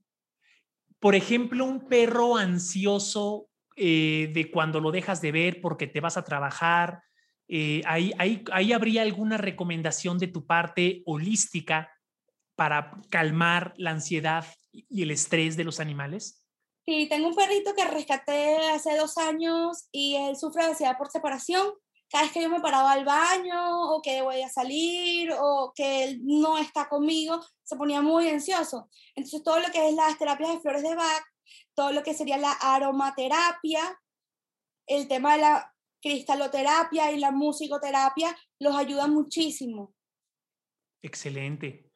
Por 0.99 1.15
ejemplo, 1.15 1.65
un 1.65 1.87
perro 1.87 2.37
ansioso 2.37 3.47
eh, 3.75 4.29
de 4.33 4.51
cuando 4.51 4.79
lo 4.79 4.91
dejas 4.91 5.19
de 5.19 5.31
ver 5.31 5.59
porque 5.59 5.87
te 5.87 5.99
vas 5.99 6.15
a 6.15 6.23
trabajar, 6.23 7.01
eh, 7.47 7.81
ahí, 7.85 8.13
ahí, 8.19 8.43
ahí 8.51 8.71
habría 8.71 9.01
alguna 9.01 9.37
recomendación 9.37 10.19
de 10.19 10.27
tu 10.27 10.45
parte 10.45 11.01
holística 11.07 11.89
para 12.55 12.91
calmar 13.09 13.73
la 13.77 13.91
ansiedad 13.91 14.45
y 14.71 15.01
el 15.01 15.09
estrés 15.09 15.57
de 15.57 15.63
los 15.63 15.79
animales? 15.79 16.42
Sí, 16.85 17.07
tengo 17.07 17.27
un 17.29 17.35
perrito 17.35 17.73
que 17.75 17.85
rescaté 17.85 18.57
hace 18.69 18.97
dos 18.97 19.17
años 19.17 19.87
y 19.91 20.15
él 20.15 20.35
sufre 20.35 20.63
de 20.63 20.69
ansiedad 20.71 20.97
por 20.97 21.09
separación. 21.09 21.73
Cada 22.09 22.25
vez 22.25 22.33
que 22.33 22.41
yo 22.41 22.49
me 22.49 22.59
paraba 22.59 22.91
al 22.91 23.05
baño 23.05 23.93
o 23.93 24.01
que 24.01 24.21
voy 24.21 24.41
a 24.41 24.49
salir 24.49 25.31
o 25.39 25.71
que 25.75 26.03
él 26.03 26.19
no 26.23 26.57
está 26.57 26.89
conmigo, 26.89 27.39
se 27.63 27.75
ponía 27.75 28.01
muy 28.01 28.27
ansioso. 28.27 28.89
Entonces 29.15 29.43
todo 29.43 29.59
lo 29.59 29.71
que 29.71 29.89
es 29.89 29.95
las 29.95 30.17
terapias 30.17 30.53
de 30.53 30.59
flores 30.59 30.83
de 30.83 30.95
Bach 30.95 31.23
todo 31.73 31.91
lo 31.91 32.03
que 32.03 32.13
sería 32.13 32.37
la 32.37 32.51
aromaterapia, 32.51 33.99
el 34.87 35.07
tema 35.07 35.33
de 35.35 35.41
la 35.41 35.73
cristaloterapia 36.01 37.11
y 37.11 37.19
la 37.19 37.31
musicoterapia 37.31 38.35
los 38.59 38.75
ayuda 38.75 39.07
muchísimo. 39.07 39.95
Excelente. 41.01 41.92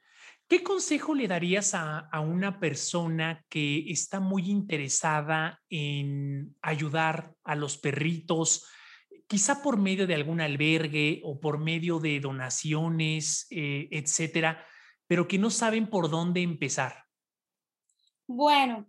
¿Qué 0.47 0.63
consejo 0.63 1.13
le 1.13 1.27
darías 1.27 1.73
a, 1.73 1.99
a, 1.99 2.21
una 2.21 2.59
persona 2.59 3.45
que 3.49 3.91
está 3.91 4.21
muy 4.21 4.49
interesada 4.49 5.61
en 5.69 6.55
ayudar 6.61 7.33
a 7.43 7.55
los 7.55 7.77
perritos, 7.77 8.65
quizá 9.27 9.61
por 9.61 9.77
medio 9.77 10.07
de 10.07 10.15
algún 10.15 10.39
albergue 10.39 11.21
o 11.25 11.39
por 11.41 11.59
medio 11.59 11.99
de 11.99 12.21
donaciones, 12.21 13.47
eh, 13.49 13.89
etcétera, 13.91 14.65
pero 15.05 15.27
que 15.27 15.37
no 15.37 15.49
saben 15.49 15.89
por 15.89 16.09
dónde 16.09 16.41
empezar? 16.41 17.03
Bueno, 18.25 18.87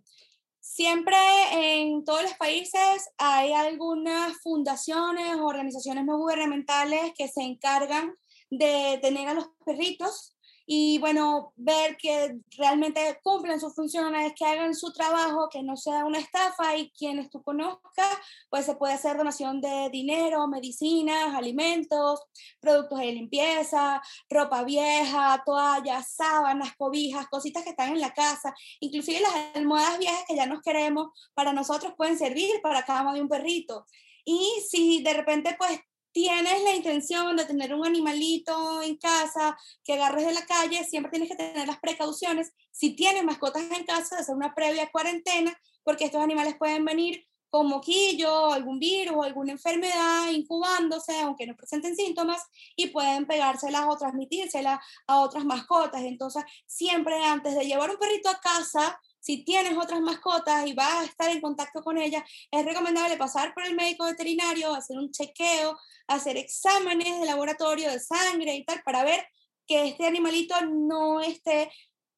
Siempre 0.61 1.17
en 1.51 2.05
todos 2.05 2.21
los 2.21 2.33
países 2.35 3.09
hay 3.17 3.53
algunas 3.53 4.37
fundaciones 4.41 5.35
o 5.35 5.45
organizaciones 5.45 6.05
no 6.05 6.17
gubernamentales 6.17 7.11
que 7.17 7.27
se 7.27 7.41
encargan 7.41 8.15
de 8.51 8.99
tener 9.01 9.29
a 9.29 9.33
los 9.33 9.47
perritos 9.65 10.37
y 10.71 10.99
bueno, 10.99 11.51
ver 11.55 11.97
que 11.97 12.41
realmente 12.55 13.19
cumplen 13.23 13.59
sus 13.59 13.73
funciones, 13.73 14.33
que 14.35 14.45
hagan 14.45 14.75
su 14.75 14.93
trabajo, 14.93 15.49
que 15.49 15.63
no 15.63 15.75
sea 15.75 16.05
una 16.05 16.19
estafa 16.19 16.77
y 16.77 16.91
quienes 16.91 17.31
tú 17.31 17.41
conozcas, 17.41 18.07
pues 18.51 18.67
se 18.67 18.75
puede 18.75 18.93
hacer 18.93 19.17
donación 19.17 19.61
de 19.61 19.89
dinero, 19.91 20.47
medicinas, 20.47 21.33
alimentos, 21.33 22.21
productos 22.59 22.99
de 22.99 23.13
limpieza, 23.13 23.99
ropa 24.29 24.63
vieja, 24.63 25.41
toallas, 25.43 26.11
sábanas, 26.11 26.75
cobijas, 26.77 27.27
cositas 27.29 27.63
que 27.63 27.71
están 27.71 27.93
en 27.93 28.01
la 28.01 28.13
casa, 28.13 28.53
inclusive 28.79 29.21
las 29.21 29.55
almohadas 29.55 29.97
viejas 29.97 30.23
que 30.27 30.35
ya 30.35 30.45
nos 30.45 30.61
queremos, 30.61 31.07
para 31.33 31.51
nosotros 31.51 31.95
pueden 31.97 32.15
servir 32.15 32.61
para 32.61 32.85
cama 32.85 33.15
de 33.15 33.21
un 33.21 33.27
perrito. 33.27 33.87
Y 34.23 34.63
si 34.69 35.01
de 35.01 35.15
repente 35.15 35.55
pues 35.57 35.79
tienes 36.11 36.63
la 36.63 36.75
intención 36.75 37.35
de 37.35 37.45
tener 37.45 37.73
un 37.73 37.85
animalito 37.85 38.81
en 38.81 38.97
casa 38.97 39.57
que 39.83 39.93
agarres 39.93 40.25
de 40.25 40.33
la 40.33 40.45
calle, 40.45 40.83
siempre 40.83 41.11
tienes 41.11 41.29
que 41.29 41.35
tener 41.35 41.67
las 41.67 41.79
precauciones. 41.79 42.51
Si 42.71 42.95
tienes 42.95 43.23
mascotas 43.23 43.63
en 43.71 43.85
casa, 43.85 44.19
hacer 44.19 44.35
una 44.35 44.53
previa 44.55 44.91
cuarentena, 44.91 45.57
porque 45.83 46.05
estos 46.05 46.21
animales 46.21 46.55
pueden 46.57 46.85
venir 46.85 47.25
con 47.49 47.67
moquillo, 47.67 48.51
algún 48.51 48.79
virus 48.79 49.15
o 49.17 49.23
alguna 49.23 49.51
enfermedad 49.51 50.29
incubándose, 50.31 51.19
aunque 51.19 51.47
no 51.47 51.55
presenten 51.55 51.95
síntomas, 51.95 52.43
y 52.75 52.87
pueden 52.87 53.25
pegárselas 53.25 53.85
o 53.87 53.97
transmitírselas 53.97 54.79
a 55.07 55.19
otras 55.19 55.45
mascotas. 55.45 56.01
Entonces, 56.01 56.43
siempre 56.67 57.23
antes 57.23 57.55
de 57.55 57.65
llevar 57.65 57.89
un 57.89 57.97
perrito 57.97 58.29
a 58.29 58.39
casa, 58.39 58.99
si 59.19 59.43
tienes 59.43 59.77
otras 59.77 60.01
mascotas 60.01 60.65
y 60.67 60.73
vas 60.73 61.01
a 61.01 61.05
estar 61.05 61.29
en 61.29 61.41
contacto 61.41 61.81
con 61.83 61.97
ellas, 61.97 62.23
es 62.51 62.65
recomendable 62.65 63.17
pasar 63.17 63.53
por 63.53 63.65
el 63.65 63.75
médico 63.75 64.05
veterinario, 64.05 64.73
hacer 64.73 64.97
un 64.97 65.11
chequeo, 65.11 65.77
hacer 66.07 66.37
exámenes 66.37 67.19
de 67.19 67.25
laboratorio 67.25 67.91
de 67.91 67.99
sangre 67.99 68.55
y 68.55 68.65
tal, 68.65 68.81
para 68.83 69.03
ver 69.03 69.25
que 69.67 69.87
este 69.89 70.07
animalito 70.07 70.55
no 70.65 71.21
esté 71.21 71.71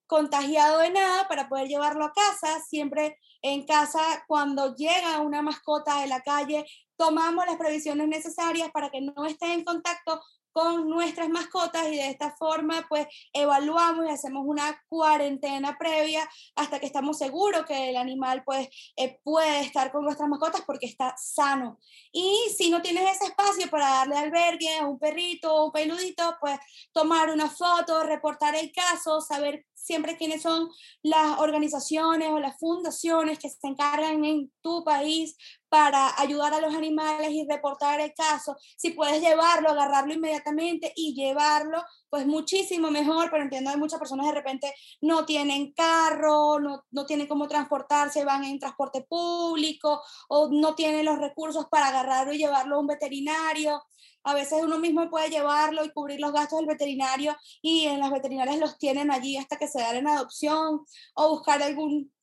contagiado 0.08 0.80
de 0.80 0.90
nada 0.90 1.28
para 1.28 1.48
poder 1.50 1.68
llevarlo 1.68 2.06
a 2.06 2.14
casa. 2.14 2.62
Siempre 2.68 3.18
en 3.42 3.66
casa, 3.66 4.24
cuando 4.28 4.76
llega 4.76 5.22
una 5.22 5.42
mascota 5.42 6.02
de 6.02 6.08
la 6.08 6.22
calle, 6.22 6.66
tomamos 6.98 7.46
las 7.46 7.58
previsiones 7.58 8.08
necesarias 8.08 8.70
para 8.72 8.90
que 8.90 9.02
no 9.02 9.26
esté 9.26 9.54
en 9.54 9.64
contacto 9.64 10.22
con 10.52 10.90
nuestras 10.90 11.30
mascotas 11.30 11.88
y 11.88 11.96
de 11.98 12.10
esta 12.10 12.36
forma 12.38 12.86
pues 12.90 13.08
evaluamos 13.34 14.06
y 14.06 14.10
hacemos 14.10 14.44
una 14.46 14.82
cuarentena 14.90 15.78
previa 15.78 16.28
hasta 16.56 16.80
que 16.80 16.86
estamos 16.86 17.18
seguros 17.18 17.66
que 17.66 17.90
el 17.90 17.98
animal 17.98 18.44
pues 18.46 18.68
eh, 18.96 19.20
puede 19.24 19.62
estar 19.62 19.92
con 19.92 20.04
nuestras 20.04 20.30
mascotas 20.30 20.62
porque 20.66 20.86
está 20.86 21.16
sano. 21.18 21.80
Y 22.12 22.38
si 22.56 22.70
no 22.70 22.82
tienes 22.82 23.16
ese 23.16 23.26
espacio 23.26 23.70
para 23.70 23.88
darle 23.88 24.18
albergue 24.18 24.78
a 24.78 24.88
un 24.88 25.00
perrito 25.00 25.54
o 25.54 25.66
un 25.66 25.72
peludito, 25.72 26.36
pues 26.40 26.60
tomar 26.92 27.30
una 27.30 27.50
foto, 27.50 28.04
reportar 28.04 28.56
el 28.56 28.72
caso, 28.72 29.22
saber 29.22 29.66
siempre 29.84 30.18
quiénes 30.18 30.42
son 30.42 30.70
las 31.04 31.40
organizaciones 31.40 32.30
o 32.30 32.40
las 32.40 32.58
fundaciones 32.60 33.40
que 33.40 33.50
se 33.50 33.68
encargan 33.68 34.24
en 34.26 34.52
tu 34.62 34.84
país 34.84 35.36
para 35.70 36.20
ayudar 36.20 36.54
a 36.54 36.62
los 36.62 36.76
animales 36.76 37.30
y 37.32 37.48
reportar 37.50 38.02
el 38.02 38.14
caso. 38.14 38.58
Si 38.78 38.92
puedes 38.92 39.22
llevarlo, 39.22 39.70
agarrarlo 39.70 40.14
inmediatamente 40.14 40.92
y 40.96 41.14
llevarlo, 41.14 41.84
pues 42.12 42.28
muchísimo 42.28 42.92
mejor, 42.92 43.30
pero 43.32 43.44
entiendo 43.44 43.72
que 43.72 43.78
muchas 43.78 43.98
personas 43.98 44.28
de 44.28 44.34
repente 44.34 44.74
no 45.00 45.26
tienen 45.26 45.72
carro, 45.72 46.60
no, 46.60 46.84
no 46.92 47.06
tienen 47.06 47.26
cómo 47.26 47.48
transportarse, 47.48 48.26
van 48.26 48.44
en 48.44 48.60
transporte 48.60 49.02
público 49.02 50.02
o 50.28 50.50
no 50.52 50.76
tienen 50.76 51.06
los 51.06 51.20
recursos 51.20 51.68
para 51.72 51.88
agarrarlo 51.88 52.34
y 52.34 52.38
llevarlo 52.38 52.76
a 52.76 52.80
un 52.80 52.88
veterinario. 52.88 53.82
A 54.24 54.34
veces 54.34 54.60
uno 54.62 54.78
mismo 54.78 55.10
puede 55.10 55.30
llevarlo 55.30 55.86
y 55.86 55.92
cubrir 55.92 56.20
los 56.20 56.34
gastos 56.34 56.60
del 56.60 56.68
veterinario 56.68 57.36
y 57.62 57.86
en 57.86 58.02
las 58.02 58.12
veterinarias 58.12 58.60
los 58.60 58.78
tienen 58.78 59.10
allí 59.10 59.38
hasta 59.38 59.58
que 59.58 59.70
se 59.70 59.80
dan 59.80 59.96
en 59.96 60.08
adopción 60.08 60.86
o 61.16 61.30
buscar 61.30 61.62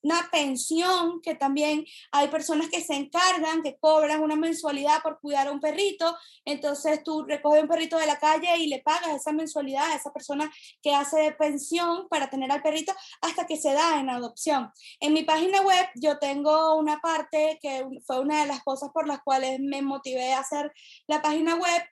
alguna 0.03 0.29
pensión, 0.31 1.21
que 1.23 1.35
también 1.35 1.85
hay 2.13 2.29
personas 2.29 2.69
que 2.69 2.81
se 2.81 2.95
encargan, 2.95 3.63
que 3.63 3.77
cobran 3.79 4.23
una 4.23 4.37
mensualidad 4.37 5.03
por 5.03 5.21
cuidar 5.21 5.49
a 5.49 5.53
un 5.53 5.61
perrito. 5.61 6.17
Entonces 6.45 7.03
tú 7.05 7.25
recoges 7.25 7.63
un 7.63 7.69
perrito 7.69 7.99
de 7.99 8.07
la 8.07 8.19
calle 8.19 8.57
y 8.59 8.69
le 8.69 8.81
pagas 8.81 9.17
esa 9.17 9.33
mensualidad 9.33 9.91
a 9.91 9.97
esa 9.97 10.13
persona 10.13 10.51
que 10.83 10.95
hace 10.95 11.33
pensión 11.33 12.09
para 12.09 12.31
tener 12.31 12.51
al 12.53 12.63
perrito 12.63 12.93
hasta 13.21 13.47
que 13.47 13.57
se 13.57 13.73
da 13.73 14.01
en 14.01 14.11
adopción. 14.11 14.71
En 15.01 15.13
mi 15.13 15.25
página 15.25 15.63
web 15.63 15.87
yo 15.97 16.19
tengo 16.19 16.77
una 16.77 17.01
parte 17.01 17.59
que 17.61 17.87
fue 18.07 18.21
una 18.21 18.43
de 18.43 18.47
las 18.47 18.63
cosas 18.63 18.91
por 18.93 19.07
las 19.07 19.21
cuales 19.23 19.59
me 19.61 19.83
motivé 19.83 20.33
a 20.33 20.41
hacer 20.41 20.73
la 21.07 21.23
página 21.23 21.55
web 21.57 21.83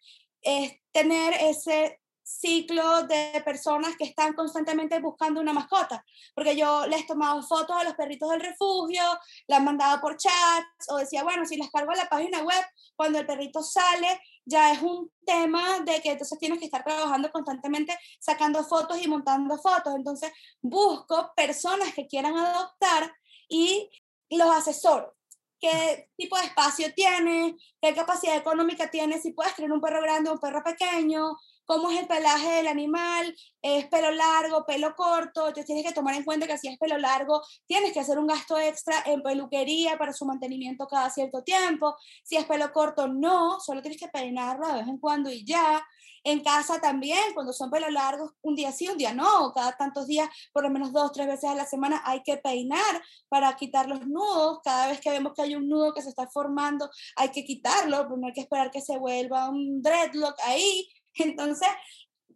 es 0.42 0.74
tener 0.92 1.34
ese 1.40 1.98
ciclo 2.26 3.04
de 3.04 3.40
personas 3.44 3.96
que 3.96 4.04
están 4.04 4.32
constantemente 4.34 4.98
buscando 4.98 5.40
una 5.40 5.52
mascota, 5.52 6.04
porque 6.34 6.56
yo 6.56 6.86
les 6.88 7.06
tomaba 7.06 7.40
fotos 7.42 7.76
a 7.76 7.84
los 7.84 7.94
perritos 7.94 8.28
del 8.30 8.40
refugio, 8.40 9.02
las 9.46 9.62
mandaba 9.62 10.00
por 10.00 10.16
chats 10.16 10.88
o 10.88 10.96
decía, 10.96 11.22
bueno, 11.22 11.46
si 11.46 11.56
las 11.56 11.70
cargo 11.70 11.92
a 11.92 11.96
la 11.96 12.08
página 12.08 12.42
web, 12.42 12.64
cuando 12.96 13.20
el 13.20 13.26
perrito 13.26 13.62
sale, 13.62 14.20
ya 14.44 14.72
es 14.72 14.82
un 14.82 15.08
tema 15.24 15.80
de 15.80 16.00
que 16.02 16.10
entonces 16.10 16.36
tienes 16.40 16.58
que 16.58 16.64
estar 16.64 16.82
trabajando 16.82 17.30
constantemente 17.30 17.96
sacando 18.18 18.64
fotos 18.64 19.00
y 19.00 19.06
montando 19.06 19.56
fotos, 19.58 19.94
entonces 19.94 20.32
busco 20.60 21.32
personas 21.36 21.94
que 21.94 22.08
quieran 22.08 22.36
adoptar 22.36 23.14
y 23.48 23.88
los 24.30 24.50
asesoro. 24.50 25.14
Qué 25.60 26.10
tipo 26.16 26.36
de 26.36 26.44
espacio 26.44 26.92
tiene, 26.92 27.56
qué 27.80 27.94
capacidad 27.94 28.36
económica 28.36 28.90
tiene, 28.90 29.20
si 29.20 29.32
puedes 29.32 29.54
tener 29.54 29.70
un 29.72 29.80
perro 29.80 30.02
grande 30.02 30.28
o 30.28 30.34
un 30.34 30.38
perro 30.40 30.62
pequeño, 30.62 31.36
cómo 31.66 31.90
es 31.90 32.00
el 32.00 32.06
pelaje 32.06 32.48
del 32.52 32.68
animal, 32.68 33.36
es 33.60 33.86
pelo 33.88 34.10
largo, 34.12 34.64
pelo 34.64 34.94
corto, 34.94 35.48
entonces 35.48 35.66
tienes 35.66 35.84
que 35.84 35.92
tomar 35.92 36.14
en 36.14 36.24
cuenta 36.24 36.46
que 36.46 36.56
si 36.56 36.68
es 36.68 36.78
pelo 36.78 36.96
largo, 36.96 37.42
tienes 37.66 37.92
que 37.92 38.00
hacer 38.00 38.18
un 38.18 38.26
gasto 38.26 38.58
extra 38.58 39.02
en 39.06 39.22
peluquería 39.22 39.98
para 39.98 40.12
su 40.12 40.24
mantenimiento 40.24 40.86
cada 40.86 41.10
cierto 41.10 41.42
tiempo, 41.42 41.96
si 42.24 42.36
es 42.36 42.44
pelo 42.46 42.72
corto, 42.72 43.08
no, 43.08 43.60
solo 43.60 43.82
tienes 43.82 44.00
que 44.00 44.08
peinarlo 44.08 44.68
de 44.68 44.74
vez 44.74 44.88
en 44.88 44.98
cuando 44.98 45.30
y 45.30 45.44
ya. 45.44 45.84
En 46.28 46.42
casa 46.42 46.80
también, 46.80 47.34
cuando 47.34 47.52
son 47.52 47.70
pelos 47.70 47.92
largos, 47.92 48.32
un 48.42 48.56
día 48.56 48.72
sí, 48.72 48.88
un 48.88 48.98
día 48.98 49.14
no, 49.14 49.52
cada 49.54 49.76
tantos 49.76 50.08
días, 50.08 50.28
por 50.52 50.64
lo 50.64 50.70
menos 50.70 50.92
dos, 50.92 51.12
tres 51.12 51.28
veces 51.28 51.48
a 51.48 51.54
la 51.54 51.64
semana, 51.66 52.02
hay 52.04 52.24
que 52.24 52.36
peinar 52.36 53.00
para 53.28 53.54
quitar 53.54 53.88
los 53.88 54.04
nudos. 54.08 54.58
Cada 54.64 54.88
vez 54.88 55.00
que 55.00 55.10
vemos 55.10 55.34
que 55.34 55.42
hay 55.42 55.54
un 55.54 55.68
nudo 55.68 55.94
que 55.94 56.02
se 56.02 56.08
está 56.08 56.26
formando, 56.26 56.90
hay 57.14 57.28
que 57.28 57.44
quitarlo, 57.44 57.98
pero 58.08 58.16
no 58.16 58.26
hay 58.26 58.32
que 58.32 58.40
esperar 58.40 58.72
que 58.72 58.80
se 58.80 58.98
vuelva 58.98 59.48
un 59.48 59.80
dreadlock 59.80 60.34
ahí. 60.46 60.88
Entonces, 61.18 61.68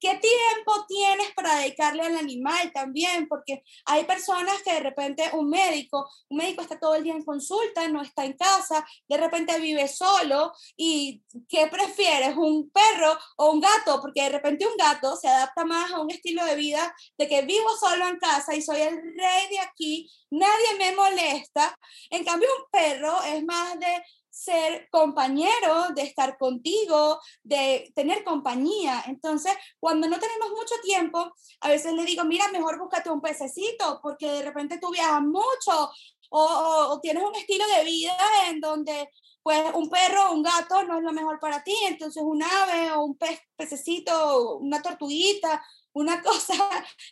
¿Qué 0.01 0.15
tiempo 0.15 0.87
tienes 0.89 1.31
para 1.35 1.57
dedicarle 1.57 2.03
al 2.03 2.17
animal 2.17 2.73
también? 2.73 3.29
Porque 3.29 3.63
hay 3.85 4.05
personas 4.05 4.63
que 4.63 4.73
de 4.73 4.81
repente 4.81 5.29
un 5.35 5.51
médico, 5.51 6.09
un 6.31 6.39
médico 6.39 6.63
está 6.63 6.81
todo 6.81 6.95
el 6.95 7.05
día 7.05 7.13
en 7.13 7.23
consulta, 7.23 7.87
no 7.89 8.01
está 8.01 8.25
en 8.25 8.33
casa, 8.33 8.87
de 9.07 9.17
repente 9.19 9.61
vive 9.61 9.87
solo 9.89 10.53
y 10.75 11.23
¿qué 11.51 11.67
prefieres? 11.67 12.35
¿Un 12.35 12.71
perro 12.71 13.15
o 13.37 13.51
un 13.51 13.61
gato? 13.61 14.01
Porque 14.01 14.23
de 14.23 14.31
repente 14.31 14.67
un 14.67 14.77
gato 14.79 15.17
se 15.17 15.29
adapta 15.29 15.67
más 15.67 15.93
a 15.93 16.01
un 16.01 16.11
estilo 16.11 16.47
de 16.47 16.57
vida 16.57 16.95
de 17.19 17.29
que 17.29 17.43
vivo 17.43 17.69
solo 17.79 18.09
en 18.09 18.17
casa 18.17 18.55
y 18.55 18.63
soy 18.63 18.81
el 18.81 18.97
rey 18.97 19.49
de 19.51 19.61
aquí, 19.61 20.11
nadie 20.31 20.79
me 20.79 20.97
molesta. 20.97 21.77
En 22.09 22.25
cambio 22.25 22.49
un 22.59 22.71
perro 22.73 23.23
es 23.25 23.45
más 23.45 23.79
de 23.79 24.03
ser 24.31 24.89
compañero, 24.91 25.89
de 25.95 26.03
estar 26.03 26.39
contigo, 26.39 27.21
de 27.43 27.93
tener 27.95 28.25
compañía. 28.25 29.03
Entonces, 29.07 29.53
cuando 29.79 30.09
no 30.09 30.19
tenemos 30.19 30.51
mucho 30.51 30.75
tiempo, 30.83 31.33
a 31.61 31.69
veces 31.69 31.93
le 31.93 32.05
digo, 32.05 32.25
mira, 32.25 32.49
mejor 32.49 32.79
búscate 32.79 33.11
un 33.11 33.21
pececito, 33.21 34.01
porque 34.03 34.31
de 34.31 34.43
repente 34.43 34.79
tú 34.79 34.91
viajas 34.91 35.23
mucho 35.23 35.91
o, 36.31 36.99
tienes 37.03 37.25
un 37.25 37.35
estilo 37.35 37.65
de 37.67 37.85
vida 37.85 38.17
en 38.49 38.61
donde 38.61 39.11
pues 39.43 39.59
un 39.75 39.89
perro 39.89 40.31
o 40.31 40.35
un 40.35 40.43
gato 40.43 40.83
no 40.85 40.99
es 40.99 41.03
lo 41.03 41.13
mejor 41.13 41.41
para 41.41 41.65
ti, 41.65 41.75
entonces 41.89 42.23
un 42.25 42.43
ave 42.43 42.93
o 42.93 43.03
un 43.03 43.17
pez, 43.17 43.41
pececito, 43.57 44.59
una 44.59 44.83
tortuguita 44.83 45.63
una 45.93 46.23
cosa 46.23 46.55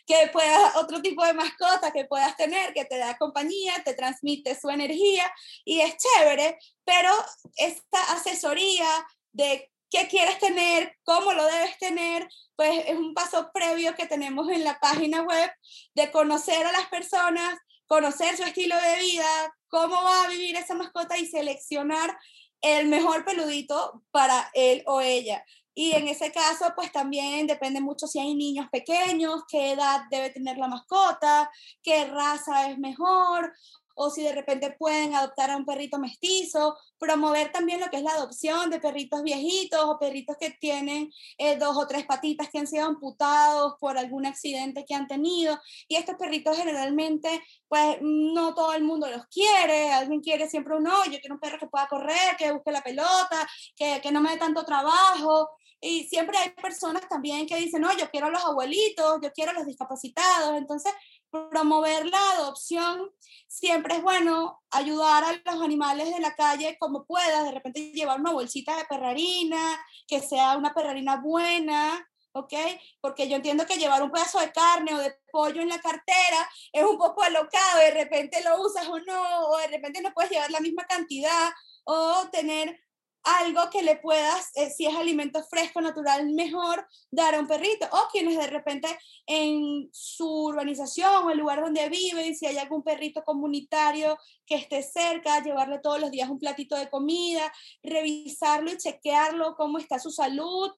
que 0.05 0.29
pueda, 0.31 0.73
otro 0.77 1.01
tipo 1.01 1.25
de 1.25 1.33
mascota 1.33 1.91
que 1.91 2.05
puedas 2.05 2.35
tener, 2.35 2.73
que 2.73 2.85
te 2.85 2.97
da 2.97 3.17
compañía, 3.17 3.81
te 3.83 3.93
transmite 3.93 4.59
su 4.59 4.69
energía 4.69 5.31
y 5.65 5.81
es 5.81 5.95
chévere, 5.97 6.57
pero 6.85 7.09
esta 7.57 8.13
asesoría 8.13 8.87
de 9.31 9.71
qué 9.89 10.07
quieres 10.07 10.39
tener, 10.39 10.95
cómo 11.03 11.33
lo 11.33 11.45
debes 11.45 11.77
tener, 11.77 12.27
pues 12.55 12.85
es 12.87 12.95
un 12.95 13.13
paso 13.13 13.49
previo 13.53 13.95
que 13.95 14.05
tenemos 14.05 14.49
en 14.49 14.63
la 14.63 14.79
página 14.79 15.23
web 15.23 15.51
de 15.95 16.11
conocer 16.11 16.65
a 16.65 16.71
las 16.71 16.87
personas, 16.87 17.57
conocer 17.87 18.37
su 18.37 18.43
estilo 18.43 18.75
de 18.75 18.99
vida, 18.99 19.55
cómo 19.67 19.95
va 20.03 20.23
a 20.23 20.27
vivir 20.27 20.55
esa 20.55 20.75
mascota 20.75 21.17
y 21.17 21.25
seleccionar 21.25 22.15
el 22.61 22.87
mejor 22.87 23.25
peludito 23.25 24.03
para 24.11 24.51
él 24.53 24.83
o 24.85 25.01
ella. 25.01 25.43
Y 25.81 25.93
en 25.93 26.09
ese 26.09 26.29
caso, 26.29 26.73
pues 26.75 26.91
también 26.91 27.47
depende 27.47 27.79
mucho 27.79 28.05
si 28.05 28.19
hay 28.19 28.35
niños 28.35 28.67
pequeños, 28.69 29.45
qué 29.47 29.71
edad 29.71 30.01
debe 30.11 30.29
tener 30.29 30.57
la 30.57 30.67
mascota, 30.67 31.49
qué 31.81 32.03
raza 32.03 32.69
es 32.69 32.77
mejor, 32.77 33.53
o 34.01 34.09
si 34.09 34.23
de 34.23 34.31
repente 34.31 34.71
pueden 34.79 35.13
adoptar 35.13 35.51
a 35.51 35.57
un 35.57 35.65
perrito 35.65 35.99
mestizo, 35.99 36.77
promover 36.97 37.51
también 37.51 37.81
lo 37.81 37.89
que 37.89 37.97
es 37.97 38.03
la 38.03 38.13
adopción 38.13 38.69
de 38.69 38.79
perritos 38.79 39.21
viejitos 39.23 39.83
o 39.83 39.99
perritos 39.99 40.37
que 40.39 40.51
tienen 40.51 41.11
eh, 41.37 41.57
dos 41.57 41.75
o 41.75 41.85
tres 41.85 42.05
patitas 42.05 42.49
que 42.49 42.59
han 42.59 42.67
sido 42.67 42.85
amputados 42.85 43.73
por 43.77 43.97
algún 43.97 44.25
accidente 44.25 44.85
que 44.87 44.95
han 44.95 45.07
tenido. 45.07 45.59
Y 45.89 45.97
estos 45.97 46.15
perritos 46.15 46.55
generalmente, 46.55 47.43
pues 47.67 47.97
no 48.01 48.55
todo 48.55 48.71
el 48.71 48.83
mundo 48.83 49.09
los 49.09 49.27
quiere, 49.27 49.91
alguien 49.91 50.21
quiere 50.21 50.49
siempre 50.49 50.77
uno, 50.77 51.03
yo 51.05 51.19
quiero 51.19 51.35
un 51.35 51.41
perro 51.41 51.59
que 51.59 51.67
pueda 51.67 51.87
correr, 51.87 52.37
que 52.37 52.53
busque 52.53 52.71
la 52.71 52.81
pelota, 52.81 53.45
que, 53.75 53.99
que 54.01 54.13
no 54.13 54.21
me 54.21 54.31
dé 54.31 54.37
tanto 54.37 54.63
trabajo. 54.63 55.49
Y 55.81 56.03
siempre 56.09 56.37
hay 56.37 56.49
personas 56.51 57.07
también 57.07 57.47
que 57.47 57.55
dicen, 57.55 57.81
no, 57.81 57.95
yo 57.97 58.09
quiero 58.09 58.27
a 58.27 58.31
los 58.31 58.43
abuelitos, 58.43 59.19
yo 59.21 59.31
quiero 59.31 59.51
a 59.51 59.53
los 59.53 59.65
discapacitados. 59.65 60.57
Entonces, 60.57 60.93
promover 61.31 62.05
la 62.07 62.31
adopción, 62.31 63.11
siempre 63.47 63.95
es 63.95 64.01
bueno 64.01 64.61
ayudar 64.71 65.23
a 65.23 65.33
los 65.33 65.63
animales 65.63 66.13
de 66.13 66.19
la 66.19 66.35
calle 66.35 66.77
como 66.79 67.05
puedas, 67.05 67.45
de 67.45 67.51
repente 67.51 67.91
llevar 67.91 68.19
una 68.19 68.31
bolsita 68.31 68.77
de 68.77 68.85
perrarina, 68.85 69.79
que 70.07 70.21
sea 70.21 70.57
una 70.57 70.73
perrarina 70.73 71.17
buena, 71.17 72.07
¿ok? 72.33 72.53
Porque 73.01 73.27
yo 73.27 73.35
entiendo 73.35 73.65
que 73.65 73.77
llevar 73.77 74.01
un 74.03 74.11
pedazo 74.11 74.39
de 74.39 74.51
carne 74.51 74.93
o 74.93 74.97
de 74.97 75.15
pollo 75.31 75.61
en 75.61 75.69
la 75.69 75.79
cartera 75.79 76.49
es 76.71 76.83
un 76.83 76.97
poco 76.97 77.23
alocado, 77.23 77.79
de 77.79 77.91
repente 77.91 78.43
lo 78.43 78.61
usas 78.61 78.87
o 78.87 78.99
no, 78.99 79.47
o 79.49 79.57
de 79.57 79.67
repente 79.67 80.01
no 80.01 80.13
puedes 80.13 80.31
llevar 80.31 80.51
la 80.51 80.59
misma 80.59 80.85
cantidad, 80.85 81.49
o 81.83 82.27
tener 82.31 82.79
algo 83.23 83.69
que 83.69 83.83
le 83.83 83.97
puedas, 83.97 84.51
eh, 84.55 84.69
si 84.69 84.85
es 84.85 84.95
alimento 84.95 85.43
fresco, 85.43 85.81
natural, 85.81 86.29
mejor 86.29 86.87
dar 87.11 87.35
a 87.35 87.39
un 87.39 87.47
perrito. 87.47 87.87
O 87.91 88.07
quienes 88.11 88.37
de 88.37 88.47
repente 88.47 88.87
en 89.27 89.89
su 89.91 90.45
urbanización 90.45 91.25
o 91.25 91.29
el 91.31 91.37
lugar 91.37 91.61
donde 91.61 91.89
viven, 91.89 92.35
si 92.35 92.45
hay 92.45 92.57
algún 92.57 92.83
perrito 92.83 93.23
comunitario 93.23 94.17
que 94.45 94.55
esté 94.55 94.81
cerca, 94.83 95.43
llevarle 95.43 95.79
todos 95.79 95.99
los 95.99 96.11
días 96.11 96.29
un 96.29 96.39
platito 96.39 96.75
de 96.75 96.89
comida, 96.89 97.51
revisarlo 97.83 98.71
y 98.71 98.77
chequearlo, 98.77 99.55
cómo 99.55 99.77
está 99.77 99.99
su 99.99 100.11
salud, 100.11 100.71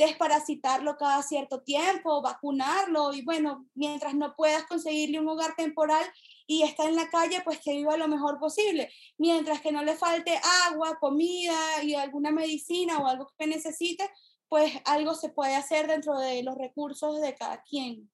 desparasitarlo 0.00 0.96
cada 0.96 1.22
cierto 1.22 1.60
tiempo, 1.60 2.22
vacunarlo 2.22 3.12
y 3.12 3.22
bueno, 3.22 3.66
mientras 3.74 4.14
no 4.14 4.34
puedas 4.34 4.64
conseguirle 4.64 5.20
un 5.20 5.28
hogar 5.28 5.54
temporal, 5.56 6.02
y 6.50 6.64
está 6.64 6.88
en 6.88 6.96
la 6.96 7.08
calle, 7.08 7.42
pues 7.44 7.60
que 7.60 7.70
viva 7.70 7.96
lo 7.96 8.08
mejor 8.08 8.40
posible, 8.40 8.92
mientras 9.18 9.60
que 9.60 9.70
no 9.70 9.84
le 9.84 9.94
falte 9.94 10.36
agua, 10.66 10.98
comida 10.98 11.54
y 11.84 11.94
alguna 11.94 12.32
medicina 12.32 12.98
o 12.98 13.06
algo 13.06 13.32
que 13.38 13.46
necesite, 13.46 14.10
pues 14.48 14.72
algo 14.84 15.14
se 15.14 15.28
puede 15.28 15.54
hacer 15.54 15.86
dentro 15.86 16.18
de 16.18 16.42
los 16.42 16.58
recursos 16.58 17.20
de 17.20 17.36
cada 17.36 17.62
quien. 17.62 18.10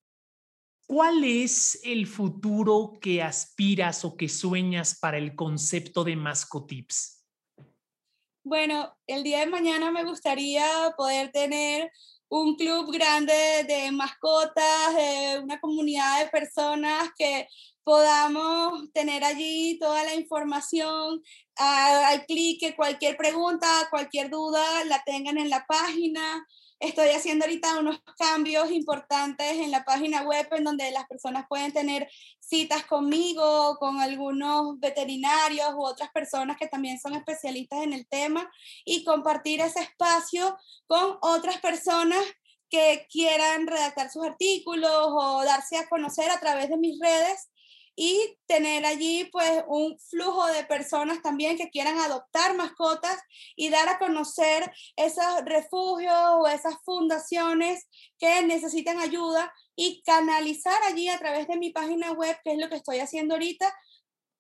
¿Cuál 0.87 1.25
es 1.25 1.81
el 1.83 2.07
futuro 2.07 2.99
que 3.01 3.23
aspiras 3.23 4.05
o 4.05 4.19
que 4.19 4.29
sueñas 4.29 4.99
para 5.01 5.17
el 5.17 5.35
concepto 5.35 6.05
de 6.05 6.17
Mascotips? 6.17 7.25
Bueno, 8.45 8.95
el 9.07 9.23
día 9.23 9.41
de 9.41 9.47
mañana 9.47 9.91
me 9.91 10.05
gustaría 10.05 10.93
poder 10.95 11.33
tener 11.33 11.91
un 12.29 12.55
club 12.57 12.93
grande 12.93 13.65
de 13.67 13.91
mascotas, 13.93 14.95
de 14.95 15.41
una 15.43 15.59
comunidad 15.59 16.23
de 16.23 16.29
personas 16.29 17.09
que 17.17 17.49
podamos 17.87 18.93
tener 18.93 19.23
allí 19.23 19.79
toda 19.79 20.03
la 20.03 20.17
información 20.17 21.23
al 21.55 22.27
clic, 22.27 22.59
que 22.59 22.75
cualquier 22.75 23.17
pregunta, 23.17 23.69
cualquier 23.91 24.29
duda 24.29 24.85
la 24.87 25.05
tengan 25.05 25.39
en 25.39 25.49
la 25.49 25.65
página. 25.69 26.45
Estoy 26.81 27.11
haciendo 27.11 27.45
ahorita 27.45 27.79
unos 27.79 28.03
cambios 28.19 28.73
importantes 28.73 29.53
en 29.53 29.71
la 29.71 29.85
página 29.85 30.23
web 30.23 30.49
en 30.51 30.65
donde 30.65 30.91
las 30.91 31.07
personas 31.07 31.47
pueden 31.49 31.73
tener 31.73 32.11
citas 32.41 32.85
conmigo, 32.87 33.77
con 33.79 34.01
algunos 34.01 34.81
veterinarios 34.81 35.73
u 35.77 35.87
otras 35.87 36.11
personas 36.11 36.57
que 36.57 36.67
también 36.67 36.99
son 36.99 37.15
especialistas 37.15 37.85
en 37.85 37.93
el 37.93 38.05
tema 38.09 38.51
y 38.85 39.05
compartir 39.05 39.61
ese 39.61 39.79
espacio 39.79 40.59
con 40.89 41.19
otras 41.23 41.61
personas 41.61 42.25
que 42.69 43.07
quieran 43.09 43.69
redactar 43.69 44.11
sus 44.11 44.25
artículos 44.25 44.91
o 44.91 45.45
darse 45.45 45.79
a 45.79 45.89
conocer 45.89 46.29
a 46.33 46.41
través 46.41 46.69
de 46.69 46.79
mis 46.79 46.99
redes 46.99 47.49
y 47.97 48.39
tener 48.47 48.85
allí 48.85 49.25
pues 49.33 49.65
un 49.67 49.99
flujo 49.99 50.47
de 50.49 50.65
personas 50.65 51.23
también 51.23 51.57
que 51.57 51.71
quieran 51.71 51.99
adoptar 51.99 52.55
mascotas 52.55 53.19
y 53.57 53.71
dar 53.71 53.89
a 53.89 53.99
conocer 53.99 54.71
esos 54.97 55.25
refugios 55.47 56.15
o 56.39 56.47
esas 56.47 56.75
fundaciones 56.85 57.89
que 58.19 58.43
necesitan 58.45 59.01
ayuda 59.01 59.53
y 59.75 60.03
canalizar 60.03 60.81
allí 60.85 61.09
a 61.09 61.19
través 61.19 61.49
de 61.49 61.57
mi 61.57 61.71
página 61.71 62.13
web, 62.13 62.37
que 62.45 62.53
es 62.53 62.59
lo 62.59 62.69
que 62.69 62.77
estoy 62.77 63.01
haciendo 63.01 63.35
ahorita, 63.35 63.75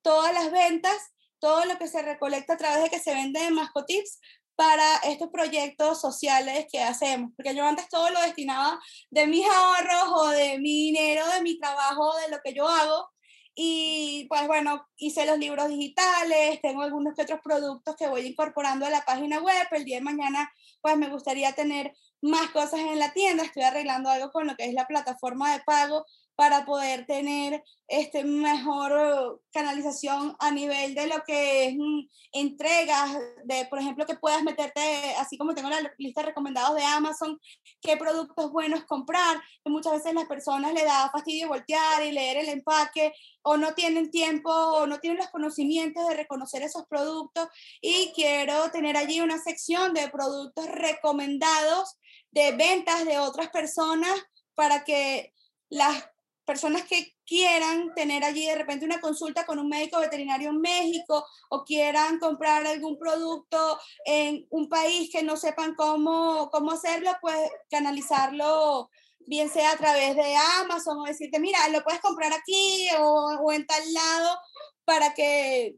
todas 0.03 0.35
las 0.35 0.51
ventas, 0.51 0.97
todo 1.39 1.65
lo 1.65 1.79
que 1.79 1.89
se 1.89 2.03
recolecta 2.03 2.55
a 2.55 2.59
través 2.59 2.83
de 2.83 2.91
que 2.91 2.99
se 2.99 3.15
vende 3.15 3.43
en 3.43 3.55
Mascotips 3.55 4.21
para 4.55 4.97
estos 4.99 5.29
proyectos 5.31 6.01
sociales 6.01 6.67
que 6.71 6.83
hacemos, 6.83 7.31
porque 7.37 7.55
yo 7.55 7.65
antes 7.65 7.89
todo 7.89 8.11
lo 8.11 8.21
destinaba 8.21 8.81
de 9.11 9.27
mis 9.27 9.47
ahorros 9.47 10.13
o 10.15 10.29
de 10.29 10.59
mi 10.59 10.93
dinero, 10.93 11.27
de 11.29 11.43
mi 11.43 11.59
trabajo, 11.59 12.17
de 12.17 12.31
lo 12.31 12.39
que 12.43 12.55
yo 12.55 12.67
hago, 12.67 13.11
y 13.59 14.27
pues 14.29 14.47
bueno, 14.47 14.87
hice 14.99 15.25
los 15.25 15.39
libros 15.39 15.69
digitales, 15.69 16.61
tengo 16.61 16.83
algunos 16.83 17.15
que 17.15 17.23
otros 17.23 17.41
productos 17.43 17.97
que 17.97 18.07
voy 18.07 18.21
incorporando 18.27 18.85
a 18.85 18.91
la 18.91 19.03
página 19.07 19.41
web. 19.41 19.67
El 19.71 19.87
día 19.87 19.97
de 19.97 20.05
mañana 20.05 20.53
pues 20.83 20.99
me 20.99 21.09
gustaría 21.09 21.55
tener 21.55 21.95
más 22.21 22.51
cosas 22.51 22.81
en 22.81 22.99
la 22.99 23.15
tienda, 23.15 23.45
estoy 23.45 23.63
arreglando 23.63 24.11
algo 24.11 24.31
con 24.31 24.47
lo 24.47 24.57
que 24.57 24.67
es 24.67 24.75
la 24.75 24.87
plataforma 24.87 25.53
de 25.55 25.63
pago 25.65 26.05
para 26.37 26.67
poder 26.67 27.07
tener 27.07 27.65
este, 27.89 28.25
mejor 28.25 29.41
canalización 29.53 30.37
a 30.39 30.51
nivel 30.51 30.95
de 30.95 31.07
lo 31.07 31.23
que 31.27 31.67
es 31.67 31.75
mm, 31.77 32.01
entregas, 32.33 33.17
de, 33.45 33.65
por 33.67 33.79
ejemplo, 33.79 34.05
que 34.05 34.17
puedas 34.17 34.43
meterte, 34.43 35.15
así 35.19 35.39
como 35.39 35.55
tengo 35.55 35.71
la 35.71 35.81
lista 35.97 36.21
de 36.21 36.29
recomendados 36.29 36.77
de 36.77 36.85
Amazon, 36.85 37.41
qué 37.81 37.97
productos 37.97 38.53
buenos 38.53 38.85
comprar, 38.85 39.41
que 39.65 39.71
muchas 39.71 39.95
veces 39.95 40.13
las 40.13 40.27
personas 40.27 40.75
le 40.75 40.85
da 40.85 41.11
fastidio 41.11 41.49
voltear 41.49 42.05
y 42.05 42.13
leer 42.13 42.37
el 42.37 42.51
empaque, 42.51 43.15
o 43.43 43.57
no 43.57 43.75
tienen 43.75 44.11
tiempo, 44.11 44.51
o 44.51 44.87
no 44.87 44.99
tienen 44.99 45.19
los 45.19 45.31
conocimientos 45.31 46.07
de 46.07 46.17
reconocer 46.17 46.63
esos 46.63 46.85
productos, 46.87 47.49
y 47.81 48.13
quiero 48.15 48.71
tener 48.73 48.99
allí 48.99 49.21
una 49.21 49.39
sección 49.39 49.95
de 49.95 50.11
productos 50.11 50.67
recomendados 50.67 51.97
de 52.31 52.53
ventas 52.53 53.07
de 53.07 53.19
otras 53.19 53.49
personas 53.49 54.13
para 54.55 54.85
que 54.85 55.33
las 55.71 56.05
personas 56.47 56.85
que 56.85 57.15
quieran 57.27 57.93
tener 57.95 58.25
allí 58.25 58.47
de 58.47 58.55
repente 58.55 58.85
una 58.85 59.01
consulta 59.01 59.45
con 59.45 59.59
un 59.59 59.69
médico 59.69 59.99
veterinario 59.99 60.51
en 60.51 60.61
México 60.61 61.27
o 61.51 61.65
quieran 61.65 62.19
comprar 62.19 62.67
algún 62.67 62.97
producto 62.99 63.79
en 64.05 64.47
un 64.51 64.69
país 64.69 65.11
que 65.11 65.23
no 65.23 65.37
sepan 65.37 65.75
cómo, 65.75 66.49
cómo 66.51 66.71
hacerlo, 66.71 67.11
pues 67.21 67.37
canalizarlo 67.69 68.89
bien 69.27 69.51
sea 69.51 69.73
a 69.73 69.77
través 69.77 70.15
de 70.15 70.37
Amazon 70.61 71.01
o 71.01 71.05
decirte, 71.05 71.41
mira, 71.41 71.69
lo 71.69 71.83
puedes 71.83 72.01
comprar 72.01 72.33
aquí 72.33 72.89
o, 72.99 73.39
o 73.43 73.53
en 73.53 73.67
tal 73.67 73.83
lado 73.93 74.39
para 74.85 75.15
que 75.15 75.77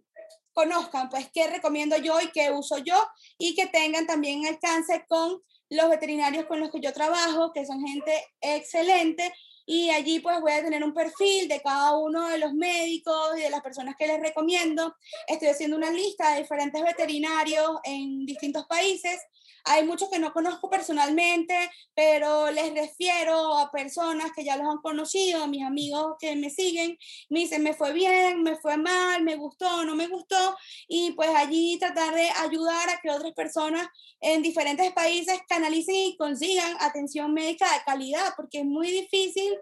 conozcan 0.53 1.09
pues 1.09 1.31
qué 1.33 1.47
recomiendo 1.47 1.97
yo 1.97 2.21
y 2.21 2.31
qué 2.31 2.51
uso 2.51 2.79
yo 2.79 2.97
y 3.39 3.55
que 3.55 3.67
tengan 3.67 4.07
también 4.07 4.47
alcance 4.47 5.05
con 5.09 5.43
los 5.71 5.89
veterinarios 5.89 6.47
con 6.47 6.61
los 6.61 6.71
que 6.71 6.81
yo 6.81 6.93
trabajo, 6.93 7.53
que 7.53 7.65
son 7.65 7.81
gente 7.81 8.13
excelente 8.41 9.33
y 9.71 9.91
allí 9.91 10.19
pues 10.21 10.41
voy 10.41 10.53
a 10.53 10.63
tener 10.63 10.83
un 10.83 10.95
perfil 10.95 11.47
de 11.47 11.61
cada 11.61 11.95
uno 11.99 12.27
de 12.27 12.39
los 12.39 12.55
médicos 12.55 13.37
y 13.37 13.43
de 13.43 13.51
las 13.51 13.61
personas 13.61 13.97
que 13.99 14.07
les 14.07 14.19
recomiendo. 14.19 14.97
Estoy 15.27 15.49
haciendo 15.49 15.77
una 15.77 15.91
lista 15.91 16.33
de 16.33 16.41
diferentes 16.41 16.83
veterinarios 16.83 17.79
en 17.85 18.25
distintos 18.25 18.67
países 18.67 19.21
hay 19.71 19.85
muchos 19.85 20.09
que 20.09 20.19
no 20.19 20.33
conozco 20.33 20.71
personalmente, 20.71 21.55
pero 21.95 22.51
les 22.51 22.73
refiero 22.73 23.59
a 23.59 23.71
personas 23.71 24.31
que 24.35 24.45
ya 24.45 24.57
los 24.57 24.67
han 24.67 24.79
conocido, 24.79 25.43
a 25.43 25.47
mis 25.47 25.65
amigos 25.65 26.17
que 26.19 26.35
me 26.37 26.49
siguen, 26.49 26.99
me 27.29 27.41
dicen, 27.41 27.63
me 27.63 27.75
fue 27.75 27.93
bien, 27.93 28.43
me 28.43 28.57
fue 28.57 28.79
mal, 28.79 29.23
me 29.23 29.37
gustó, 29.37 29.85
no 29.85 29.95
me 29.95 30.07
gustó, 30.07 30.57
y 30.89 31.13
pues 31.13 31.31
allí 31.35 31.79
tratar 31.79 32.15
de 32.15 32.31
ayudar 32.31 32.89
a 32.89 33.01
que 33.01 33.11
otras 33.11 33.33
personas 33.35 33.87
en 34.21 34.43
diferentes 34.43 34.91
países 34.93 35.39
canalicen 35.49 35.95
y 35.95 36.17
consigan 36.17 36.77
atención 36.81 37.35
médica 37.35 37.67
de 37.73 37.85
calidad, 37.85 38.33
porque 38.37 38.61
es 38.61 38.65
muy 38.65 38.91
difícil 38.91 39.58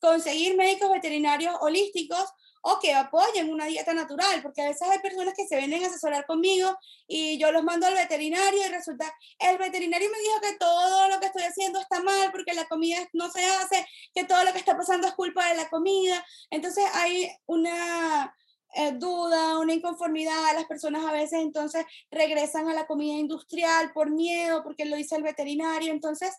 conseguir 0.00 0.56
médicos 0.56 0.90
veterinarios 0.90 1.54
holísticos 1.60 2.24
o 2.62 2.78
que 2.80 2.92
apoyen 2.92 3.50
una 3.50 3.66
dieta 3.66 3.94
natural, 3.94 4.42
porque 4.42 4.62
a 4.62 4.68
veces 4.68 4.88
hay 4.88 4.98
personas 4.98 5.34
que 5.34 5.46
se 5.46 5.56
vienen 5.56 5.84
a 5.84 5.86
asesorar 5.86 6.26
conmigo 6.26 6.76
y 7.06 7.38
yo 7.38 7.52
los 7.52 7.62
mando 7.62 7.86
al 7.86 7.94
veterinario 7.94 8.66
y 8.66 8.68
resulta, 8.68 9.12
el 9.38 9.58
veterinario 9.58 10.10
me 10.10 10.18
dijo 10.18 10.40
que 10.40 10.56
todo 10.58 11.08
lo 11.08 11.20
que 11.20 11.26
estoy 11.26 11.42
haciendo 11.44 11.80
está 11.80 12.02
mal 12.02 12.30
porque 12.32 12.54
la 12.54 12.66
comida 12.66 12.98
no 13.12 13.30
se 13.30 13.44
hace, 13.44 13.86
que 14.14 14.24
todo 14.24 14.44
lo 14.44 14.52
que 14.52 14.58
está 14.58 14.76
pasando 14.76 15.06
es 15.06 15.14
culpa 15.14 15.48
de 15.48 15.56
la 15.56 15.68
comida. 15.68 16.24
Entonces 16.50 16.84
hay 16.94 17.30
una 17.46 18.34
eh, 18.74 18.92
duda, 18.92 19.58
una 19.58 19.72
inconformidad, 19.72 20.54
las 20.54 20.66
personas 20.66 21.04
a 21.04 21.12
veces 21.12 21.40
entonces 21.40 21.86
regresan 22.10 22.68
a 22.68 22.74
la 22.74 22.86
comida 22.86 23.14
industrial 23.14 23.92
por 23.92 24.10
miedo, 24.10 24.62
porque 24.62 24.84
lo 24.84 24.96
dice 24.96 25.16
el 25.16 25.22
veterinario. 25.22 25.92
Entonces, 25.92 26.34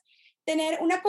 tener 0.50 0.80
una, 0.82 1.00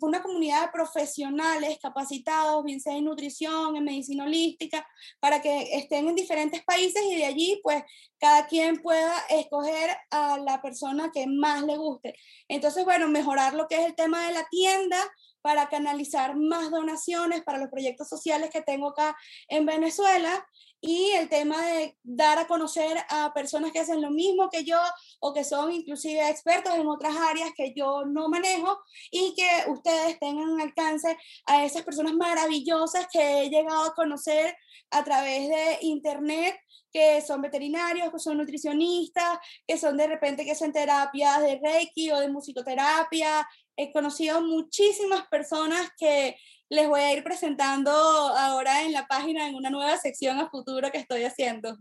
una 0.00 0.22
comunidad 0.22 0.62
de 0.62 0.72
profesionales 0.72 1.78
capacitados, 1.82 2.64
bien 2.64 2.80
sea 2.80 2.96
en 2.96 3.04
nutrición, 3.04 3.76
en 3.76 3.84
medicina 3.84 4.24
holística, 4.24 4.88
para 5.20 5.42
que 5.42 5.76
estén 5.76 6.08
en 6.08 6.14
diferentes 6.14 6.64
países 6.64 7.02
y 7.04 7.16
de 7.16 7.26
allí 7.26 7.60
pues 7.62 7.82
cada 8.18 8.46
quien 8.46 8.80
pueda 8.80 9.12
escoger 9.28 9.90
a 10.10 10.38
la 10.38 10.62
persona 10.62 11.10
que 11.12 11.26
más 11.26 11.64
le 11.64 11.76
guste. 11.76 12.14
Entonces, 12.48 12.82
bueno, 12.86 13.08
mejorar 13.08 13.52
lo 13.52 13.68
que 13.68 13.74
es 13.74 13.84
el 13.84 13.94
tema 13.94 14.26
de 14.26 14.32
la 14.32 14.46
tienda 14.50 14.98
para 15.42 15.68
canalizar 15.68 16.36
más 16.36 16.70
donaciones 16.70 17.42
para 17.42 17.58
los 17.58 17.68
proyectos 17.68 18.08
sociales 18.08 18.50
que 18.50 18.62
tengo 18.62 18.88
acá 18.88 19.16
en 19.48 19.66
Venezuela 19.66 20.46
y 20.80 21.10
el 21.10 21.28
tema 21.28 21.60
de 21.66 21.96
dar 22.02 22.38
a 22.38 22.46
conocer 22.46 22.96
a 23.08 23.32
personas 23.34 23.72
que 23.72 23.80
hacen 23.80 24.00
lo 24.00 24.10
mismo 24.10 24.48
que 24.48 24.64
yo 24.64 24.78
o 25.20 25.32
que 25.32 25.44
son 25.44 25.72
inclusive 25.72 26.28
expertos 26.28 26.74
en 26.74 26.86
otras 26.86 27.16
áreas 27.16 27.50
que 27.56 27.72
yo 27.74 28.04
no 28.06 28.28
manejo 28.28 28.78
y 29.10 29.34
que 29.34 29.70
ustedes 29.70 30.18
tengan 30.20 30.60
alcance 30.60 31.16
a 31.46 31.64
esas 31.64 31.82
personas 31.82 32.14
maravillosas 32.14 33.06
que 33.12 33.42
he 33.42 33.50
llegado 33.50 33.84
a 33.84 33.94
conocer 33.94 34.56
a 34.90 35.04
través 35.04 35.48
de 35.48 35.78
internet 35.82 36.56
que 36.92 37.20
son 37.20 37.42
veterinarios, 37.42 38.10
que 38.10 38.18
son 38.18 38.38
nutricionistas, 38.38 39.38
que 39.66 39.76
son 39.76 39.96
de 39.96 40.06
repente 40.06 40.44
que 40.44 40.52
hacen 40.52 40.72
terapias 40.72 41.40
de 41.42 41.60
Reiki 41.62 42.10
o 42.10 42.18
de 42.18 42.28
musicoterapia. 42.28 43.46
He 43.78 43.92
conocido 43.92 44.42
muchísimas 44.42 45.28
personas 45.28 45.90
que 45.96 46.34
les 46.68 46.88
voy 46.88 47.00
a 47.00 47.14
ir 47.14 47.22
presentando 47.22 47.90
ahora 47.90 48.82
en 48.82 48.92
la 48.92 49.06
página 49.06 49.48
en 49.48 49.54
una 49.54 49.70
nueva 49.70 49.96
sección 49.96 50.36
a 50.38 50.50
futuro 50.50 50.90
que 50.90 50.98
estoy 50.98 51.22
haciendo. 51.22 51.78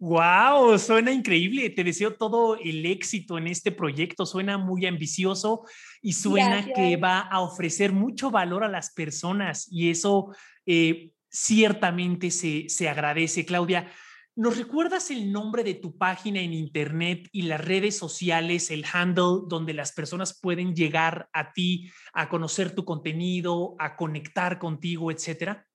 Wow, 0.00 0.78
suena 0.78 1.12
increíble. 1.12 1.68
Te 1.68 1.84
deseo 1.84 2.14
todo 2.14 2.56
el 2.56 2.86
éxito 2.86 3.36
en 3.36 3.48
este 3.48 3.72
proyecto. 3.72 4.24
Suena 4.24 4.56
muy 4.56 4.86
ambicioso 4.86 5.64
y 6.00 6.14
suena 6.14 6.64
que 6.64 6.96
va 6.96 7.18
a 7.20 7.40
ofrecer 7.40 7.92
mucho 7.92 8.30
valor 8.30 8.64
a 8.64 8.68
las 8.68 8.92
personas 8.92 9.66
y 9.70 9.90
eso 9.90 10.34
eh, 10.64 11.10
ciertamente 11.28 12.30
se, 12.30 12.70
se 12.70 12.88
agradece. 12.88 13.44
Claudia, 13.44 13.92
¿Nos 14.38 14.56
recuerdas 14.56 15.10
el 15.10 15.32
nombre 15.32 15.64
de 15.64 15.74
tu 15.74 15.98
página 15.98 16.40
en 16.40 16.52
internet 16.52 17.28
y 17.32 17.42
las 17.42 17.60
redes 17.60 17.98
sociales, 17.98 18.70
el 18.70 18.84
handle 18.84 19.40
donde 19.48 19.74
las 19.74 19.90
personas 19.90 20.38
pueden 20.38 20.76
llegar 20.76 21.28
a 21.32 21.52
ti, 21.52 21.90
a 22.12 22.28
conocer 22.28 22.72
tu 22.72 22.84
contenido, 22.84 23.74
a 23.80 23.96
conectar 23.96 24.60
contigo, 24.60 25.10
etcétera? 25.10 25.66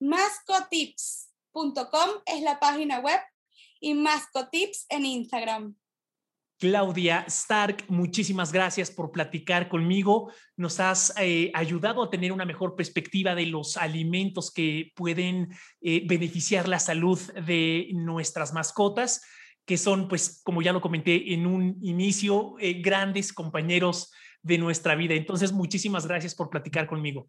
Mascotips.com 0.00 2.10
es 2.24 2.40
la 2.40 2.58
página 2.58 3.00
web 3.00 3.20
y 3.80 3.92
Mascotips 3.92 4.86
en 4.88 5.04
Instagram. 5.04 5.76
Claudia 6.58 7.24
Stark, 7.28 7.84
muchísimas 7.88 8.52
gracias 8.52 8.90
por 8.90 9.12
platicar 9.12 9.68
conmigo. 9.68 10.32
Nos 10.56 10.80
has 10.80 11.14
eh, 11.16 11.52
ayudado 11.54 12.02
a 12.02 12.10
tener 12.10 12.32
una 12.32 12.44
mejor 12.44 12.74
perspectiva 12.74 13.36
de 13.36 13.46
los 13.46 13.76
alimentos 13.76 14.50
que 14.50 14.90
pueden 14.96 15.50
eh, 15.80 16.02
beneficiar 16.04 16.66
la 16.66 16.80
salud 16.80 17.20
de 17.46 17.88
nuestras 17.94 18.52
mascotas, 18.52 19.24
que 19.64 19.76
son, 19.76 20.08
pues, 20.08 20.40
como 20.42 20.60
ya 20.60 20.72
lo 20.72 20.80
comenté 20.80 21.32
en 21.32 21.46
un 21.46 21.78
inicio, 21.80 22.56
eh, 22.58 22.82
grandes 22.82 23.32
compañeros 23.32 24.12
de 24.42 24.58
nuestra 24.58 24.96
vida. 24.96 25.14
Entonces, 25.14 25.52
muchísimas 25.52 26.08
gracias 26.08 26.34
por 26.34 26.50
platicar 26.50 26.88
conmigo. 26.88 27.28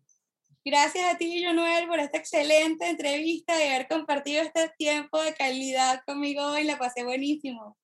Gracias 0.66 1.14
a 1.14 1.18
ti, 1.18 1.46
por 1.88 2.00
esta 2.00 2.18
excelente 2.18 2.90
entrevista 2.90 3.54
y 3.64 3.68
haber 3.70 3.88
compartido 3.88 4.42
este 4.42 4.72
tiempo 4.78 5.22
de 5.22 5.34
calidad 5.36 6.02
conmigo 6.06 6.44
hoy. 6.46 6.64
La 6.64 6.80
pasé 6.80 7.04
buenísimo. 7.04 7.78